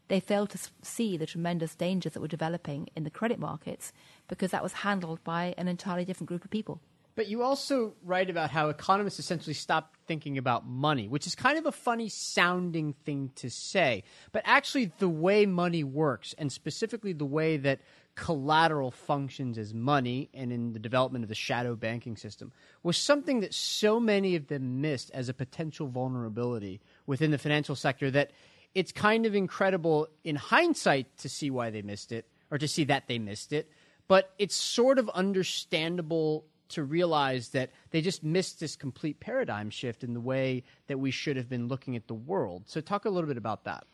They 0.09 0.21
failed 0.21 0.51
to 0.51 0.59
see 0.83 1.17
the 1.17 1.27
tremendous 1.27 1.75
dangers 1.75 2.13
that 2.13 2.21
were 2.21 2.29
developing 2.29 2.89
in 2.95 3.05
the 3.05 3.11
credit 3.11 3.39
markets 3.39 3.93
because 4.29 4.51
that 4.53 4.63
was 4.63 4.73
handled 4.73 5.23
by 5.25 5.55
an 5.59 5.69
entirely 5.69 6.05
different 6.05 6.29
group 6.29 6.45
of 6.45 6.51
people. 6.51 6.81
But 7.17 7.29
you 7.29 7.43
also 7.43 7.95
write 8.05 8.29
about 8.29 8.51
how 8.51 8.69
economists 8.69 9.19
essentially 9.19 9.55
stopped 9.55 9.97
thinking 10.07 10.37
about 10.37 10.67
money, 10.67 11.09
which 11.09 11.27
is 11.27 11.35
kind 11.35 11.57
of 11.57 11.65
a 11.65 11.73
funny 11.73 12.11
sounding 12.11 12.93
thing 12.93 13.31
to 13.37 13.49
say. 13.49 14.05
But 14.33 14.43
actually, 14.45 14.93
the 14.99 15.09
way 15.09 15.47
money 15.47 15.83
works, 15.83 16.35
and 16.37 16.53
specifically 16.53 17.15
the 17.15 17.25
way 17.25 17.57
that 17.57 17.81
collateral 18.17 18.91
functions 18.91 19.57
as 19.57 19.73
money 19.73 20.29
and 20.35 20.53
in 20.53 20.75
the 20.75 20.79
development 20.79 21.25
of 21.25 21.31
the 21.31 21.35
shadow 21.35 21.75
banking 21.75 22.19
system, 22.19 22.53
was 22.83 22.99
something 22.99 23.41
that 23.41 23.55
so 23.55 23.99
many 23.99 24.37
of 24.37 24.49
them 24.49 24.83
missed 24.83 25.11
as 25.15 25.31
a 25.31 25.35
potential 25.35 25.89
vulnerability 25.89 26.83
within 27.07 27.31
the 27.31 27.39
financial 27.39 27.75
sector 27.75 28.11
that 28.11 28.31
it's 28.77 28.93
kind 28.93 29.25
of 29.25 29.35
incredible 29.35 30.07
in 30.23 30.37
hindsight 30.37 31.17
to 31.17 31.31
see 31.31 31.51
why 31.51 31.71
they 31.71 31.81
missed 31.81 32.13
it 32.13 32.29
or 32.51 32.59
to 32.59 32.69
see 32.69 32.85
that 32.85 33.09
they 33.09 33.19
missed 33.19 33.55
it. 33.55 33.71
But 34.07 34.35
it's 34.39 34.55
sort 34.55 34.99
of 34.99 35.09
understandable 35.09 36.45
to 36.69 36.85
realize 36.85 37.49
that 37.51 37.71
they 37.91 38.03
just 38.03 38.23
missed 38.23 38.61
this 38.61 38.77
complete 38.77 39.19
paradigm 39.19 39.71
shift 39.71 40.05
in 40.05 40.13
the 40.13 40.21
way 40.21 40.63
that 40.89 40.99
we 40.99 41.11
should 41.11 41.39
have 41.39 41.49
been 41.49 41.69
looking 41.69 41.97
at 41.97 42.07
the 42.07 42.15
world. 42.15 42.65
So, 42.67 42.83
talk 42.83 43.07
a 43.07 43.09
little 43.09 43.29
bit 43.29 43.39
about 43.39 43.65
that. 43.65 43.85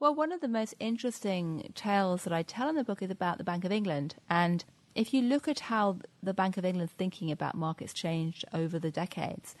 Well, 0.00 0.12
one 0.12 0.32
of 0.32 0.40
the 0.40 0.48
most 0.48 0.74
interesting 0.80 1.70
tales 1.76 2.24
that 2.24 2.32
I 2.32 2.42
tell 2.42 2.68
in 2.68 2.74
the 2.74 2.82
book 2.82 3.00
is 3.00 3.12
about 3.12 3.38
the 3.38 3.44
Bank 3.44 3.64
of 3.64 3.70
England. 3.70 4.16
And 4.28 4.64
if 4.96 5.14
you 5.14 5.22
look 5.22 5.46
at 5.46 5.60
how 5.60 5.98
the 6.20 6.34
Bank 6.34 6.56
of 6.56 6.64
England's 6.64 6.94
thinking 6.94 7.30
about 7.30 7.54
markets 7.54 7.92
changed 7.92 8.44
over 8.52 8.80
the 8.80 8.90
decades, 8.90 9.54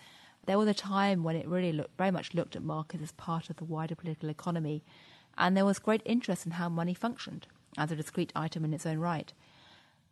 there 0.46 0.58
was 0.58 0.68
a 0.68 0.74
time 0.74 1.22
when 1.22 1.36
it 1.36 1.46
really 1.46 1.72
looked, 1.72 1.96
very 1.96 2.10
much 2.10 2.34
looked 2.34 2.56
at 2.56 2.62
markets 2.62 3.02
as 3.02 3.12
part 3.12 3.48
of 3.50 3.56
the 3.56 3.64
wider 3.64 3.94
political 3.94 4.28
economy. 4.28 4.82
And 5.38 5.56
there 5.56 5.64
was 5.64 5.78
great 5.78 6.02
interest 6.04 6.46
in 6.46 6.52
how 6.52 6.68
money 6.68 6.94
functioned 6.94 7.46
as 7.78 7.90
a 7.90 7.96
discrete 7.96 8.32
item 8.34 8.64
in 8.64 8.74
its 8.74 8.86
own 8.86 8.98
right. 8.98 9.32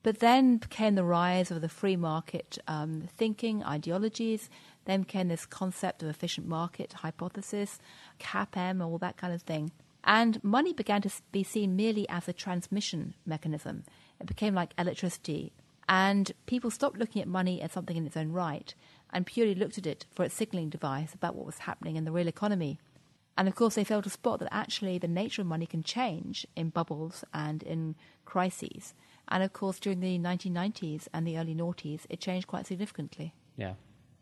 But 0.03 0.21
then 0.21 0.59
came 0.59 0.95
the 0.95 1.05
rise 1.05 1.51
of 1.51 1.61
the 1.61 1.69
free 1.69 1.97
market 1.97 2.59
um, 2.67 3.09
thinking, 3.17 3.63
ideologies. 3.63 4.49
Then 4.87 5.05
came 5.05 5.29
this 5.29 5.45
concept 5.45 6.03
of 6.03 6.09
efficient 6.09 6.49
market 6.49 6.95
hypothesis, 6.95 7.79
CAPM, 8.19 8.83
all 8.83 8.97
that 8.99 9.19
kind 9.19 9.35
of 9.35 9.43
thing. 9.43 9.73
And 10.03 10.43
money 10.43 10.73
began 10.73 11.03
to 11.03 11.11
be 11.33 11.43
seen 11.43 11.77
merely 11.77 12.09
as 12.09 12.29
a 12.29 12.33
transmission 12.33 13.15
mechanism. 13.27 13.85
It 14.19 14.27
became 14.27 14.55
like 14.55 14.73
electricity. 14.79 15.53
And 15.87 16.33
people 16.47 16.71
stopped 16.71 16.99
looking 16.99 17.21
at 17.21 17.29
money 17.29 17.61
as 17.61 17.73
something 17.73 17.97
in 17.97 18.07
its 18.07 18.17
own 18.17 18.33
right 18.33 18.75
and 19.13 19.27
purely 19.27 19.55
looked 19.55 19.79
at 19.79 19.87
it 19.87 20.07
for 20.11 20.25
its 20.25 20.35
signaling 20.35 20.71
device 20.71 21.15
about 21.15 21.35
what 21.35 21.47
was 21.47 21.59
happening 21.59 21.97
in 21.97 22.05
the 22.05 22.13
real 22.13 22.29
economy. 22.29 22.79
And 23.37 23.49
of 23.49 23.55
course, 23.55 23.75
they 23.75 23.85
failed 23.85 24.05
to 24.05 24.11
spot 24.11 24.41
that 24.41 24.53
actually 24.53 24.99
the 24.99 25.09
nature 25.09 25.43
of 25.43 25.49
money 25.49 25.67
can 25.67 25.83
change 25.83 26.47
in 26.57 26.71
bubbles 26.71 27.25
and 27.33 27.63
in 27.63 27.97
crises. 28.25 28.95
And 29.29 29.43
of 29.43 29.53
course, 29.53 29.79
during 29.79 30.01
the 30.01 30.19
1990s 30.19 31.09
and 31.15 31.27
the 31.27 31.39
early 31.39 31.55
noughties, 31.55 32.03
it 32.11 32.21
changed 32.21 32.49
quite 32.49 32.67
significantly. 32.67 33.33
Yeah. 33.57 33.75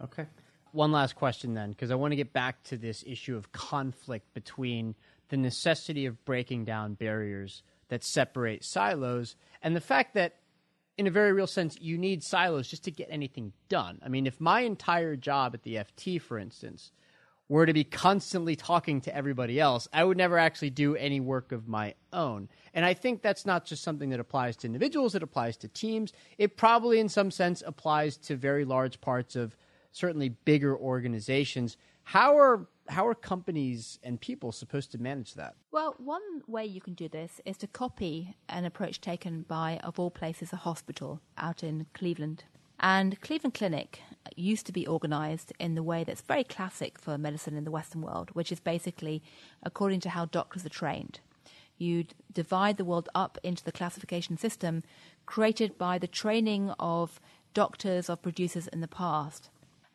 Okay. 0.03 0.27
One 0.72 0.92
last 0.92 1.16
question 1.16 1.55
then, 1.55 1.70
because 1.70 1.90
I 1.90 1.94
want 1.94 2.12
to 2.12 2.16
get 2.16 2.33
back 2.33 2.62
to 2.64 2.77
this 2.77 3.03
issue 3.07 3.37
of 3.37 3.51
conflict 3.53 4.33
between 4.35 4.94
the 5.31 5.37
necessity 5.37 6.07
of 6.07 6.24
breaking 6.24 6.64
down 6.64 6.94
barriers 6.94 7.62
that 7.88 8.05
separate 8.05 8.64
silos 8.64 9.35
and 9.62 9.74
the 9.74 9.81
fact 9.81 10.14
that, 10.14 10.37
in 10.99 11.07
a 11.07 11.11
very 11.11 11.33
real 11.33 11.47
sense, 11.47 11.77
you 11.81 11.97
need 11.97 12.25
silos 12.25 12.69
just 12.69 12.85
to 12.85 12.91
get 12.91 13.09
anything 13.11 13.53
done. 13.69 14.01
I 14.05 14.09
mean, 14.09 14.27
if 14.27 14.41
my 14.41 14.61
entire 14.63 15.15
job 15.15 15.55
at 15.55 15.63
the 15.63 15.77
FT, 15.77 16.21
for 16.21 16.39
instance, 16.39 16.91
were 17.49 17.65
to 17.65 17.73
be 17.73 17.85
constantly 17.85 18.57
talking 18.57 19.01
to 19.03 19.15
everybody 19.15 19.59
else, 19.61 19.89
I 19.93 20.05
would 20.05 20.17
never 20.17 20.37
actually 20.37 20.71
do 20.71 20.97
any 20.97 21.21
work 21.21 21.53
of 21.53 21.69
my 21.69 21.95
own. 22.13 22.49
And 22.75 22.85
I 22.85 22.95
think 22.95 23.23
that's 23.23 23.47
not 23.47 23.65
just 23.65 23.83
something 23.83 24.11
that 24.11 24.21
applies 24.21 24.57
to 24.59 24.67
individuals, 24.67 25.15
it 25.15 25.23
applies 25.23 25.57
to 25.59 25.69
teams. 25.69 26.13
It 26.37 26.57
probably, 26.57 26.99
in 26.99 27.09
some 27.09 27.31
sense, 27.31 27.63
applies 27.65 28.17
to 28.19 28.37
very 28.37 28.65
large 28.65 29.01
parts 29.01 29.37
of 29.37 29.57
certainly 29.93 30.31
bigger 30.31 30.77
organizations. 30.77 31.77
How 32.03 32.39
are 32.39 32.67
how 32.88 33.07
are 33.07 33.14
companies 33.14 33.98
and 34.03 34.20
people 34.20 34.53
supposed 34.53 34.90
to 34.92 34.98
manage 34.98 35.35
that? 35.35 35.55
Well, 35.70 35.94
one 35.98 36.42
way 36.46 36.64
you 36.64 36.81
can 36.81 36.94
do 36.94 37.09
this 37.09 37.40
is 37.44 37.57
to 37.59 37.66
copy 37.66 38.37
an 38.48 38.64
approach 38.64 39.01
taken 39.01 39.42
by, 39.42 39.79
of 39.85 39.98
all 39.98 40.11
places, 40.11 40.53
a 40.53 40.57
hospital 40.57 41.20
out 41.37 41.62
in 41.62 41.87
Cleveland. 41.94 42.44
And 42.81 43.20
Cleveland 43.20 43.55
Clinic 43.55 44.01
used 44.37 44.66
to 44.66 44.72
be 44.72 44.87
organized 44.87 45.53
in 45.59 45.74
the 45.74 45.83
way 45.83 46.05
that's 46.05 46.20
very 46.20 46.44
classic 46.44 46.98
for 46.98 47.18
medicine 47.18 47.57
in 47.57 47.64
the 47.64 47.70
Western 47.70 48.03
world, 48.03 48.31
which 48.33 48.53
is 48.53 48.61
basically 48.61 49.22
according 49.62 50.01
to 50.01 50.11
how 50.11 50.27
doctors 50.27 50.64
are 50.64 50.70
trained. 50.70 51.20
You 51.77 52.07
divide 52.33 52.77
the 52.77 52.85
world 52.85 53.09
up 53.14 53.38
into 53.42 53.64
the 53.64 53.72
classification 53.72 54.37
system 54.38 54.83
created 55.27 55.77
by 55.77 55.98
the 55.98 56.07
training 56.07 56.70
of 56.79 57.20
doctors, 57.55 58.09
of 58.09 58.22
producers 58.22 58.68
in 58.68 58.81
the 58.81 58.88
past. 58.88 59.51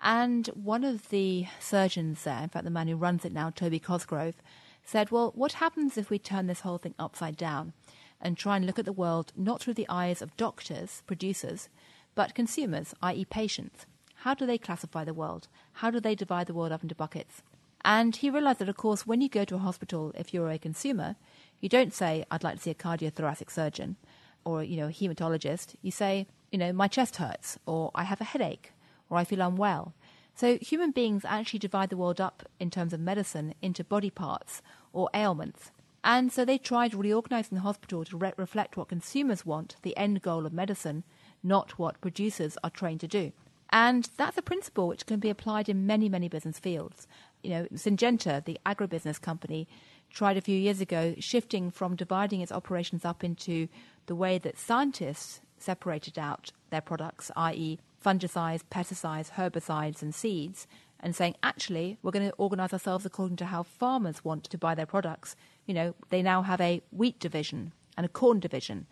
And 0.06 0.48
one 0.48 0.84
of 0.84 1.10
the 1.10 1.48
surgeons 1.62 2.26
there, 2.26 2.44
in 2.44 2.50
fact, 2.50 2.66
the 2.66 2.72
man 2.72 2.90
who 2.90 2.98
runs 2.98 3.24
it 3.24 3.32
now, 3.32 3.50
Toby 3.50 3.80
Cosgrove, 3.80 4.36
said, 4.84 5.12
Well, 5.12 5.32
what 5.34 5.54
happens 5.54 5.98
if 5.98 6.10
we 6.10 6.20
turn 6.20 6.48
this 6.48 6.60
whole 6.60 6.78
thing 6.78 6.94
upside 7.00 7.38
down 7.38 7.72
and 8.20 8.38
try 8.38 8.58
and 8.58 8.66
look 8.66 8.78
at 8.78 8.84
the 8.84 8.92
world 8.92 9.32
not 9.38 9.62
through 9.62 9.76
the 9.76 9.88
eyes 9.88 10.22
of 10.22 10.36
doctors, 10.36 11.04
producers, 11.08 11.70
but 12.16 12.36
consumers, 12.36 12.94
i.e., 13.02 13.24
patients? 13.24 13.86
How 14.18 14.34
do 14.34 14.46
they 14.46 14.58
classify 14.58 15.06
the 15.06 15.14
world? 15.14 15.48
How 15.74 15.90
do 15.90 16.02
they 16.02 16.16
divide 16.16 16.48
the 16.48 16.54
world 16.54 16.74
up 16.74 16.84
into 16.84 16.96
buckets? 16.96 17.42
And 17.86 18.14
he 18.14 18.30
realized 18.30 18.60
that, 18.60 18.70
of 18.70 18.76
course, 18.76 19.08
when 19.08 19.22
you 19.22 19.30
go 19.30 19.46
to 19.46 19.56
a 19.56 19.60
hospital, 19.60 20.12
if 20.16 20.34
you're 20.34 20.52
a 20.52 20.58
consumer, 20.58 21.16
you 21.62 21.70
don't 21.70 21.94
say, 21.94 22.26
I'd 22.30 22.44
like 22.44 22.58
to 22.58 22.62
see 22.62 22.72
a 22.72 22.76
cardiothoracic 22.76 23.50
surgeon 23.50 23.96
or, 24.44 24.64
you 24.64 24.76
know, 24.76 24.88
a 24.88 24.92
hematologist. 24.92 25.76
You 25.82 25.92
say, 25.92 26.28
you 26.52 26.58
know, 26.58 26.74
my 26.74 26.90
chest 26.90 27.16
hurts 27.18 27.58
or 27.66 27.90
I 27.96 28.04
have 28.04 28.20
a 28.20 28.26
headache 28.26 28.74
or 29.14 29.18
I 29.18 29.24
feel 29.24 29.42
unwell. 29.42 29.94
So 30.34 30.58
human 30.58 30.90
beings 30.90 31.24
actually 31.24 31.60
divide 31.60 31.90
the 31.92 31.98
world 31.98 32.20
up 32.20 32.44
in 32.60 32.72
terms 32.72 32.94
of 32.94 33.00
medicine 33.00 33.54
into 33.62 33.84
body 33.84 34.10
parts 34.10 34.64
or 34.92 35.10
ailments. 35.14 35.72
And 36.04 36.32
so 36.32 36.44
they 36.44 36.58
tried 36.58 36.96
reorganizing 36.96 37.56
the 37.56 37.62
hospital 37.62 38.04
to 38.06 38.18
re- 38.18 38.34
reflect 38.38 38.76
what 38.76 38.90
consumers 38.90 39.46
want, 39.46 39.76
the 39.84 39.96
end 39.96 40.24
goal 40.24 40.48
of 40.48 40.52
medicine, 40.52 41.04
not 41.44 41.78
what 41.78 42.02
producers 42.02 42.58
are 42.64 42.72
trained 42.72 43.02
to 43.02 43.08
do. 43.08 43.32
And 43.70 44.10
that's 44.18 44.38
a 44.38 44.42
principle 44.42 44.88
which 44.88 45.06
can 45.06 45.20
be 45.20 45.30
applied 45.30 45.70
in 45.70 45.86
many, 45.86 46.10
many 46.10 46.28
business 46.28 46.58
fields. 46.58 47.08
You 47.44 47.52
know, 47.52 47.68
Syngenta, 47.74 48.44
the 48.44 48.60
agribusiness 48.66 49.22
company, 49.22 49.68
tried 50.10 50.38
a 50.38 50.42
few 50.42 50.58
years 50.58 50.82
ago 50.82 51.14
shifting 51.20 51.70
from 51.70 51.96
dividing 51.96 52.42
its 52.42 52.52
operations 52.52 53.06
up 53.06 53.24
into 53.24 53.68
the 54.08 54.16
way 54.16 54.40
that 54.40 54.58
scientists 54.58 55.42
separated 55.58 56.18
out 56.18 56.52
their 56.72 56.82
products, 56.82 57.32
i.e., 57.36 57.80
fungicides, 58.04 58.64
pesticides, 58.70 59.32
herbicides, 59.32 60.02
and 60.02 60.14
seeds, 60.14 60.68
and 61.00 61.16
saying, 61.16 61.36
actually, 61.44 61.98
we're 62.02 62.12
going 62.12 62.30
to 62.30 62.36
organize 62.36 62.74
ourselves 62.74 63.06
according 63.06 63.38
to 63.38 63.46
how 63.46 63.64
farmers 63.64 64.24
want 64.24 64.44
to 64.46 64.58
buy 64.58 64.74
their 64.76 64.86
products. 64.86 65.36
You 65.66 65.74
know, 65.74 65.96
they 66.10 66.22
now 66.22 66.42
have 66.42 66.62
a 66.62 66.82
wheat 66.92 67.20
division 67.20 67.74
and 67.98 68.06
a 68.06 68.10
corn 68.10 68.40
division. 68.40 68.88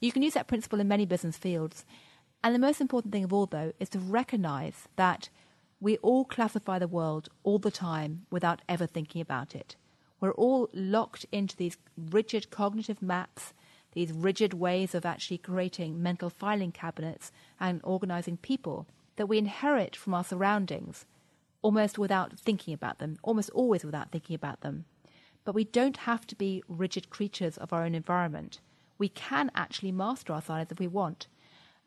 You 0.00 0.12
can 0.12 0.22
use 0.22 0.34
that 0.34 0.46
principle 0.46 0.80
in 0.80 0.88
many 0.88 1.06
business 1.06 1.36
fields. 1.36 1.84
And 2.44 2.54
the 2.54 2.60
most 2.60 2.80
important 2.80 3.12
thing 3.12 3.24
of 3.24 3.32
all, 3.32 3.46
though, 3.46 3.72
is 3.80 3.88
to 3.90 3.98
recognize 3.98 4.86
that 4.96 5.28
we 5.80 5.96
all 5.98 6.24
classify 6.24 6.78
the 6.78 6.88
world 6.88 7.28
all 7.42 7.58
the 7.58 7.70
time 7.70 8.26
without 8.30 8.62
ever 8.68 8.86
thinking 8.86 9.20
about 9.20 9.54
it. 9.54 9.76
We're 10.20 10.32
all 10.32 10.68
locked 10.72 11.26
into 11.30 11.56
these 11.56 11.78
rigid 11.96 12.50
cognitive 12.50 13.00
maps, 13.02 13.52
these 13.92 14.12
rigid 14.12 14.54
ways 14.54 14.94
of 14.94 15.06
actually 15.06 15.38
creating 15.38 16.02
mental 16.02 16.30
filing 16.30 16.72
cabinets 16.72 17.32
and 17.58 17.80
organizing 17.82 18.36
people 18.36 18.86
that 19.16 19.26
we 19.26 19.38
inherit 19.38 19.96
from 19.96 20.14
our 20.14 20.24
surroundings 20.24 21.04
almost 21.62 21.98
without 21.98 22.38
thinking 22.38 22.72
about 22.72 22.98
them, 22.98 23.18
almost 23.22 23.50
always 23.50 23.84
without 23.84 24.10
thinking 24.10 24.34
about 24.34 24.60
them. 24.60 24.84
But 25.44 25.54
we 25.54 25.64
don't 25.64 25.98
have 25.98 26.26
to 26.28 26.36
be 26.36 26.62
rigid 26.68 27.10
creatures 27.10 27.56
of 27.56 27.72
our 27.72 27.84
own 27.84 27.94
environment. 27.94 28.60
We 28.96 29.08
can 29.08 29.50
actually 29.54 29.92
master 29.92 30.32
our 30.32 30.42
silos 30.42 30.68
if 30.70 30.78
we 30.78 30.86
want. 30.86 31.26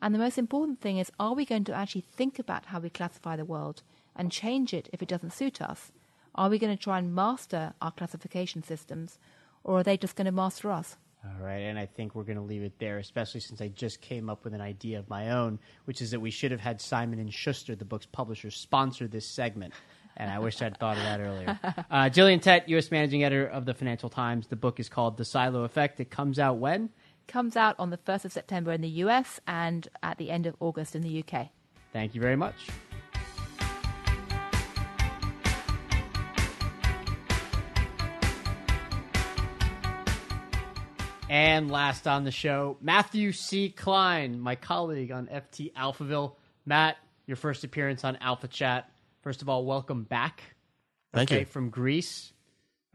And 0.00 0.14
the 0.14 0.18
most 0.18 0.36
important 0.36 0.80
thing 0.80 0.98
is 0.98 1.12
are 1.18 1.34
we 1.34 1.44
going 1.44 1.64
to 1.64 1.74
actually 1.74 2.04
think 2.12 2.38
about 2.38 2.66
how 2.66 2.80
we 2.80 2.90
classify 2.90 3.36
the 3.36 3.44
world 3.44 3.82
and 4.16 4.32
change 4.32 4.74
it 4.74 4.88
if 4.92 5.00
it 5.00 5.08
doesn't 5.08 5.32
suit 5.32 5.62
us? 5.62 5.92
Are 6.34 6.48
we 6.48 6.58
going 6.58 6.76
to 6.76 6.82
try 6.82 6.98
and 6.98 7.14
master 7.14 7.74
our 7.80 7.92
classification 7.92 8.62
systems 8.62 9.18
or 9.64 9.78
are 9.78 9.82
they 9.82 9.96
just 9.96 10.16
going 10.16 10.26
to 10.26 10.32
master 10.32 10.72
us? 10.72 10.96
All 11.24 11.44
right, 11.46 11.60
and 11.60 11.78
I 11.78 11.86
think 11.86 12.16
we're 12.16 12.24
going 12.24 12.38
to 12.38 12.42
leave 12.42 12.62
it 12.62 12.78
there, 12.80 12.98
especially 12.98 13.40
since 13.40 13.60
I 13.60 13.68
just 13.68 14.00
came 14.00 14.28
up 14.28 14.42
with 14.42 14.54
an 14.54 14.60
idea 14.60 14.98
of 14.98 15.08
my 15.08 15.30
own, 15.30 15.60
which 15.84 16.02
is 16.02 16.10
that 16.10 16.18
we 16.18 16.32
should 16.32 16.50
have 16.50 16.60
had 16.60 16.80
Simon 16.80 17.20
and 17.20 17.32
Schuster, 17.32 17.76
the 17.76 17.84
book's 17.84 18.06
publisher, 18.06 18.50
sponsor 18.50 19.06
this 19.06 19.24
segment. 19.26 19.72
And 20.16 20.30
I 20.30 20.40
wish 20.40 20.60
I'd 20.60 20.76
thought 20.76 20.96
of 20.96 21.04
that 21.04 21.20
earlier. 21.20 21.58
Uh, 21.90 22.08
Gillian 22.08 22.40
Tett, 22.40 22.68
U.S. 22.68 22.90
Managing 22.90 23.22
Editor 23.22 23.46
of 23.46 23.66
the 23.66 23.74
Financial 23.74 24.08
Times. 24.08 24.46
The 24.46 24.56
book 24.56 24.80
is 24.80 24.88
called 24.88 25.16
The 25.16 25.24
Silo 25.24 25.64
Effect. 25.64 26.00
It 26.00 26.10
comes 26.10 26.38
out 26.38 26.56
when? 26.58 26.90
Comes 27.28 27.56
out 27.56 27.76
on 27.78 27.90
the 27.90 27.98
1st 27.98 28.24
of 28.26 28.32
September 28.32 28.72
in 28.72 28.80
the 28.80 28.88
US 28.88 29.40
and 29.46 29.86
at 30.02 30.18
the 30.18 30.30
end 30.30 30.46
of 30.46 30.56
August 30.58 30.96
in 30.96 31.02
the 31.02 31.22
UK. 31.22 31.48
Thank 31.92 32.14
you 32.14 32.20
very 32.20 32.36
much. 32.36 32.68
And 41.32 41.70
last 41.70 42.06
on 42.06 42.24
the 42.24 42.30
show, 42.30 42.76
Matthew 42.82 43.32
C. 43.32 43.70
Klein, 43.70 44.38
my 44.38 44.54
colleague 44.54 45.10
on 45.10 45.28
FT 45.28 45.72
Alphaville. 45.72 46.34
Matt, 46.66 46.98
your 47.26 47.38
first 47.38 47.64
appearance 47.64 48.04
on 48.04 48.16
Alpha 48.16 48.48
Chat. 48.48 48.90
First 49.22 49.40
of 49.40 49.48
all, 49.48 49.64
welcome 49.64 50.02
back. 50.02 50.42
Thank 51.14 51.32
okay, 51.32 51.40
you. 51.40 51.46
From 51.46 51.70
Greece. 51.70 52.34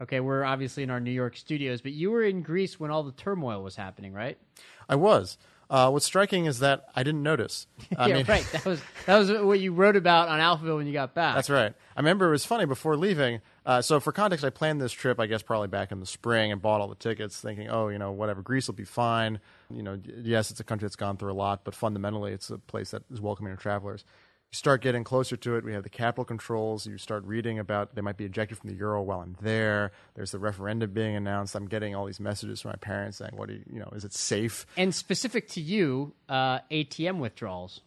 Okay, 0.00 0.20
we're 0.20 0.44
obviously 0.44 0.84
in 0.84 0.90
our 0.90 1.00
New 1.00 1.10
York 1.10 1.36
studios, 1.36 1.80
but 1.80 1.90
you 1.90 2.12
were 2.12 2.22
in 2.22 2.42
Greece 2.42 2.78
when 2.78 2.92
all 2.92 3.02
the 3.02 3.10
turmoil 3.10 3.60
was 3.60 3.74
happening, 3.74 4.12
right? 4.12 4.38
I 4.88 4.94
was. 4.94 5.36
Uh, 5.68 5.90
what's 5.90 6.06
striking 6.06 6.46
is 6.46 6.60
that 6.60 6.84
I 6.94 7.02
didn't 7.02 7.24
notice. 7.24 7.66
I 7.98 8.06
yeah, 8.06 8.14
mean, 8.18 8.26
right. 8.26 8.46
That 8.52 8.64
was 8.64 8.80
that 9.06 9.18
was 9.18 9.32
what 9.32 9.58
you 9.58 9.72
wrote 9.72 9.96
about 9.96 10.28
on 10.28 10.38
Alphaville 10.38 10.76
when 10.76 10.86
you 10.86 10.92
got 10.92 11.12
back. 11.12 11.34
That's 11.34 11.50
right. 11.50 11.74
I 11.96 12.00
remember 12.00 12.28
it 12.28 12.30
was 12.30 12.44
funny 12.44 12.66
before 12.66 12.96
leaving. 12.96 13.40
Uh, 13.68 13.82
so, 13.82 14.00
for 14.00 14.12
context, 14.12 14.46
I 14.46 14.48
planned 14.50 14.80
this 14.80 14.92
trip, 14.92 15.20
I 15.20 15.26
guess, 15.26 15.42
probably 15.42 15.68
back 15.68 15.92
in 15.92 16.00
the 16.00 16.06
spring 16.06 16.50
and 16.52 16.62
bought 16.62 16.80
all 16.80 16.88
the 16.88 16.94
tickets 16.94 17.38
thinking, 17.38 17.68
oh, 17.68 17.88
you 17.88 17.98
know, 17.98 18.12
whatever, 18.12 18.40
Greece 18.40 18.66
will 18.66 18.74
be 18.74 18.84
fine. 18.84 19.40
You 19.68 19.82
know, 19.82 20.00
yes, 20.22 20.50
it's 20.50 20.58
a 20.58 20.64
country 20.64 20.86
that's 20.86 20.96
gone 20.96 21.18
through 21.18 21.32
a 21.32 21.34
lot, 21.34 21.64
but 21.64 21.74
fundamentally, 21.74 22.32
it's 22.32 22.48
a 22.48 22.56
place 22.56 22.92
that 22.92 23.02
is 23.12 23.20
welcoming 23.20 23.54
to 23.54 23.60
travelers. 23.60 24.06
You 24.50 24.56
start 24.56 24.80
getting 24.80 25.04
closer 25.04 25.36
to 25.36 25.56
it. 25.56 25.64
We 25.64 25.74
have 25.74 25.82
the 25.82 25.90
capital 25.90 26.24
controls. 26.24 26.86
You 26.86 26.96
start 26.96 27.24
reading 27.26 27.58
about 27.58 27.94
they 27.94 28.00
might 28.00 28.16
be 28.16 28.24
ejected 28.24 28.56
from 28.56 28.70
the 28.70 28.76
euro 28.76 29.02
while 29.02 29.20
I'm 29.20 29.36
there. 29.42 29.92
There's 30.14 30.30
the 30.30 30.38
referendum 30.38 30.92
being 30.92 31.14
announced. 31.14 31.54
I'm 31.54 31.66
getting 31.66 31.94
all 31.94 32.06
these 32.06 32.20
messages 32.20 32.62
from 32.62 32.70
my 32.70 32.76
parents 32.76 33.18
saying, 33.18 33.32
"What 33.36 33.48
do 33.48 33.56
you, 33.56 33.64
you 33.70 33.80
know? 33.80 33.90
Is 33.94 34.06
it 34.06 34.14
safe?" 34.14 34.64
And 34.78 34.94
specific 34.94 35.46
to 35.50 35.60
you, 35.60 36.14
uh, 36.30 36.60
ATM 36.70 37.18
withdrawals 37.18 37.82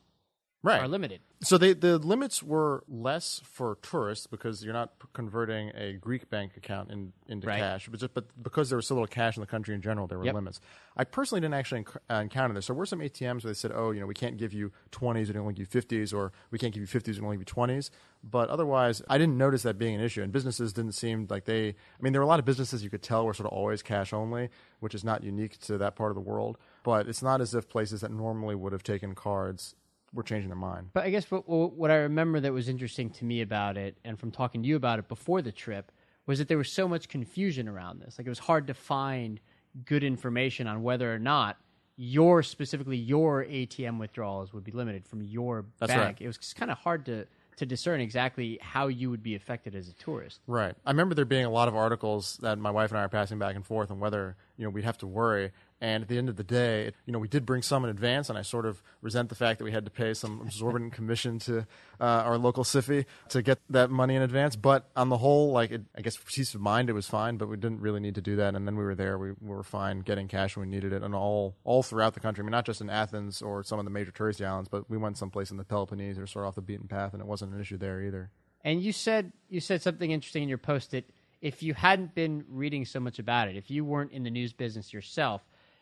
Right. 0.61 0.79
are 0.79 0.87
limited. 0.87 1.21
So 1.43 1.57
they, 1.57 1.73
the 1.73 1.97
limits 1.97 2.43
were 2.43 2.83
less 2.87 3.41
for 3.43 3.75
tourists 3.81 4.27
because 4.27 4.63
you're 4.63 4.75
not 4.75 4.91
converting 5.13 5.71
a 5.73 5.93
Greek 5.93 6.29
bank 6.29 6.55
account 6.55 6.91
in, 6.91 7.13
into 7.27 7.47
Right. 7.47 7.57
cash, 7.59 7.87
but, 7.89 7.99
just, 7.99 8.13
but 8.13 8.25
because 8.43 8.69
there 8.69 8.75
was 8.75 8.85
so 8.85 8.93
little 8.93 9.07
cash 9.07 9.37
in 9.37 9.41
the 9.41 9.47
country 9.47 9.73
in 9.73 9.81
general, 9.81 10.05
there 10.05 10.19
were 10.19 10.25
Yep. 10.25 10.35
limits. 10.35 10.61
I 10.95 11.03
personally 11.03 11.41
didn't 11.41 11.55
actually 11.55 11.83
enc- 11.83 11.97
uh, 12.11 12.13
encounter 12.15 12.53
this. 12.53 12.67
There 12.67 12.75
were 12.75 12.85
some 12.85 12.99
ATMs 13.01 13.43
where 13.43 13.49
they 13.51 13.55
said, 13.55 13.71
"Oh, 13.73 13.89
you 13.89 13.99
know, 13.99 14.05
we 14.05 14.13
can't 14.13 14.37
give 14.37 14.53
you 14.53 14.71
20s, 14.91 15.29
we 15.29 15.33
can 15.33 15.41
only 15.41 15.53
give 15.55 15.73
you 15.73 15.81
50s, 15.81 16.13
or 16.13 16.31
we 16.51 16.59
can't 16.59 16.75
give 16.75 16.81
you 16.81 16.87
50s, 16.87 17.15
we 17.15 17.15
can 17.15 17.25
only 17.25 17.37
give 17.37 17.41
you 17.41 17.45
20s." 17.53 17.89
But 18.23 18.49
otherwise, 18.49 19.01
I 19.09 19.17
didn't 19.17 19.35
notice 19.37 19.63
that 19.63 19.79
being 19.79 19.95
an 19.95 20.01
issue. 20.01 20.21
And 20.21 20.31
businesses 20.31 20.73
didn't 20.73 20.91
seem 20.91 21.25
like 21.27 21.45
they. 21.45 21.69
I 21.69 21.73
mean, 22.01 22.13
there 22.13 22.21
were 22.21 22.25
a 22.25 22.27
lot 22.27 22.37
of 22.37 22.45
businesses 22.45 22.83
you 22.83 22.91
could 22.91 23.01
tell 23.01 23.25
were 23.25 23.33
sort 23.33 23.47
of 23.47 23.53
always 23.53 23.81
cash 23.81 24.13
only, 24.13 24.49
which 24.79 24.93
is 24.93 25.03
not 25.03 25.23
unique 25.23 25.57
to 25.61 25.79
that 25.79 25.95
part 25.95 26.11
of 26.11 26.15
the 26.15 26.21
world. 26.21 26.59
But 26.83 27.07
it's 27.07 27.23
not 27.23 27.41
as 27.41 27.55
if 27.55 27.67
places 27.67 28.01
that 28.01 28.11
normally 28.11 28.53
would 28.53 28.73
have 28.73 28.83
taken 28.83 29.15
cards 29.15 29.73
were 30.13 30.23
changing 30.23 30.49
their 30.49 30.57
mind. 30.57 30.89
But 30.93 31.05
I 31.05 31.09
guess 31.09 31.29
what, 31.31 31.47
what 31.47 31.91
I 31.91 31.95
remember 31.95 32.39
that 32.39 32.51
was 32.53 32.67
interesting 32.67 33.09
to 33.11 33.25
me 33.25 33.41
about 33.41 33.77
it, 33.77 33.97
and 34.03 34.19
from 34.19 34.31
talking 34.31 34.61
to 34.61 34.67
you 34.67 34.75
about 34.75 34.99
it 34.99 35.07
before 35.07 35.41
the 35.41 35.51
trip, 35.51 35.91
was 36.25 36.39
that 36.39 36.47
there 36.47 36.57
was 36.57 36.71
so 36.71 36.87
much 36.87 37.09
confusion 37.09 37.67
around 37.67 37.99
this. 37.99 38.17
Like 38.17 38.27
it 38.27 38.29
was 38.29 38.39
hard 38.39 38.67
to 38.67 38.73
find 38.73 39.39
good 39.85 40.03
information 40.03 40.67
on 40.67 40.83
whether 40.83 41.13
or 41.13 41.19
not 41.19 41.57
your 41.95 42.41
specifically 42.41 42.97
your 42.97 43.45
ATM 43.45 43.99
withdrawals 43.99 44.53
would 44.53 44.63
be 44.63 44.71
limited 44.71 45.05
from 45.05 45.21
your 45.21 45.65
That's 45.79 45.91
bank. 45.91 46.03
right. 46.03 46.21
It 46.21 46.27
was 46.27 46.53
kind 46.53 46.71
of 46.71 46.77
hard 46.77 47.05
to 47.05 47.27
to 47.57 47.65
discern 47.65 48.01
exactly 48.01 48.57
how 48.61 48.87
you 48.87 49.09
would 49.11 49.21
be 49.21 49.35
affected 49.35 49.75
as 49.75 49.87
a 49.87 49.93
tourist. 49.93 50.39
Right. 50.47 50.73
I 50.85 50.89
remember 50.89 51.13
there 51.13 51.25
being 51.25 51.45
a 51.45 51.49
lot 51.49 51.67
of 51.67 51.75
articles 51.75 52.37
that 52.41 52.57
my 52.57 52.71
wife 52.71 52.89
and 52.89 52.97
I 52.97 53.03
are 53.03 53.09
passing 53.09 53.37
back 53.37 53.55
and 53.55 53.63
forth 53.63 53.91
on 53.91 53.99
whether 53.99 54.35
you 54.57 54.63
know 54.63 54.69
we'd 54.71 54.85
have 54.85 54.97
to 54.99 55.07
worry. 55.07 55.51
And 55.81 56.03
at 56.03 56.07
the 56.07 56.19
end 56.19 56.29
of 56.29 56.35
the 56.35 56.43
day, 56.43 56.91
you 57.07 57.11
know, 57.11 57.17
we 57.17 57.27
did 57.27 57.43
bring 57.43 57.63
some 57.63 57.83
in 57.83 57.89
advance, 57.89 58.29
and 58.29 58.37
I 58.37 58.43
sort 58.43 58.67
of 58.67 58.83
resent 59.01 59.29
the 59.29 59.35
fact 59.35 59.57
that 59.57 59.65
we 59.65 59.71
had 59.71 59.83
to 59.85 59.89
pay 59.89 60.13
some 60.13 60.39
absorbent 60.39 60.93
commission 60.97 61.39
to 61.39 61.65
uh, 61.99 62.03
our 62.03 62.37
local 62.37 62.63
SIFI 62.63 63.05
to 63.29 63.41
get 63.41 63.57
that 63.71 63.89
money 63.89 64.15
in 64.15 64.21
advance. 64.21 64.55
But 64.55 64.91
on 64.95 65.09
the 65.09 65.17
whole, 65.17 65.51
like, 65.51 65.71
it, 65.71 65.81
I 65.97 66.01
guess 66.01 66.15
for 66.15 66.31
peace 66.31 66.53
of 66.53 66.61
mind, 66.61 66.91
it 66.91 66.93
was 66.93 67.07
fine. 67.07 67.37
But 67.37 67.49
we 67.49 67.57
didn't 67.57 67.81
really 67.81 67.99
need 67.99 68.13
to 68.13 68.21
do 68.21 68.35
that. 68.35 68.53
And 68.53 68.67
then 68.67 68.75
we 68.75 68.83
were 68.83 68.93
there; 68.93 69.17
we, 69.17 69.31
we 69.31 69.55
were 69.55 69.63
fine 69.63 70.01
getting 70.01 70.27
cash 70.27 70.55
when 70.55 70.69
we 70.69 70.75
needed 70.75 70.93
it, 70.93 71.01
and 71.01 71.15
all 71.15 71.55
all 71.63 71.81
throughout 71.81 72.13
the 72.13 72.19
country. 72.19 72.43
I 72.43 72.45
mean, 72.45 72.51
not 72.51 72.67
just 72.67 72.79
in 72.81 72.89
Athens 72.91 73.41
or 73.41 73.63
some 73.63 73.79
of 73.79 73.85
the 73.85 73.91
major 73.91 74.11
touristy 74.11 74.45
islands, 74.45 74.69
but 74.69 74.87
we 74.87 74.97
went 74.97 75.17
someplace 75.17 75.49
in 75.49 75.57
the 75.57 75.63
Peloponnese 75.63 76.19
or 76.19 76.27
sort 76.27 76.45
of 76.45 76.49
off 76.49 76.55
the 76.55 76.61
beaten 76.61 76.87
path, 76.87 77.13
and 77.13 77.21
it 77.23 77.27
wasn't 77.27 77.53
an 77.55 77.59
issue 77.59 77.77
there 77.77 78.03
either. 78.03 78.29
And 78.63 78.83
you 78.83 78.91
said 78.93 79.31
you 79.49 79.59
said 79.59 79.81
something 79.81 80.11
interesting 80.11 80.43
in 80.43 80.49
your 80.49 80.59
post 80.59 80.91
that 80.91 81.09
if 81.41 81.63
you 81.63 81.73
hadn't 81.73 82.13
been 82.13 82.45
reading 82.47 82.85
so 82.85 82.99
much 82.99 83.17
about 83.17 83.47
it, 83.47 83.55
if 83.55 83.71
you 83.71 83.83
weren't 83.83 84.11
in 84.11 84.23
the 84.23 84.29
news 84.29 84.53
business 84.53 84.93
yourself, 84.93 85.41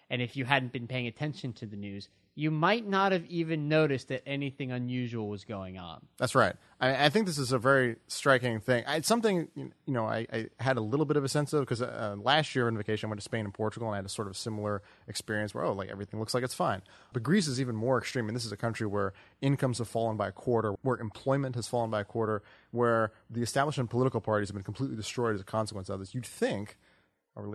and 0.10 0.22
if 0.22 0.36
you 0.36 0.46
hadn't 0.46 0.72
been 0.72 0.88
paying 0.88 1.08
attention 1.08 1.54
to 1.54 1.66
the 1.66 1.76
news, 1.76 2.10
you 2.40 2.52
might 2.52 2.88
not 2.88 3.12
have 3.12 3.26
even 3.26 3.68
noticed 3.68 4.08
that 4.08 4.24
anything 4.26 4.72
unusual 4.72 5.28
was 5.28 5.44
going 5.44 5.78
on. 5.78 6.06
That's 6.18 6.36
right. 6.36 6.56
I, 6.80 7.06
I 7.06 7.10
think 7.10 7.26
this 7.26 7.38
is 7.38 7.52
a 7.52 7.60
very 7.60 7.98
striking 8.08 8.62
thing. 8.62 8.86
I, 8.88 8.96
it's 8.96 9.10
something 9.10 9.50
you 9.56 9.94
know 9.94 10.06
I, 10.06 10.26
I 10.32 10.48
had 10.58 10.78
a 10.78 10.82
little 10.82 11.06
bit 11.06 11.18
of 11.18 11.26
a 11.26 11.28
sense 11.28 11.52
of 11.52 11.62
because 11.62 11.82
uh, 11.82 12.16
last 12.18 12.56
year 12.56 12.68
on 12.68 12.78
vacation 12.78 13.08
I 13.08 13.10
went 13.10 13.20
to 13.20 13.26
Spain 13.26 13.44
and 13.44 13.54
Portugal 13.54 13.90
and 13.90 13.96
I 13.96 13.98
had 13.98 14.06
a 14.06 14.10
sort 14.10 14.30
of 14.30 14.38
similar 14.38 14.82
experience 15.10 15.54
where 15.54 15.66
oh 15.66 15.74
like 15.74 15.90
everything 15.90 16.18
looks 16.20 16.34
like 16.34 16.46
it's 16.46 16.54
fine. 16.54 16.82
But 17.12 17.24
Greece 17.24 17.48
is 17.48 17.60
even 17.60 17.76
more 17.76 17.98
extreme, 17.98 18.30
and 18.30 18.36
this 18.36 18.46
is 18.46 18.54
a 18.54 18.58
country 18.58 18.88
where 18.88 19.12
incomes 19.42 19.80
have 19.80 19.90
fallen 19.90 20.16
by 20.16 20.30
a 20.30 20.32
quarter, 20.32 20.76
where 20.82 20.98
employment 20.98 21.56
has 21.56 21.68
fallen 21.68 21.90
by 21.90 22.02
a 22.02 22.06
quarter, 22.06 22.42
where 22.72 23.12
the 23.30 23.42
establishment 23.42 23.90
political 23.90 24.22
parties 24.22 24.48
have 24.48 24.56
been 24.56 24.64
completely 24.64 24.96
destroyed 24.96 25.36
as 25.36 25.42
a 25.42 25.46
consequence 25.46 25.90
of 25.90 26.00
this. 26.00 26.16
You'd 26.16 26.26
think 26.26 26.78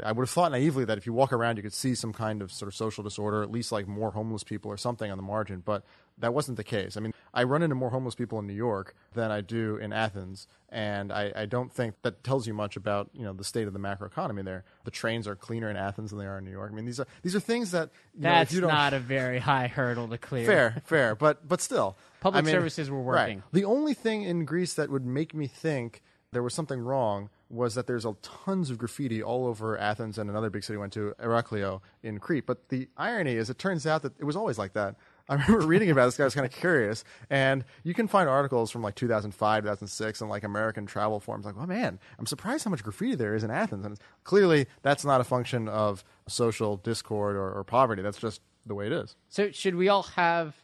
I 0.05 0.13
would 0.13 0.23
have 0.23 0.31
thought 0.31 0.53
naively 0.53 0.85
that 0.85 0.99
if 0.99 1.07
you 1.07 1.13
walk 1.13 1.33
around, 1.33 1.57
you 1.57 1.63
could 1.63 1.73
see 1.73 1.95
some 1.95 2.13
kind 2.13 2.43
of 2.43 2.53
sort 2.53 2.69
of 2.69 2.75
social 2.75 3.05
disorder, 3.05 3.43
at 3.43 3.51
least 3.51 3.73
like 3.73 3.87
more 3.87 4.11
homeless 4.11 4.45
people 4.45 4.71
or 4.71 4.77
something 4.77 5.11
on 5.11 5.17
the 5.17 5.23
margin. 5.23 5.63
But 5.65 5.85
that 6.19 6.33
wasn't 6.33 6.57
the 6.57 6.65
case. 6.65 6.97
I 6.97 7.01
mean, 7.01 7.13
I 7.33 7.43
run 7.43 7.63
into 7.63 7.75
more 7.75 7.91
homeless 7.91 8.15
people 8.15 8.39
in 8.39 8.47
New 8.47 8.55
York 8.55 8.95
than 9.15 9.31
I 9.31 9.41
do 9.41 9.77
in 9.77 9.93
Athens, 9.93 10.47
and 10.69 11.13
I, 11.13 11.33
I 11.35 11.47
don't 11.47 11.73
think 11.73 11.95
that 12.03 12.23
tells 12.23 12.47
you 12.47 12.55
much 12.55 12.77
about 12.77 13.11
you 13.13 13.25
know 13.25 13.33
the 13.33 13.45
state 13.45 13.67
of 13.67 13.73
the 13.73 13.79
macroeconomy 13.79 14.45
there. 14.45 14.65
The 14.85 14.91
trains 14.91 15.27
are 15.27 15.35
cleaner 15.35 15.69
in 15.69 15.77
Athens 15.77 16.11
than 16.11 16.21
they 16.21 16.27
are 16.27 16.39
in 16.39 16.45
New 16.45 16.53
York. 16.53 16.71
I 16.71 16.75
mean, 16.75 16.85
these 16.85 17.01
are 17.01 17.07
these 17.23 17.35
are 17.35 17.41
things 17.41 17.73
that 17.73 17.91
know, 18.15 18.31
That's 18.31 18.53
you 18.53 18.61
don't, 18.61 18.71
not 18.71 18.95
a 18.95 19.01
very 19.01 19.41
high 19.41 19.67
hurdle 19.67 20.09
to 20.09 20.19
clear. 20.19 20.47
Fair, 20.47 20.83
fair, 20.85 21.15
but 21.15 21.47
but 21.47 21.61
still, 21.61 21.97
Public 22.21 22.43
I 22.43 22.47
mean, 22.47 22.55
services 22.55 22.91
were 22.91 23.03
working. 23.03 23.39
Right. 23.39 23.53
The 23.53 23.65
only 23.65 23.95
thing 23.95 24.23
in 24.23 24.45
Greece 24.45 24.75
that 24.75 24.91
would 24.91 25.05
make 25.05 25.35
me 25.35 25.47
think 25.47 26.03
there 26.33 26.43
was 26.43 26.55
something 26.55 26.81
wrong 26.81 27.31
was 27.49 27.75
that 27.75 27.87
there's 27.87 28.05
a 28.05 28.15
tons 28.23 28.71
of 28.71 28.79
graffiti 28.79 29.23
all 29.23 29.47
over 29.47 29.79
Athens 29.79 30.19
and 30.19 30.29
another 30.31 30.51
big 30.51 30.65
city 30.65 30.77
went 30.77 30.93
to, 30.95 31.15
Heraklion 31.21 31.81
in 32.03 32.19
Crete. 32.19 32.47
But 32.47 32.69
the 32.69 32.89
irony 32.97 33.33
is, 33.35 33.51
it 33.51 33.59
turns 33.59 33.87
out 33.87 34.03
that 34.03 34.19
it 34.19 34.25
was 34.25 34.37
always 34.37 34.59
like 34.59 34.73
that. 34.73 34.97
I 35.29 35.35
remember 35.35 35.61
reading 35.67 35.91
about 35.91 36.07
this 36.07 36.17
guy. 36.17 36.25
I 36.25 36.27
was 36.27 36.35
kind 36.35 36.47
of 36.47 36.53
curious, 36.53 37.05
and 37.31 37.65
you 37.83 37.95
can 37.95 38.09
find 38.09 38.29
articles 38.29 38.71
from 38.71 38.83
like 38.83 38.95
2005, 38.95 39.63
2006, 39.63 40.21
and 40.21 40.31
like 40.31 40.45
American 40.45 40.87
travel 40.87 41.21
forums. 41.21 41.47
Like, 41.47 41.55
oh 41.59 41.67
man, 41.67 41.99
I'm 42.19 42.27
surprised 42.27 42.65
how 42.65 42.71
much 42.71 42.83
graffiti 42.83 43.15
there 43.15 43.35
is 43.35 43.43
in 43.43 43.51
Athens. 43.51 43.87
And 43.87 43.99
clearly, 44.25 44.67
that's 44.83 45.05
not 45.05 45.21
a 45.21 45.25
function 45.25 45.69
of 45.69 46.05
social 46.29 46.77
discord 46.77 47.37
or, 47.37 47.53
or 47.53 47.65
poverty. 47.65 48.03
That's 48.03 48.19
just 48.19 48.43
the 48.67 48.75
way 48.75 48.87
it 48.87 48.93
is. 48.93 49.17
So, 49.29 49.51
should 49.51 49.77
we 49.77 49.89
all 49.89 50.03
have 50.03 50.55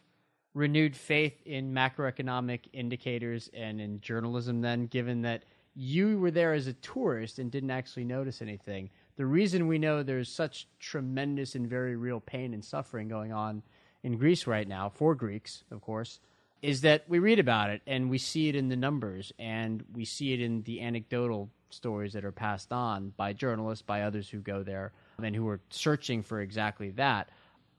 renewed 0.55 0.97
faith 0.97 1.41
in 1.45 1.73
macroeconomic 1.73 2.61
indicators 2.73 3.49
and 3.55 3.81
in 3.81 4.01
journalism 4.01 4.61
then, 4.61 4.87
given 4.87 5.23
that 5.23 5.45
you 5.75 6.19
were 6.19 6.31
there 6.31 6.53
as 6.53 6.67
a 6.67 6.73
tourist 6.75 7.39
and 7.39 7.51
didn't 7.51 7.71
actually 7.71 8.05
notice 8.05 8.43
anything? 8.43 8.91
The 9.17 9.27
reason 9.27 9.69
we 9.69 9.79
know 9.79 10.03
there's 10.03 10.33
such 10.33 10.67
tremendous 10.79 11.55
and 11.55 11.69
very 11.69 11.97
real 11.97 12.21
pain 12.21 12.55
and 12.55 12.65
suffering 12.65 13.09
going 13.09 13.33
on 13.33 13.63
in 14.03 14.17
Greece 14.17 14.47
right 14.47 14.67
now, 14.67 14.89
for 14.89 15.15
Greeks, 15.15 15.65
of 15.71 15.83
course, 15.83 16.21
is 16.63 16.83
that 16.83 17.05
we 17.09 17.19
read 17.19 17.39
about 17.39 17.71
it 17.71 17.83
and 17.87 18.11
we 18.11 18.19
see 18.19 18.49
it 18.49 18.57
in 18.57 18.69
the 18.69 18.77
numbers 18.77 19.33
and 19.39 19.85
we 19.93 20.05
see 20.05 20.33
it 20.33 20.41
in 20.41 20.63
the 20.63 20.81
anecdotal 20.81 21.51
stories 21.71 22.13
that 22.15 22.25
are 22.25 22.33
passed 22.33 22.73
on 22.73 23.13
by 23.17 23.33
journalists, 23.33 23.83
by 23.83 24.03
others 24.03 24.29
who 24.29 24.39
go 24.39 24.63
there 24.63 24.93
and 25.23 25.37
who 25.37 25.49
are 25.49 25.61
searching 25.71 26.23
for 26.23 26.41
exactly 26.41 26.91
that. 26.91 27.29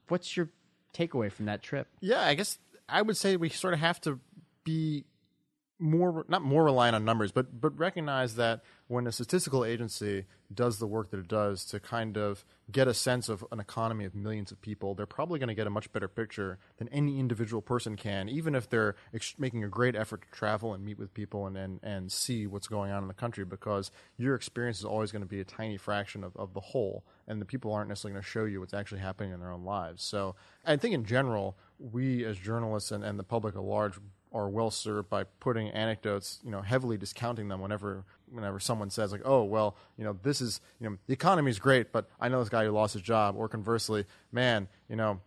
What's 0.08 0.36
your 0.36 0.50
takeaway 0.94 1.32
from 1.32 1.46
that 1.46 1.62
trip? 1.62 1.88
Yeah, 2.00 2.22
I 2.22 2.36
guess 2.36 2.58
I 2.88 3.02
would 3.02 3.18
say 3.18 3.36
we 3.36 3.50
sort 3.50 3.74
of 3.74 3.80
have 3.80 4.00
to 4.02 4.20
be 4.64 5.06
more 5.82 6.26
not 6.28 6.44
more 6.44 6.64
reliant 6.64 6.96
on 6.96 7.04
numbers, 7.04 7.32
but 7.32 7.60
but 7.60 7.78
recognize 7.78 8.36
that 8.36 8.62
when 8.88 9.08
a 9.08 9.12
statistical 9.12 9.66
agency 9.66 10.26
does 10.54 10.80
the 10.80 10.88
work 10.88 11.12
that 11.12 11.20
it 11.20 11.28
does 11.28 11.66
to 11.66 11.80
kind 11.80 12.18
of 12.18 12.44
get 12.72 12.88
a 12.88 12.94
sense 12.94 13.30
of 13.30 13.46
an 13.52 13.60
economy 13.60 14.06
of 14.06 14.14
millions 14.14 14.52
of 14.52 14.62
people, 14.62 14.94
they're 14.94 15.06
probably 15.06 15.40
going 15.40 15.48
to 15.48 15.56
get 15.56 15.66
a 15.66 15.70
much 15.70 15.92
better 15.94 16.08
picture 16.08 16.60
than 16.78 16.90
any 16.90 17.20
individual 17.20 17.62
person 17.62 17.96
can, 17.96 18.28
even 18.28 18.54
if 18.54 18.70
they're 18.70 18.96
ex- 19.14 19.36
making 19.38 19.64
a 19.64 19.70
great 19.70 19.96
effort 19.96 20.22
to 20.22 20.38
travel 20.38 20.74
and 20.74 20.84
meet 20.84 21.00
with 21.00 21.14
people 21.14 21.48
and, 21.48 21.58
and, 21.58 21.80
and 21.84 22.12
see 22.12 22.48
what's 22.48 22.68
going 22.68 22.92
on 22.92 23.02
in 23.02 23.08
the 23.08 23.14
country 23.14 23.46
because 23.46 23.92
your 24.18 24.36
experience 24.36 24.80
is 24.80 24.86
always 24.86 25.12
going 25.12 25.24
to 25.24 25.28
be 25.28 25.40
a 25.40 25.46
tiny 25.46 25.78
fraction 25.78 26.24
of, 26.24 26.36
of 26.36 26.54
the 26.54 26.60
whole, 26.60 27.06
and 27.28 27.42
the 27.42 27.46
people 27.46 27.74
aren't 27.74 27.88
necessarily 27.88 28.14
going 28.14 28.24
to 28.24 28.30
show 28.30 28.46
you 28.46 28.60
what's 28.60 28.74
actually 28.74 29.02
happening 29.02 29.32
in 29.32 29.40
their 29.40 29.52
own 29.52 29.64
lives. 29.64 30.04
So 30.04 30.36
I 30.66 30.76
think 30.76 30.94
in 30.94 31.06
general, 31.06 31.58
we 31.80 32.26
as 32.26 32.38
journalists 32.38 32.92
and, 32.92 33.04
and 33.04 33.18
the 33.18 33.24
public 33.24 33.56
at 33.56 33.62
large 33.62 33.96
are 34.34 34.50
well 34.50 34.72
served 34.72 35.10
by 35.10 35.26
putting 35.40 35.70
anecdotes, 35.70 36.40
you 36.44 36.52
know, 36.52 36.62
heavily 36.62 36.98
discounting 36.98 37.48
them 37.50 37.60
whenever 37.62 38.06
whenever 38.32 38.60
someone 38.60 38.90
says 38.90 39.12
like, 39.12 39.22
oh 39.26 39.44
well, 39.44 39.76
you 39.98 40.04
know, 40.04 40.18
this 40.24 40.42
is 40.42 40.62
you 40.80 40.90
know 40.90 40.98
the 41.08 41.14
economy 41.14 41.52
is 41.52 41.60
great, 41.60 41.92
but 41.92 42.10
I 42.20 42.30
know 42.30 42.40
this 42.40 42.50
guy 42.50 42.64
who 42.66 42.72
lost 42.72 42.94
his 42.94 43.02
job, 43.02 43.36
or 43.38 43.48
conversely, 43.50 44.06
man, 44.32 44.68
you 44.90 44.96
know. 44.96 45.20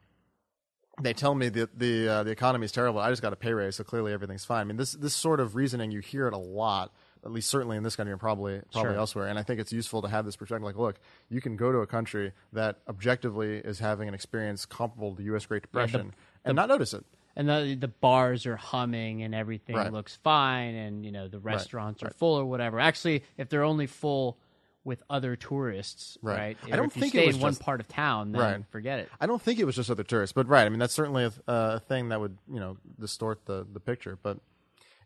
They 1.03 1.13
tell 1.13 1.35
me 1.35 1.49
that 1.49 1.77
the 1.77 2.09
uh, 2.09 2.23
the 2.23 2.31
economy 2.31 2.67
is 2.67 2.73
terrible. 2.73 3.01
I 3.01 3.11
just 3.11 3.21
got 3.21 3.33
a 3.33 3.37
pay 3.37 3.53
raise, 3.53 3.75
so 3.75 3.83
clearly 3.83 4.13
everything's 4.13 4.45
fine. 4.45 4.61
I 4.61 4.65
mean, 4.65 4.77
this 4.77 4.93
this 4.93 5.13
sort 5.13 5.41
of 5.41 5.57
reasoning 5.57 5.91
you 5.91 5.99
hear 5.99 6.29
it 6.29 6.33
a 6.33 6.39
lot, 6.39 6.95
at 7.25 7.33
least 7.33 7.51
certainly 7.51 7.77
in 7.77 7.83
this 7.83 7.97
country 7.97 8.13
and 8.13 8.21
probably 8.21 8.61
probably 8.71 8.93
Sure. 8.93 8.99
elsewhere. 8.99 9.27
And 9.27 9.37
I 9.37 9.43
think 9.43 9.59
it's 9.59 9.73
useful 9.73 10.03
to 10.03 10.09
have 10.09 10.25
this 10.25 10.37
perspective. 10.37 10.63
Like, 10.65 10.77
look, 10.77 11.01
you 11.29 11.41
can 11.41 11.57
go 11.57 11.73
to 11.73 11.79
a 11.79 11.87
country 11.89 12.33
that 12.53 12.79
objectively 12.89 13.57
is 13.57 13.81
having 13.81 14.07
an 14.07 14.15
experience 14.15 14.67
comparable 14.67 15.11
to 15.11 15.17
the 15.17 15.25
U.S. 15.25 15.47
Great 15.47 15.63
Depression 15.63 16.15
and 16.45 16.55
not 16.55 16.69
notice 16.69 16.95
it. 16.95 17.05
And 17.37 17.49
the 17.49 17.77
the 17.79 17.89
bars 17.89 18.47
are 18.47 18.57
humming 18.57 19.23
and 19.23 19.35
everything 19.35 19.77
Right. 19.77 19.93
looks 19.93 20.17
fine 20.23 20.75
and 20.75 21.05
you 21.05 21.13
know 21.13 21.29
the 21.29 21.39
restaurants 21.41 22.03
are 22.03 22.11
full 22.11 22.35
or 22.39 22.45
whatever 22.45 22.79
actually 22.81 23.25
if 23.37 23.49
they're 23.49 23.65
only 23.65 23.87
full 23.87 24.39
with 24.85 25.03
other 25.09 25.35
tourists 25.35 26.19
right, 26.23 26.59
Right. 26.63 26.73
I 26.73 26.77
don't 26.77 26.87
if 26.89 26.97
you 26.97 27.01
think 27.03 27.15
it 27.15 27.27
was 27.27 27.37
in 27.37 27.43
one 27.43 27.53
just- 27.53 27.63
part 27.63 27.81
of 27.81 27.89
town 27.89 28.33
then 28.33 28.41
Right. 28.41 28.65
forget 28.71 28.99
it 28.99 29.09
I 29.21 29.27
don't 29.27 29.41
think 29.41 29.59
it 29.59 29.65
was 29.65 29.77
just 29.77 29.91
other 29.91 30.05
tourists, 30.05 30.33
but 30.35 30.47
right. 30.49 30.67
I 30.67 30.69
mean, 30.69 30.79
that's 30.79 30.93
certainly 30.95 31.25
a, 31.25 31.33
a 31.47 31.81
thing 31.81 32.11
that 32.11 32.21
would 32.21 32.37
you 32.53 32.61
know 32.61 32.77
distort 33.01 33.47
the, 33.47 33.67
the 33.73 33.81
picture. 33.81 34.19
But 34.23 34.39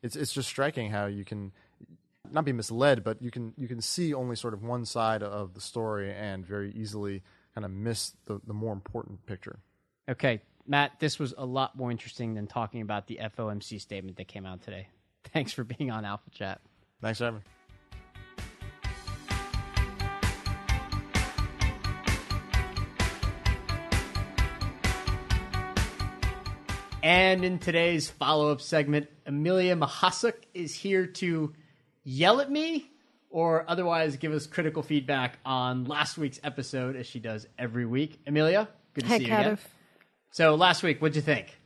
it's 0.02 0.16
it's 0.16 0.32
just 0.32 0.48
striking 0.48 0.90
how 0.90 1.06
you 1.06 1.24
can 1.24 1.52
not 2.30 2.44
be 2.44 2.52
misled, 2.52 3.04
but 3.04 3.22
you 3.22 3.30
can 3.30 3.54
you 3.56 3.68
can 3.68 3.80
see 3.80 4.12
only 4.12 4.34
sort 4.36 4.52
of 4.52 4.62
one 4.62 4.84
side 4.84 5.22
of 5.22 5.54
the 5.54 5.60
story 5.60 6.12
and 6.12 6.44
very 6.44 6.72
easily 6.72 7.22
kind 7.54 7.64
of 7.64 7.70
miss 7.70 8.14
the, 8.26 8.40
the 8.46 8.52
more 8.54 8.72
important 8.72 9.24
picture. 9.26 9.60
okay 10.08 10.40
matt 10.68 10.92
this 11.00 11.18
was 11.18 11.34
a 11.36 11.44
lot 11.44 11.76
more 11.76 11.90
interesting 11.90 12.34
than 12.34 12.46
talking 12.46 12.80
about 12.80 13.06
the 13.06 13.18
fomc 13.36 13.80
statement 13.80 14.16
that 14.16 14.28
came 14.28 14.46
out 14.46 14.62
today 14.62 14.88
thanks 15.32 15.52
for 15.52 15.64
being 15.64 15.90
on 15.90 16.04
alpha 16.04 16.30
chat 16.30 16.60
Thanks, 17.00 17.20
Evan. 17.20 17.42
And 27.00 27.44
in 27.44 27.58
today's 27.60 28.10
follow 28.10 28.50
up 28.50 28.60
segment, 28.60 29.08
Amelia 29.24 29.76
Mahasuk 29.76 30.34
is 30.52 30.74
here 30.74 31.06
to 31.06 31.54
yell 32.02 32.40
at 32.40 32.50
me 32.50 32.90
or 33.30 33.64
otherwise 33.68 34.16
give 34.16 34.32
us 34.32 34.46
critical 34.46 34.82
feedback 34.82 35.38
on 35.44 35.84
last 35.84 36.18
week's 36.18 36.40
episode, 36.42 36.96
as 36.96 37.06
she 37.06 37.20
does 37.20 37.46
every 37.56 37.86
week. 37.86 38.18
Amelia, 38.26 38.68
good 38.94 39.02
to 39.02 39.06
Hey, 39.06 39.18
see 39.18 39.24
you 39.26 39.32
again. 39.32 39.42
Cardiff. 39.44 39.74
So 40.30 40.54
last 40.54 40.82
week, 40.82 41.00
what'd 41.00 41.16
you 41.16 41.22
think? 41.22 41.58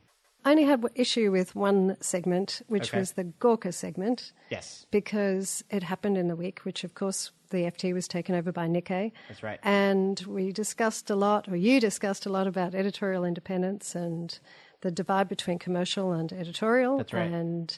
I 0.45 0.51
only 0.51 0.63
had 0.63 0.83
issue 0.95 1.31
with 1.31 1.55
one 1.55 1.95
segment, 2.01 2.61
which 2.67 2.89
Okay. 2.89 2.99
was 2.99 3.13
the 3.13 3.23
Gorka 3.23 3.71
segment, 3.71 4.33
Yes, 4.49 4.85
because 4.91 5.63
it 5.69 5.83
happened 5.83 6.17
in 6.17 6.27
the 6.27 6.35
week, 6.35 6.59
which 6.65 6.83
of 6.83 6.95
course 6.95 7.31
the 7.49 7.59
FT 7.65 7.93
was 7.93 8.07
taken 8.09 8.35
over 8.35 8.51
by 8.51 8.67
Nikkei. 8.67 9.11
that's 9.29 9.41
right. 9.41 9.59
And 9.63 10.19
we 10.27 10.51
discussed 10.51 11.09
a 11.09 11.15
lot, 11.15 11.47
or 11.47 11.55
you 11.55 11.79
discussed 11.79 12.25
a 12.25 12.29
lot 12.29 12.45
about 12.47 12.75
editorial 12.75 13.23
independence 13.23 13.95
and 13.95 14.37
the 14.81 14.91
divide 14.91 15.29
between 15.29 15.59
commercial 15.59 16.11
and 16.11 16.33
editorial. 16.33 16.97
That's 16.97 17.13
right. 17.13 17.31
And 17.31 17.77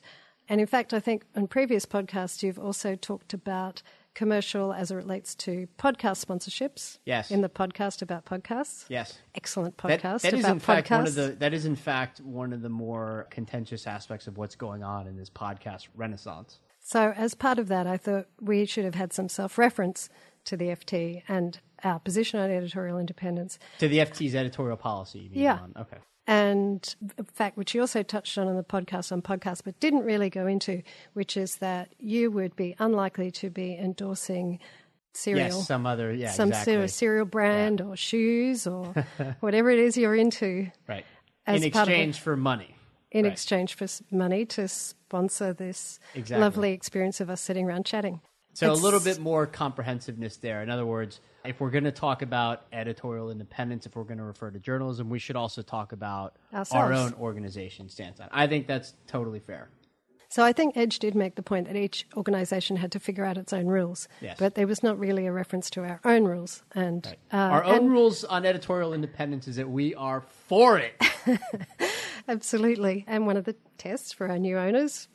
and 0.50 0.60
in 0.62 0.68
fact, 0.68 0.94
I 0.94 1.00
think 1.00 1.26
on 1.36 1.48
previous 1.48 1.86
podcasts 1.86 2.42
you've 2.42 2.60
also 2.60 2.96
talked 2.96 3.34
about 3.34 3.82
commercial 4.16 4.74
as 4.74 4.90
it 4.90 4.96
relates 4.96 5.36
to 5.36 5.68
podcast 5.78 6.26
sponsorships. 6.26 6.98
Yes. 7.06 7.30
In 7.30 7.42
the 7.42 7.50
podcast 7.50 8.02
about 8.02 8.26
podcasts. 8.26 8.86
yes. 8.90 9.20
Excellent 9.36 9.78
That, 9.78 10.02
podcast 10.02 10.22
that 10.22 10.34
is 10.34 10.40
about 10.40 10.54
in 10.54 10.60
fact 10.60 10.90
one 10.90 11.02
of 11.02 11.08
podcasts. 11.10 11.16
the 11.16 11.36
that 11.40 11.54
is 11.54 11.66
in 11.66 11.76
fact 11.76 12.20
one 12.22 12.54
of 12.54 12.62
the 12.64 12.70
more 12.70 13.28
contentious 13.30 13.86
aspects 13.86 14.26
of 14.28 14.38
what's 14.38 14.56
going 14.56 14.84
on 14.84 15.06
in 15.06 15.18
this 15.18 15.30
podcast 15.30 15.88
renaissance. 15.96 16.60
So, 16.80 17.14
as 17.16 17.34
part 17.34 17.58
of 17.60 17.68
that, 17.68 17.88
I 17.88 17.98
thought 17.98 18.28
we 18.40 18.66
should 18.66 18.86
have 18.86 18.96
had 18.96 19.12
some 19.12 19.28
self 19.30 19.58
reference 19.58 20.08
to 20.46 20.56
the 20.56 20.66
FT 20.68 21.24
and 21.28 21.60
our 21.84 22.00
position 22.00 22.40
on 22.40 22.52
editorial 22.52 22.98
independence. 23.00 23.58
To 23.80 23.88
the 23.88 23.98
FT's 24.00 24.36
editorial 24.36 24.78
policy, 24.78 25.30
Yeah. 25.34 25.56
on- 25.62 25.74
Okay. 25.78 25.98
And 26.28 26.96
a 27.20 27.24
fact 27.24 27.56
which 27.56 27.76
you 27.76 27.82
also 27.82 28.02
touched 28.02 28.38
on 28.38 28.48
in 28.48 28.56
the 28.56 28.64
podcast 28.64 29.12
on 29.12 29.22
podcast, 29.22 29.62
but 29.64 29.80
didn't 29.80 30.04
really 30.04 30.30
go 30.32 30.48
into, 30.48 30.82
which 31.14 31.38
is 31.38 31.58
that 31.58 31.90
you 32.00 32.32
would 32.32 32.56
be 32.56 32.76
unlikely 32.80 33.30
to 33.32 33.50
be 33.52 33.76
endorsing 33.78 34.60
cereal. 35.14 35.58
Yes, 35.58 35.68
some 35.68 35.86
other 35.86 36.12
yeah, 36.12 36.32
some 36.32 36.50
exactly. 36.50 36.88
cereal 36.88 37.26
brand 37.26 37.80
or 37.80 37.96
shoes 37.96 38.66
or 38.66 38.94
whatever 39.40 39.70
it 39.70 39.80
is 39.80 39.96
you're 39.98 40.16
into 40.16 40.72
right. 40.90 41.06
as 41.46 41.64
in 41.64 41.72
part 41.72 41.88
of 41.88 41.94
it. 41.94 41.98
exchange 41.98 42.20
for 42.20 42.36
money. 42.36 42.76
in 43.12 43.24
Right. 43.26 43.32
exchange 43.32 43.76
for 43.76 43.88
money 44.12 44.46
to 44.48 44.68
sponsor 44.68 45.54
this 45.54 46.00
Exactly. 46.16 46.42
lovely 46.42 46.72
experience 46.74 47.22
of 47.22 47.30
us 47.30 47.40
sitting 47.40 47.66
around 47.66 47.86
chatting. 47.86 48.20
So 48.54 48.72
a 48.72 48.74
little 48.74 49.00
bit 49.00 49.20
more 49.20 49.46
comprehensiveness 49.46 50.38
there. 50.38 50.62
In 50.64 50.70
other 50.70 50.86
words, 50.86 51.22
if 51.48 51.60
we're 51.60 51.70
going 51.72 51.84
to 51.86 51.92
talk 51.92 52.22
about 52.22 52.64
editorial 52.74 53.32
independence, 53.32 53.86
if 53.86 53.96
we're 53.96 54.04
going 54.04 54.18
to 54.18 54.24
refer 54.24 54.52
to 54.52 54.60
journalism, 54.60 55.10
we 55.10 55.20
should 55.20 55.36
also 55.36 55.62
talk 55.62 55.92
about 55.92 56.36
our 56.72 56.94
own 56.94 57.14
organization 57.16 57.90
stance 57.90 58.20
on. 58.20 58.28
I 58.32 58.48
think 58.48 58.68
that's 58.68 58.94
totally 59.08 59.40
fair. 59.40 59.70
So 60.28 60.44
I 60.44 60.52
think 60.54 60.76
Edge 60.76 61.00
did 61.00 61.16
make 61.16 61.36
the 61.36 61.44
point 61.44 61.68
that 61.68 61.76
each 61.78 62.08
organisation 62.18 62.76
had 62.76 62.92
to 62.94 63.00
figure 63.00 63.24
out 63.24 63.38
its 63.38 63.54
own 63.54 63.68
rules, 63.68 64.08
Yes. 64.22 64.36
but 64.38 64.56
there 64.56 64.68
was 64.68 64.84
not 64.84 65.00
really 65.00 65.28
a 65.28 65.32
reference 65.32 65.70
to 65.72 65.84
our 65.84 66.02
own 66.04 66.26
rules. 66.26 66.62
And 66.74 67.06
uh, 67.32 67.38
our 67.38 67.64
own 67.64 67.76
and- 67.76 67.92
rules 67.92 68.24
on 68.26 68.46
editorial 68.46 68.94
independence 68.94 69.48
is 69.48 69.56
that 69.56 69.70
we 69.70 69.96
are 69.96 70.22
for 70.48 70.78
it. 70.80 71.02
absolutely. 72.28 73.06
And 73.08 73.26
one 73.26 73.38
of 73.38 73.46
the 73.46 73.56
tests 73.78 74.12
for 74.14 74.28
our 74.30 74.40
new 74.40 74.58
owners 74.58 75.08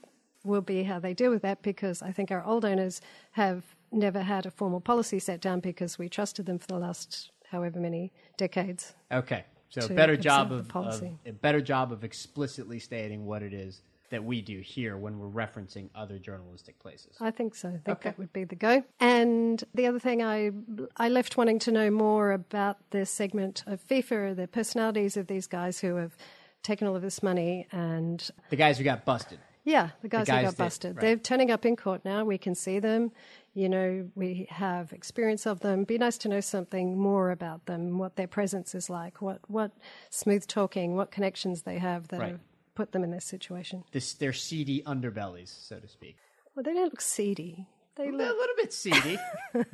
will 0.45 0.63
be 0.63 0.85
how 0.85 0.99
they 0.99 1.13
deal 1.13 1.31
with 1.31 1.43
that, 1.43 1.63
because 1.63 2.03
I 2.03 2.13
think 2.13 2.31
our 2.31 2.43
old 2.45 2.65
owners 2.65 3.01
have 3.33 3.65
never 3.93 4.23
had 4.23 4.47
a 4.47 4.51
formal 4.51 4.81
policy 4.81 5.19
set 5.19 5.41
down 5.41 5.61
because 5.61 5.99
we 5.99 6.09
trusted 6.09 6.47
them 6.47 6.59
for 6.59 6.67
the 6.69 6.79
last 6.79 7.31
however 7.51 7.81
many 7.81 8.13
decades. 8.37 8.95
Okay. 9.11 9.45
So 9.71 9.87
a 9.87 9.89
better 9.89 10.17
job 10.17 10.51
of, 10.51 10.69
policy. 10.69 11.17
of 11.27 11.31
a 11.31 11.33
better 11.33 11.61
job 11.61 11.93
of 11.93 12.03
explicitly 12.03 12.79
stating 12.81 13.25
what 13.27 13.43
it 13.43 13.53
is 13.53 13.83
that 14.11 14.25
we 14.25 14.43
do 14.43 14.59
here 14.59 14.97
when 14.97 15.21
we're 15.21 15.29
referencing 15.29 15.89
other 15.95 16.19
journalistic 16.19 16.77
places. 16.81 17.15
I 17.21 17.31
think 17.31 17.55
so. 17.55 17.69
I 17.69 17.73
think 17.73 17.89
Okay. 17.89 18.09
that 18.11 18.19
would 18.19 18.33
be 18.33 18.43
the 18.43 18.57
go. 18.57 18.83
And 18.99 19.63
the 19.73 19.87
other 19.87 20.01
thing, 20.01 20.21
I 20.23 20.51
I 20.97 21.09
left 21.09 21.37
wanting 21.37 21.61
to 21.61 21.71
know 21.71 21.91
more 21.93 22.33
about 22.33 22.79
this 22.91 23.09
segment 23.11 23.63
of 23.69 23.87
FIFA, 23.87 24.35
the 24.35 24.49
personalities 24.49 25.17
of 25.17 25.29
these 25.29 25.47
guys 25.47 25.79
who 25.79 25.95
have 25.97 26.17
taken 26.65 26.89
all 26.89 26.97
of 26.97 27.03
this 27.03 27.23
money, 27.23 27.69
and 27.71 28.29
The 28.51 28.57
guys 28.57 28.79
who 28.79 28.85
got 28.85 29.05
busted. 29.05 29.39
yeah, 29.65 29.91
the 30.03 30.09
guys, 30.09 30.27
guys 30.27 30.41
who 30.41 30.47
got 30.51 30.57
busted. 30.57 30.97
right. 30.97 31.01
They're 31.01 31.17
turning 31.17 31.53
up 31.53 31.65
in 31.65 31.77
court 31.77 32.05
now. 32.05 32.25
We 32.25 32.37
can 32.39 32.57
see 32.57 32.81
them. 32.81 33.13
You 33.53 33.69
know, 33.69 34.09
we 34.15 34.47
have 34.51 34.93
experience 34.93 35.45
of 35.47 35.61
them. 35.61 35.85
Be 35.85 35.99
nice 35.99 36.19
to 36.19 36.29
know 36.29 36.41
something 36.41 36.97
more 36.99 37.31
about 37.31 37.67
them, 37.67 37.99
what 37.99 38.15
their 38.17 38.29
presence 38.29 38.75
is 38.75 38.89
like, 38.89 39.21
what 39.21 39.41
what 39.49 39.73
smooth 40.11 40.47
talking, 40.47 40.95
what 40.95 41.11
connections 41.11 41.63
they 41.63 41.79
have 41.79 42.09
that 42.09 42.21
Right. 42.21 42.31
have 42.33 42.41
put 42.75 42.93
them 42.93 43.03
in 43.03 43.11
this 43.11 43.25
situation. 43.25 43.83
This 43.91 44.15
their 44.15 44.33
seedy 44.33 44.83
underbellies, 44.83 45.49
so 45.67 45.81
to 45.81 45.89
speak. 45.89 46.17
Well, 46.55 46.63
they 46.63 46.75
don't 46.75 46.85
look 46.85 47.01
seedy. 47.01 47.67
They 47.97 48.11
look 48.11 48.21
A 48.21 48.35
little 48.35 48.57
bit 48.57 48.73
seedy. 48.73 49.19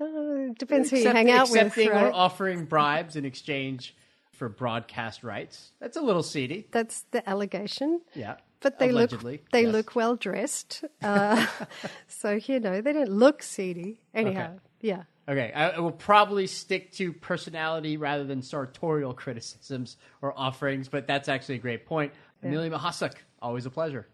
Uh, 0.00 0.52
depends 0.58 0.90
who 0.90 0.96
you 0.96 1.08
hang 1.08 1.30
out 1.30 1.48
with, 1.50 1.60
accepting 1.60 1.90
or 1.90 2.12
offering 2.12 2.64
bribes 2.64 3.14
in 3.14 3.24
exchange 3.24 3.94
for 4.32 4.48
broadcast 4.48 5.22
rights. 5.22 5.70
That's 5.80 5.96
a 5.96 6.00
little 6.00 6.24
seedy. 6.24 6.66
That's 6.72 7.02
the 7.12 7.26
allegation. 7.28 8.00
Yeah. 8.12 8.36
But 8.64 8.80
they 8.80 8.88
Allegedly, 8.88 9.32
look 9.34 9.50
they 9.52 9.62
yes. 9.62 9.72
look 9.72 9.94
well 9.94 10.16
dressed, 10.16 10.82
uh, 11.02 11.46
so 12.08 12.32
you 12.32 12.58
know 12.58 12.80
they 12.80 12.92
don't 12.92 13.08
look 13.12 13.42
seedy. 13.44 14.00
Anyhow, 14.12 14.50
Okay. 14.54 14.58
yeah, 14.80 15.02
Okay, 15.28 15.52
I, 15.54 15.70
I 15.70 15.78
will 15.78 15.92
probably 15.92 16.46
stick 16.48 16.90
to 16.94 17.12
personality 17.12 17.96
rather 17.96 18.24
than 18.24 18.42
sartorial 18.42 19.14
criticisms 19.14 19.96
or 20.20 20.36
offerings, 20.36 20.88
but 20.88 21.06
that's 21.06 21.28
actually 21.28 21.54
a 21.56 21.58
great 21.58 21.86
point. 21.86 22.12
Amelia 22.42 22.70
Mahasuk, 22.70 23.14
always 23.40 23.64
a 23.66 23.70
pleasure. 23.70 24.06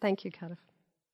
thank 0.00 0.24
you, 0.24 0.32
Cardiff. 0.32 0.58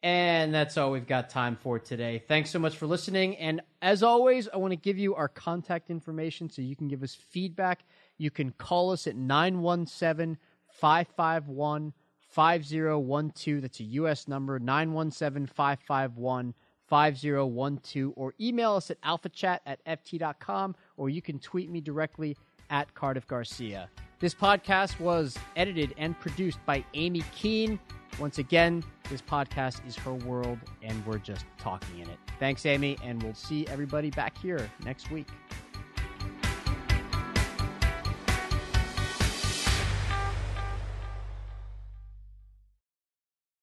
And 0.02 0.54
that's 0.54 0.76
all 0.78 0.92
we've 0.92 1.06
got 1.08 1.28
time 1.28 1.56
for 1.56 1.80
today. 1.80 2.22
Thanks 2.28 2.50
so 2.50 2.60
much 2.60 2.76
for 2.76 2.86
listening. 2.86 3.36
And 3.36 3.60
as 3.82 4.04
always, 4.04 4.48
I 4.48 4.56
want 4.56 4.70
to 4.70 4.76
give 4.76 4.96
you 4.96 5.16
our 5.16 5.26
contact 5.28 5.90
information 5.90 6.48
so 6.50 6.62
you 6.62 6.76
can 6.76 6.86
give 6.86 7.02
us 7.02 7.16
feedback. 7.16 7.84
You 8.16 8.30
can 8.30 8.52
call 8.52 8.92
us 8.92 9.08
at 9.08 9.16
917 9.16 10.38
551 10.70 11.92
5012. 12.38 13.62
That's 13.62 13.80
a 13.80 13.84
U.S. 13.84 14.28
number, 14.28 14.60
917 14.60 15.46
551 15.46 16.54
5012. 16.86 18.12
Or 18.14 18.32
email 18.40 18.74
us 18.74 18.92
at 18.92 19.00
alphachat 19.02 19.58
at 19.66 19.84
ft.com, 19.84 20.76
or 20.96 21.10
you 21.10 21.20
can 21.20 21.40
tweet 21.40 21.68
me 21.68 21.80
directly 21.80 22.36
at 22.70 22.94
Cardiff 22.94 23.26
Garcia. 23.26 23.90
This 24.20 24.36
podcast 24.36 25.00
was 25.00 25.36
edited 25.56 25.94
and 25.98 26.18
produced 26.20 26.60
by 26.64 26.84
Amy 26.94 27.24
Keene. 27.34 27.80
Once 28.20 28.38
again, 28.38 28.84
this 29.10 29.20
podcast 29.20 29.84
is 29.86 29.96
her 29.96 30.14
world, 30.14 30.58
and 30.82 31.04
we're 31.06 31.18
just 31.18 31.44
talking 31.58 31.98
in 31.98 32.08
it. 32.08 32.18
Thanks, 32.38 32.66
Amy, 32.66 32.98
and 33.02 33.20
we'll 33.20 33.34
see 33.34 33.66
everybody 33.66 34.10
back 34.10 34.38
here 34.38 34.70
next 34.84 35.10
week. 35.10 35.26